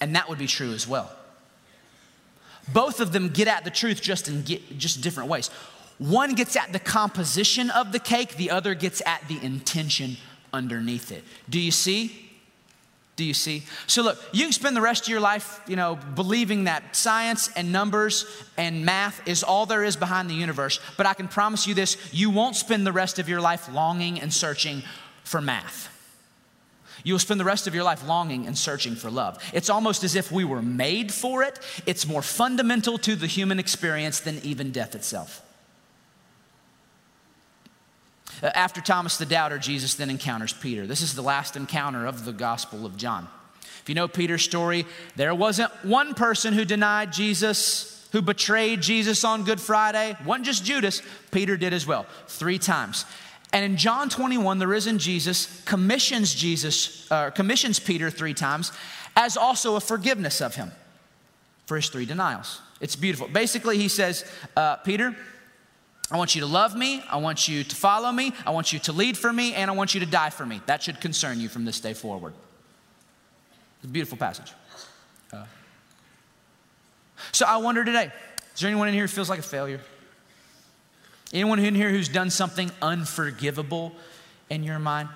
And 0.00 0.14
that 0.14 0.28
would 0.28 0.38
be 0.38 0.46
true 0.46 0.72
as 0.72 0.86
well. 0.86 1.10
Both 2.72 3.00
of 3.00 3.12
them 3.12 3.30
get 3.30 3.48
at 3.48 3.64
the 3.64 3.70
truth 3.70 4.00
just 4.00 4.28
in 4.28 4.44
just 4.76 5.00
different 5.00 5.28
ways. 5.28 5.50
One 5.98 6.34
gets 6.34 6.54
at 6.54 6.72
the 6.72 6.78
composition 6.78 7.70
of 7.70 7.92
the 7.92 7.98
cake, 7.98 8.36
the 8.36 8.50
other 8.50 8.74
gets 8.74 9.02
at 9.04 9.26
the 9.26 9.42
intention 9.42 10.16
underneath 10.52 11.10
it. 11.10 11.24
Do 11.48 11.58
you 11.58 11.72
see? 11.72 12.30
Do 13.16 13.24
you 13.24 13.34
see? 13.34 13.64
So 13.88 14.02
look, 14.02 14.22
you 14.30 14.44
can 14.44 14.52
spend 14.52 14.76
the 14.76 14.80
rest 14.80 15.02
of 15.04 15.08
your 15.08 15.18
life, 15.18 15.60
you 15.66 15.74
know, 15.74 15.98
believing 16.14 16.64
that 16.64 16.94
science 16.94 17.50
and 17.56 17.72
numbers 17.72 18.24
and 18.56 18.84
math 18.84 19.26
is 19.26 19.42
all 19.42 19.66
there 19.66 19.82
is 19.82 19.96
behind 19.96 20.30
the 20.30 20.34
universe, 20.34 20.78
but 20.96 21.04
I 21.04 21.14
can 21.14 21.26
promise 21.26 21.66
you 21.66 21.74
this, 21.74 21.96
you 22.12 22.30
won't 22.30 22.54
spend 22.54 22.86
the 22.86 22.92
rest 22.92 23.18
of 23.18 23.28
your 23.28 23.40
life 23.40 23.68
longing 23.72 24.20
and 24.20 24.32
searching 24.32 24.84
for 25.24 25.40
math. 25.40 25.97
You 27.08 27.14
will 27.14 27.18
spend 27.20 27.40
the 27.40 27.44
rest 27.44 27.66
of 27.66 27.74
your 27.74 27.84
life 27.84 28.06
longing 28.06 28.46
and 28.46 28.56
searching 28.56 28.94
for 28.94 29.10
love. 29.10 29.42
It's 29.54 29.70
almost 29.70 30.04
as 30.04 30.14
if 30.14 30.30
we 30.30 30.44
were 30.44 30.60
made 30.60 31.10
for 31.10 31.42
it. 31.42 31.58
It's 31.86 32.06
more 32.06 32.20
fundamental 32.20 32.98
to 32.98 33.16
the 33.16 33.26
human 33.26 33.58
experience 33.58 34.20
than 34.20 34.38
even 34.44 34.72
death 34.72 34.94
itself. 34.94 35.40
Uh, 38.42 38.50
after 38.54 38.82
Thomas 38.82 39.16
the 39.16 39.24
doubter, 39.24 39.56
Jesus 39.56 39.94
then 39.94 40.10
encounters 40.10 40.52
Peter. 40.52 40.86
This 40.86 41.00
is 41.00 41.14
the 41.14 41.22
last 41.22 41.56
encounter 41.56 42.04
of 42.04 42.26
the 42.26 42.32
Gospel 42.34 42.84
of 42.84 42.98
John. 42.98 43.26
If 43.80 43.88
you 43.88 43.94
know 43.94 44.06
Peter's 44.06 44.42
story, 44.42 44.84
there 45.16 45.34
wasn't 45.34 45.72
one 45.86 46.12
person 46.12 46.52
who 46.52 46.66
denied 46.66 47.14
Jesus, 47.14 48.06
who 48.12 48.20
betrayed 48.20 48.82
Jesus 48.82 49.24
on 49.24 49.44
Good 49.44 49.62
Friday. 49.62 50.14
One 50.24 50.44
just 50.44 50.62
Judas. 50.62 51.00
Peter 51.30 51.56
did 51.56 51.72
as 51.72 51.86
well, 51.86 52.04
three 52.26 52.58
times. 52.58 53.06
And 53.52 53.64
in 53.64 53.76
John 53.76 54.08
21, 54.08 54.58
the 54.58 54.66
risen 54.66 54.98
Jesus 54.98 55.62
commissions 55.64 56.34
Jesus, 56.34 57.10
uh, 57.10 57.30
commissions 57.30 57.80
Peter 57.80 58.10
three 58.10 58.34
times 58.34 58.72
as 59.16 59.36
also 59.36 59.76
a 59.76 59.80
forgiveness 59.80 60.40
of 60.40 60.54
him 60.54 60.70
for 61.66 61.76
his 61.76 61.88
three 61.88 62.06
denials. 62.06 62.60
It's 62.80 62.94
beautiful. 62.94 63.28
Basically, 63.28 63.78
he 63.78 63.88
says, 63.88 64.24
uh, 64.56 64.76
Peter, 64.76 65.16
I 66.10 66.16
want 66.16 66.34
you 66.34 66.40
to 66.42 66.46
love 66.46 66.76
me. 66.76 67.02
I 67.10 67.16
want 67.16 67.48
you 67.48 67.64
to 67.64 67.76
follow 67.76 68.12
me. 68.12 68.32
I 68.46 68.50
want 68.50 68.72
you 68.72 68.78
to 68.80 68.92
lead 68.92 69.18
for 69.18 69.32
me. 69.32 69.54
And 69.54 69.70
I 69.70 69.74
want 69.74 69.94
you 69.94 70.00
to 70.00 70.06
die 70.06 70.30
for 70.30 70.46
me. 70.46 70.60
That 70.66 70.82
should 70.82 71.00
concern 71.00 71.40
you 71.40 71.48
from 71.48 71.64
this 71.64 71.80
day 71.80 71.94
forward. 71.94 72.34
It's 73.78 73.86
a 73.86 73.88
beautiful 73.88 74.16
passage. 74.16 74.52
Uh, 75.32 75.44
so 77.32 77.44
I 77.46 77.58
wonder 77.58 77.84
today 77.84 78.10
is 78.54 78.60
there 78.60 78.70
anyone 78.70 78.88
in 78.88 78.94
here 78.94 79.04
who 79.04 79.08
feels 79.08 79.30
like 79.30 79.38
a 79.38 79.42
failure? 79.42 79.80
Anyone 81.32 81.58
in 81.58 81.74
here 81.74 81.90
who's 81.90 82.08
done 82.08 82.30
something 82.30 82.70
unforgivable 82.80 83.92
in 84.48 84.62
your 84.62 84.78
mind? 84.78 85.08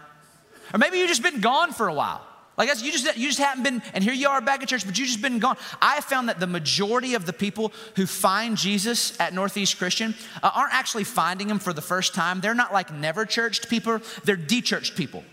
Or 0.74 0.78
maybe 0.78 0.98
you've 0.98 1.08
just 1.08 1.22
been 1.22 1.40
gone 1.40 1.72
for 1.72 1.88
a 1.88 1.94
while. 1.94 2.22
Like 2.58 2.68
you 2.82 2.92
just 2.92 3.16
you 3.16 3.28
just 3.28 3.38
haven't 3.38 3.64
been, 3.64 3.82
and 3.94 4.04
here 4.04 4.12
you 4.12 4.28
are 4.28 4.40
back 4.42 4.62
at 4.62 4.68
church, 4.68 4.84
but 4.84 4.98
you 4.98 5.06
just 5.06 5.22
been 5.22 5.38
gone. 5.38 5.56
I 5.80 5.94
have 5.94 6.04
found 6.04 6.28
that 6.28 6.38
the 6.38 6.46
majority 6.46 7.14
of 7.14 7.24
the 7.24 7.32
people 7.32 7.72
who 7.96 8.06
find 8.06 8.58
Jesus 8.58 9.18
at 9.18 9.32
Northeast 9.32 9.78
Christian 9.78 10.14
uh, 10.42 10.50
aren't 10.54 10.74
actually 10.74 11.04
finding 11.04 11.48
him 11.48 11.58
for 11.58 11.72
the 11.72 11.80
first 11.80 12.14
time. 12.14 12.40
They're 12.40 12.54
not 12.54 12.72
like 12.72 12.92
never 12.92 13.24
churched 13.24 13.70
people; 13.70 14.00
they're 14.24 14.36
de-churched 14.36 14.96
people. 14.96 15.24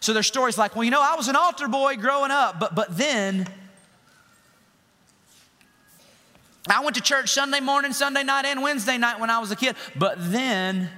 So 0.00 0.12
their 0.12 0.24
stories 0.24 0.58
like, 0.58 0.74
well, 0.74 0.84
you 0.84 0.90
know, 0.90 1.02
I 1.02 1.14
was 1.14 1.28
an 1.28 1.36
altar 1.36 1.68
boy 1.68 1.96
growing 1.96 2.32
up, 2.32 2.58
but 2.58 2.74
but 2.74 2.98
then 2.98 3.46
I 6.70 6.80
went 6.80 6.96
to 6.96 7.02
church 7.02 7.30
Sunday 7.30 7.60
morning, 7.60 7.92
Sunday 7.92 8.22
night, 8.22 8.44
and 8.44 8.62
Wednesday 8.62 8.98
night 8.98 9.20
when 9.20 9.30
I 9.30 9.38
was 9.38 9.50
a 9.50 9.56
kid. 9.56 9.76
But 9.96 10.16
then, 10.18 10.90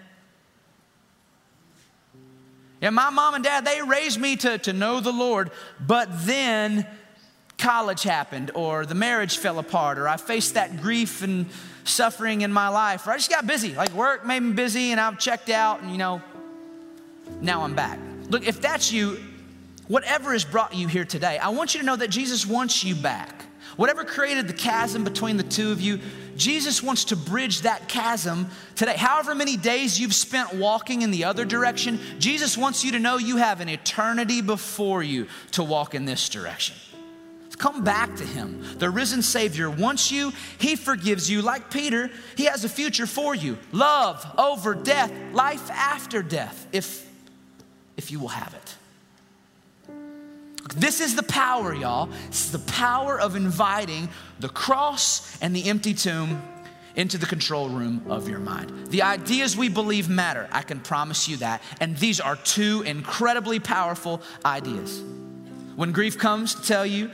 yeah, 2.80 2.90
my 2.90 3.10
mom 3.10 3.34
and 3.34 3.44
dad, 3.44 3.64
they 3.64 3.80
raised 3.82 4.20
me 4.20 4.36
to, 4.36 4.58
to 4.58 4.72
know 4.72 5.00
the 5.00 5.12
Lord. 5.12 5.50
But 5.80 6.08
then 6.26 6.86
college 7.58 8.02
happened, 8.02 8.50
or 8.54 8.86
the 8.86 8.94
marriage 8.94 9.38
fell 9.38 9.58
apart, 9.58 9.98
or 9.98 10.08
I 10.08 10.16
faced 10.16 10.54
that 10.54 10.80
grief 10.80 11.22
and 11.22 11.46
suffering 11.84 12.40
in 12.40 12.52
my 12.52 12.68
life, 12.68 13.06
or 13.06 13.10
I 13.10 13.16
just 13.16 13.30
got 13.30 13.46
busy. 13.46 13.74
Like 13.74 13.92
work 13.92 14.26
made 14.26 14.40
me 14.40 14.52
busy, 14.52 14.92
and 14.92 15.00
I've 15.00 15.18
checked 15.18 15.50
out, 15.50 15.82
and 15.82 15.90
you 15.90 15.98
know, 15.98 16.22
now 17.40 17.62
I'm 17.62 17.74
back. 17.74 17.98
Look, 18.28 18.46
if 18.46 18.60
that's 18.60 18.92
you, 18.92 19.18
whatever 19.88 20.32
has 20.32 20.44
brought 20.44 20.74
you 20.74 20.88
here 20.88 21.04
today, 21.04 21.38
I 21.38 21.50
want 21.50 21.74
you 21.74 21.80
to 21.80 21.86
know 21.86 21.96
that 21.96 22.08
Jesus 22.08 22.46
wants 22.46 22.82
you 22.82 22.94
back. 22.94 23.44
Whatever 23.76 24.04
created 24.04 24.48
the 24.48 24.54
chasm 24.54 25.04
between 25.04 25.36
the 25.36 25.42
two 25.42 25.72
of 25.72 25.80
you, 25.80 26.00
Jesus 26.36 26.82
wants 26.82 27.04
to 27.06 27.16
bridge 27.16 27.62
that 27.62 27.88
chasm 27.88 28.48
today. 28.76 28.96
However 28.96 29.34
many 29.34 29.56
days 29.56 30.00
you've 30.00 30.14
spent 30.14 30.54
walking 30.54 31.02
in 31.02 31.10
the 31.10 31.24
other 31.24 31.44
direction, 31.44 31.98
Jesus 32.18 32.56
wants 32.56 32.84
you 32.84 32.92
to 32.92 32.98
know 32.98 33.18
you 33.18 33.36
have 33.36 33.60
an 33.60 33.68
eternity 33.68 34.40
before 34.40 35.02
you 35.02 35.26
to 35.52 35.62
walk 35.62 35.94
in 35.94 36.04
this 36.04 36.28
direction. 36.28 36.76
Come 37.60 37.84
back 37.84 38.16
to 38.16 38.24
Him. 38.24 38.64
The 38.78 38.88
risen 38.88 39.20
Savior 39.20 39.68
wants 39.68 40.10
you, 40.10 40.32
He 40.58 40.76
forgives 40.76 41.30
you. 41.30 41.42
Like 41.42 41.70
Peter, 41.70 42.10
He 42.34 42.44
has 42.44 42.64
a 42.64 42.70
future 42.70 43.06
for 43.06 43.34
you 43.34 43.58
love 43.70 44.26
over 44.38 44.74
death, 44.74 45.12
life 45.34 45.70
after 45.70 46.22
death, 46.22 46.66
if, 46.72 47.06
if 47.98 48.10
you 48.10 48.18
will 48.18 48.28
have 48.28 48.54
it. 48.54 48.74
This 50.76 51.00
is 51.00 51.16
the 51.16 51.22
power, 51.22 51.74
y'all. 51.74 52.06
This 52.28 52.46
is 52.46 52.52
the 52.52 52.72
power 52.72 53.20
of 53.20 53.36
inviting 53.36 54.08
the 54.38 54.48
cross 54.48 55.38
and 55.40 55.54
the 55.54 55.68
empty 55.68 55.94
tomb 55.94 56.42
into 56.96 57.18
the 57.18 57.26
control 57.26 57.68
room 57.68 58.04
of 58.08 58.28
your 58.28 58.38
mind. 58.38 58.88
The 58.88 59.02
ideas 59.02 59.56
we 59.56 59.68
believe 59.68 60.08
matter. 60.08 60.48
I 60.52 60.62
can 60.62 60.80
promise 60.80 61.28
you 61.28 61.38
that. 61.38 61.62
And 61.80 61.96
these 61.96 62.20
are 62.20 62.36
two 62.36 62.82
incredibly 62.82 63.58
powerful 63.58 64.22
ideas. 64.44 65.02
When 65.76 65.92
grief 65.92 66.18
comes 66.18 66.54
to 66.54 66.62
tell 66.62 66.84
you 66.84 67.10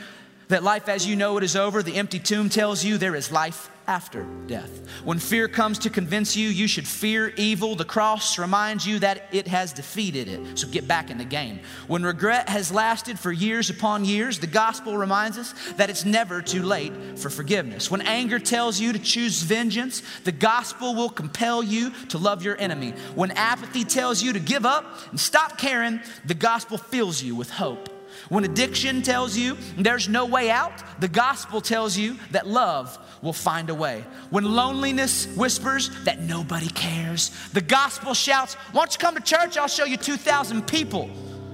that 0.48 0.62
life 0.62 0.88
as 0.88 1.06
you 1.06 1.16
know 1.16 1.36
it 1.36 1.44
is 1.44 1.56
over, 1.56 1.82
the 1.82 1.96
empty 1.96 2.18
tomb 2.18 2.48
tells 2.48 2.84
you 2.84 2.98
there 2.98 3.14
is 3.14 3.30
life 3.30 3.70
after 3.86 4.24
death. 4.46 4.88
When 5.04 5.18
fear 5.18 5.48
comes 5.48 5.78
to 5.80 5.90
convince 5.90 6.36
you 6.36 6.48
you 6.48 6.66
should 6.66 6.86
fear 6.86 7.28
evil, 7.36 7.74
the 7.74 7.84
cross 7.84 8.38
reminds 8.38 8.86
you 8.86 8.98
that 9.00 9.28
it 9.32 9.46
has 9.48 9.72
defeated 9.72 10.28
it. 10.28 10.58
So 10.58 10.68
get 10.68 10.86
back 10.88 11.10
in 11.10 11.18
the 11.18 11.24
game. 11.24 11.60
When 11.86 12.02
regret 12.02 12.48
has 12.48 12.72
lasted 12.72 13.18
for 13.18 13.32
years 13.32 13.70
upon 13.70 14.04
years, 14.04 14.38
the 14.38 14.46
gospel 14.46 14.96
reminds 14.96 15.38
us 15.38 15.54
that 15.76 15.90
it's 15.90 16.04
never 16.04 16.42
too 16.42 16.62
late 16.62 16.92
for 17.18 17.30
forgiveness. 17.30 17.90
When 17.90 18.00
anger 18.02 18.38
tells 18.38 18.80
you 18.80 18.92
to 18.92 18.98
choose 18.98 19.42
vengeance, 19.42 20.02
the 20.24 20.32
gospel 20.32 20.94
will 20.94 21.10
compel 21.10 21.62
you 21.62 21.90
to 22.08 22.18
love 22.18 22.42
your 22.42 22.60
enemy. 22.60 22.92
When 23.14 23.30
apathy 23.32 23.84
tells 23.84 24.22
you 24.22 24.32
to 24.32 24.40
give 24.40 24.66
up 24.66 24.84
and 25.10 25.18
stop 25.18 25.58
caring, 25.58 26.00
the 26.24 26.34
gospel 26.34 26.78
fills 26.78 27.22
you 27.22 27.34
with 27.34 27.50
hope. 27.50 27.95
When 28.28 28.44
addiction 28.44 29.02
tells 29.02 29.36
you 29.36 29.56
there's 29.76 30.08
no 30.08 30.26
way 30.26 30.50
out, 30.50 30.72
the 31.00 31.08
gospel 31.08 31.60
tells 31.60 31.96
you 31.96 32.16
that 32.32 32.46
love 32.46 32.98
will 33.22 33.32
find 33.32 33.70
a 33.70 33.74
way. 33.74 34.04
When 34.30 34.44
loneliness 34.44 35.26
whispers 35.36 35.90
that 36.04 36.20
nobody 36.20 36.68
cares, 36.68 37.30
the 37.52 37.60
gospel 37.60 38.14
shouts, 38.14 38.54
Why 38.72 38.82
don't 38.82 38.92
you 38.92 38.98
come 38.98 39.14
to 39.14 39.22
church? 39.22 39.56
I'll 39.56 39.68
show 39.68 39.84
you 39.84 39.96
2,000 39.96 40.66
people 40.66 41.10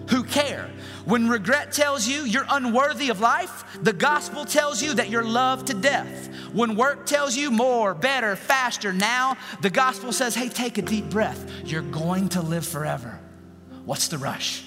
who 0.08 0.22
care. 0.24 0.70
When 1.04 1.28
regret 1.28 1.72
tells 1.72 2.06
you 2.06 2.24
you're 2.24 2.46
unworthy 2.48 3.08
of 3.08 3.20
life, 3.20 3.64
the 3.82 3.92
gospel 3.92 4.44
tells 4.44 4.82
you 4.82 4.94
that 4.94 5.08
you're 5.08 5.24
loved 5.24 5.68
to 5.68 5.74
death. 5.74 6.28
When 6.52 6.76
work 6.76 7.06
tells 7.06 7.36
you 7.36 7.50
more, 7.50 7.94
better, 7.94 8.36
faster 8.36 8.92
now, 8.92 9.36
the 9.62 9.70
gospel 9.70 10.12
says, 10.12 10.34
Hey, 10.34 10.48
take 10.48 10.78
a 10.78 10.82
deep 10.82 11.08
breath. 11.08 11.50
You're 11.64 11.82
going 11.82 12.28
to 12.30 12.42
live 12.42 12.66
forever. 12.66 13.18
What's 13.84 14.08
the 14.08 14.18
rush? 14.18 14.64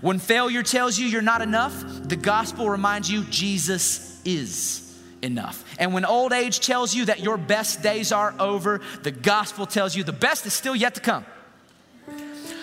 When 0.00 0.18
failure 0.18 0.62
tells 0.62 0.98
you 0.98 1.06
you're 1.06 1.22
not 1.22 1.42
enough, 1.42 1.74
the 2.02 2.16
gospel 2.16 2.68
reminds 2.70 3.10
you 3.10 3.24
Jesus 3.24 4.20
is 4.24 4.98
enough. 5.22 5.64
And 5.78 5.92
when 5.92 6.04
old 6.04 6.32
age 6.32 6.60
tells 6.60 6.94
you 6.94 7.06
that 7.06 7.20
your 7.20 7.36
best 7.36 7.82
days 7.82 8.12
are 8.12 8.34
over, 8.38 8.80
the 9.02 9.10
gospel 9.10 9.66
tells 9.66 9.94
you 9.96 10.04
the 10.04 10.12
best 10.12 10.46
is 10.46 10.54
still 10.54 10.76
yet 10.76 10.94
to 10.94 11.00
come. 11.00 11.24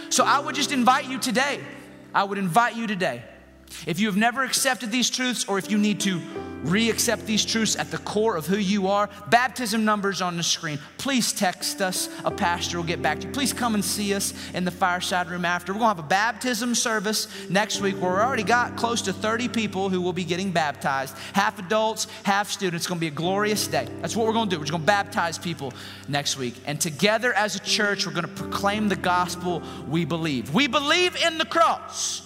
So 0.10 0.24
I 0.24 0.40
would 0.40 0.56
just 0.56 0.72
invite 0.72 1.06
you 1.06 1.20
today, 1.20 1.60
I 2.14 2.24
would 2.24 2.38
invite 2.38 2.76
you 2.76 2.88
today, 2.88 3.24
if 3.86 4.00
you 4.00 4.08
have 4.08 4.18
never 4.18 4.44
accepted 4.44 4.92
these 4.92 5.10
truths 5.10 5.46
or 5.48 5.58
if 5.58 5.70
you 5.72 5.78
need 5.78 6.00
to 6.02 6.22
re 6.64 6.90
accept 6.90 7.26
these 7.26 7.46
truths 7.46 7.76
at 7.76 7.92
the 7.92 7.98
core 8.00 8.36
of 8.36 8.46
who 8.46 8.58
you 8.58 8.88
are, 8.88 9.10
baptism 9.30 9.86
numbers 9.86 10.22
on 10.22 10.38
the 10.38 10.44
screen. 10.44 10.80
Please 10.98 11.32
text 11.32 11.82
us. 11.82 12.10
A 12.26 12.32
pastor 12.32 12.78
will 12.78 12.84
get 12.84 13.02
back 13.02 13.20
to 13.20 13.28
you. 13.28 13.34
Please 13.34 13.54
come 13.54 13.76
and 13.76 13.84
see 13.84 14.14
us 14.14 14.34
in 14.54 14.66
the 14.66 14.72
fireside 14.72 15.30
room 15.30 15.46
after. 15.46 15.72
We're 15.72 15.80
going 15.80 15.96
to 15.96 16.02
have 16.02 16.06
a 16.06 16.10
baptism 16.10 16.76
service 16.76 17.28
next 17.50 17.82
week 17.82 17.96
where 18.02 18.12
we 18.12 18.20
already 18.20 18.44
got 18.44 18.76
close 18.76 19.02
to 19.04 19.14
30 19.14 19.50
people 19.50 19.90
who 19.90 20.02
will 20.02 20.14
be 20.14 20.24
getting 20.24 20.52
baptized 20.52 21.16
half 21.34 21.60
adults, 21.60 22.08
half 22.24 22.50
students. 22.50 22.84
It's 22.84 22.88
going 22.88 23.00
to 23.00 23.02
be 23.02 23.08
a 23.08 23.12
glorious 23.12 23.68
day. 23.68 23.88
That's 24.02 24.16
what 24.16 24.28
we're 24.28 24.34
going 24.34 24.50
to 24.50 24.56
do. 24.56 24.60
We're 24.60 24.66
just 24.66 24.72
going 24.72 24.84
to 24.84 24.88
baptize 24.88 25.38
people 25.38 25.74
next 26.08 26.38
week. 26.38 26.56
And 26.66 26.82
together 26.82 27.34
as 27.34 27.56
a 27.56 27.60
church, 27.60 28.06
we're 28.06 28.14
going 28.14 28.28
to 28.28 28.34
proclaim 28.44 28.90
the 28.90 28.96
gospel 28.96 29.62
we 29.88 30.06
believe. 30.06 30.54
We 30.54 30.68
believe 30.68 31.16
in 31.24 31.38
the 31.38 31.46
cross, 31.46 32.24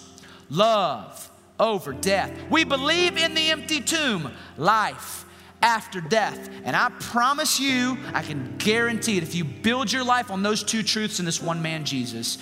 love 0.50 1.31
over 1.62 1.94
death. 1.94 2.32
We 2.50 2.66
believe 2.66 3.16
in 3.18 3.34
the 3.36 3.52
empty 3.52 3.80
tomb, 3.80 4.32
life 4.58 5.24
after 5.62 6.02
death. 6.02 6.50
And 6.64 6.76
I 6.76 6.90
promise 7.00 7.60
you, 7.60 7.98
I 8.14 8.24
can 8.24 8.56
guarantee 8.58 9.18
it, 9.18 9.24
if 9.24 9.36
you 9.36 9.46
build 9.46 9.92
your 9.92 10.04
life 10.04 10.32
on 10.32 10.44
those 10.44 10.64
two 10.64 10.84
truths 10.84 11.20
in 11.20 11.26
this 11.26 11.42
one 11.42 11.62
man, 11.62 11.86
Jesus, 11.86 12.40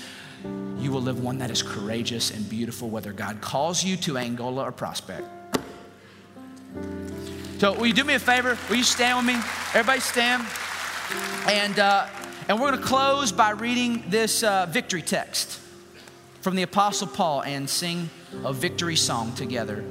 you 0.77 0.91
will 0.91 1.01
live 1.01 1.21
one 1.21 1.37
that 1.39 1.51
is 1.51 1.61
courageous 1.61 2.31
and 2.31 2.49
beautiful, 2.49 2.89
whether 2.89 3.11
God 3.11 3.41
calls 3.41 3.83
you 3.83 3.97
to 3.97 4.17
Angola 4.17 4.63
or 4.63 4.71
Prospect. 4.71 5.27
So, 7.57 7.73
will 7.73 7.87
you 7.87 7.93
do 7.93 8.05
me 8.05 8.13
a 8.13 8.19
favor? 8.19 8.57
Will 8.69 8.77
you 8.77 8.83
stand 8.83 9.17
with 9.17 9.35
me? 9.35 9.41
Everybody 9.73 9.99
stand. 9.99 10.47
And, 11.49 11.77
uh, 11.77 12.07
and 12.47 12.57
we're 12.57 12.69
going 12.69 12.81
to 12.81 12.87
close 12.87 13.33
by 13.33 13.49
reading 13.51 14.05
this 14.07 14.43
uh, 14.43 14.65
victory 14.69 15.01
text 15.01 15.59
from 16.39 16.55
the 16.55 16.63
Apostle 16.63 17.07
Paul 17.07 17.41
and 17.41 17.69
sing 17.69 18.09
a 18.43 18.53
victory 18.53 18.95
song 18.95 19.33
together. 19.35 19.83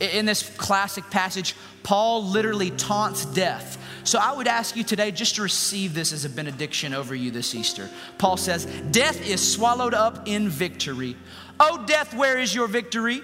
In 0.00 0.26
this 0.26 0.42
classic 0.56 1.08
passage, 1.10 1.54
Paul 1.82 2.24
literally 2.24 2.70
taunts 2.70 3.24
death. 3.24 3.78
So 4.04 4.18
I 4.18 4.32
would 4.32 4.48
ask 4.48 4.74
you 4.74 4.82
today 4.82 5.12
just 5.12 5.36
to 5.36 5.42
receive 5.42 5.94
this 5.94 6.12
as 6.12 6.24
a 6.24 6.28
benediction 6.28 6.92
over 6.92 7.14
you 7.14 7.30
this 7.30 7.54
Easter. 7.54 7.88
Paul 8.18 8.36
says, 8.36 8.66
Death 8.90 9.28
is 9.28 9.52
swallowed 9.52 9.94
up 9.94 10.26
in 10.26 10.48
victory. 10.48 11.16
Oh, 11.60 11.84
death, 11.86 12.14
where 12.14 12.38
is 12.38 12.54
your 12.54 12.66
victory? 12.66 13.22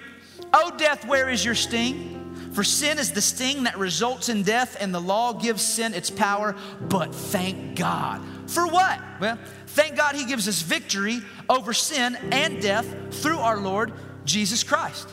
Oh, 0.53 0.71
death, 0.77 1.05
where 1.05 1.29
is 1.29 1.43
your 1.43 1.55
sting? 1.55 2.15
For 2.53 2.63
sin 2.63 2.97
is 2.97 3.11
the 3.11 3.21
sting 3.21 3.63
that 3.63 3.77
results 3.77 4.29
in 4.29 4.43
death, 4.43 4.77
and 4.79 4.93
the 4.93 5.01
law 5.01 5.33
gives 5.33 5.61
sin 5.61 5.93
its 5.93 6.09
power. 6.09 6.55
But 6.81 7.13
thank 7.13 7.77
God. 7.77 8.21
For 8.47 8.65
what? 8.65 8.99
Well, 9.19 9.37
thank 9.69 9.95
God 9.95 10.15
he 10.15 10.25
gives 10.25 10.47
us 10.47 10.61
victory 10.61 11.21
over 11.47 11.73
sin 11.73 12.15
and 12.31 12.61
death 12.61 12.87
through 13.21 13.39
our 13.39 13.57
Lord 13.57 13.93
Jesus 14.25 14.63
Christ. 14.63 15.07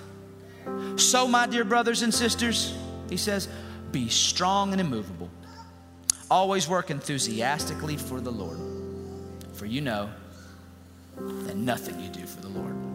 So, 0.96 1.28
my 1.28 1.46
dear 1.46 1.64
brothers 1.64 2.02
and 2.02 2.12
sisters, 2.12 2.76
he 3.08 3.16
says, 3.16 3.48
be 3.92 4.08
strong 4.08 4.72
and 4.72 4.80
immovable. 4.80 5.30
Always 6.30 6.68
work 6.68 6.90
enthusiastically 6.90 7.96
for 7.96 8.20
the 8.20 8.32
Lord. 8.32 8.58
For 9.54 9.66
you 9.66 9.80
know 9.80 10.10
that 11.16 11.56
nothing 11.56 12.00
you 12.00 12.08
do 12.10 12.26
for 12.26 12.42
the 12.42 12.48
Lord. 12.48 12.85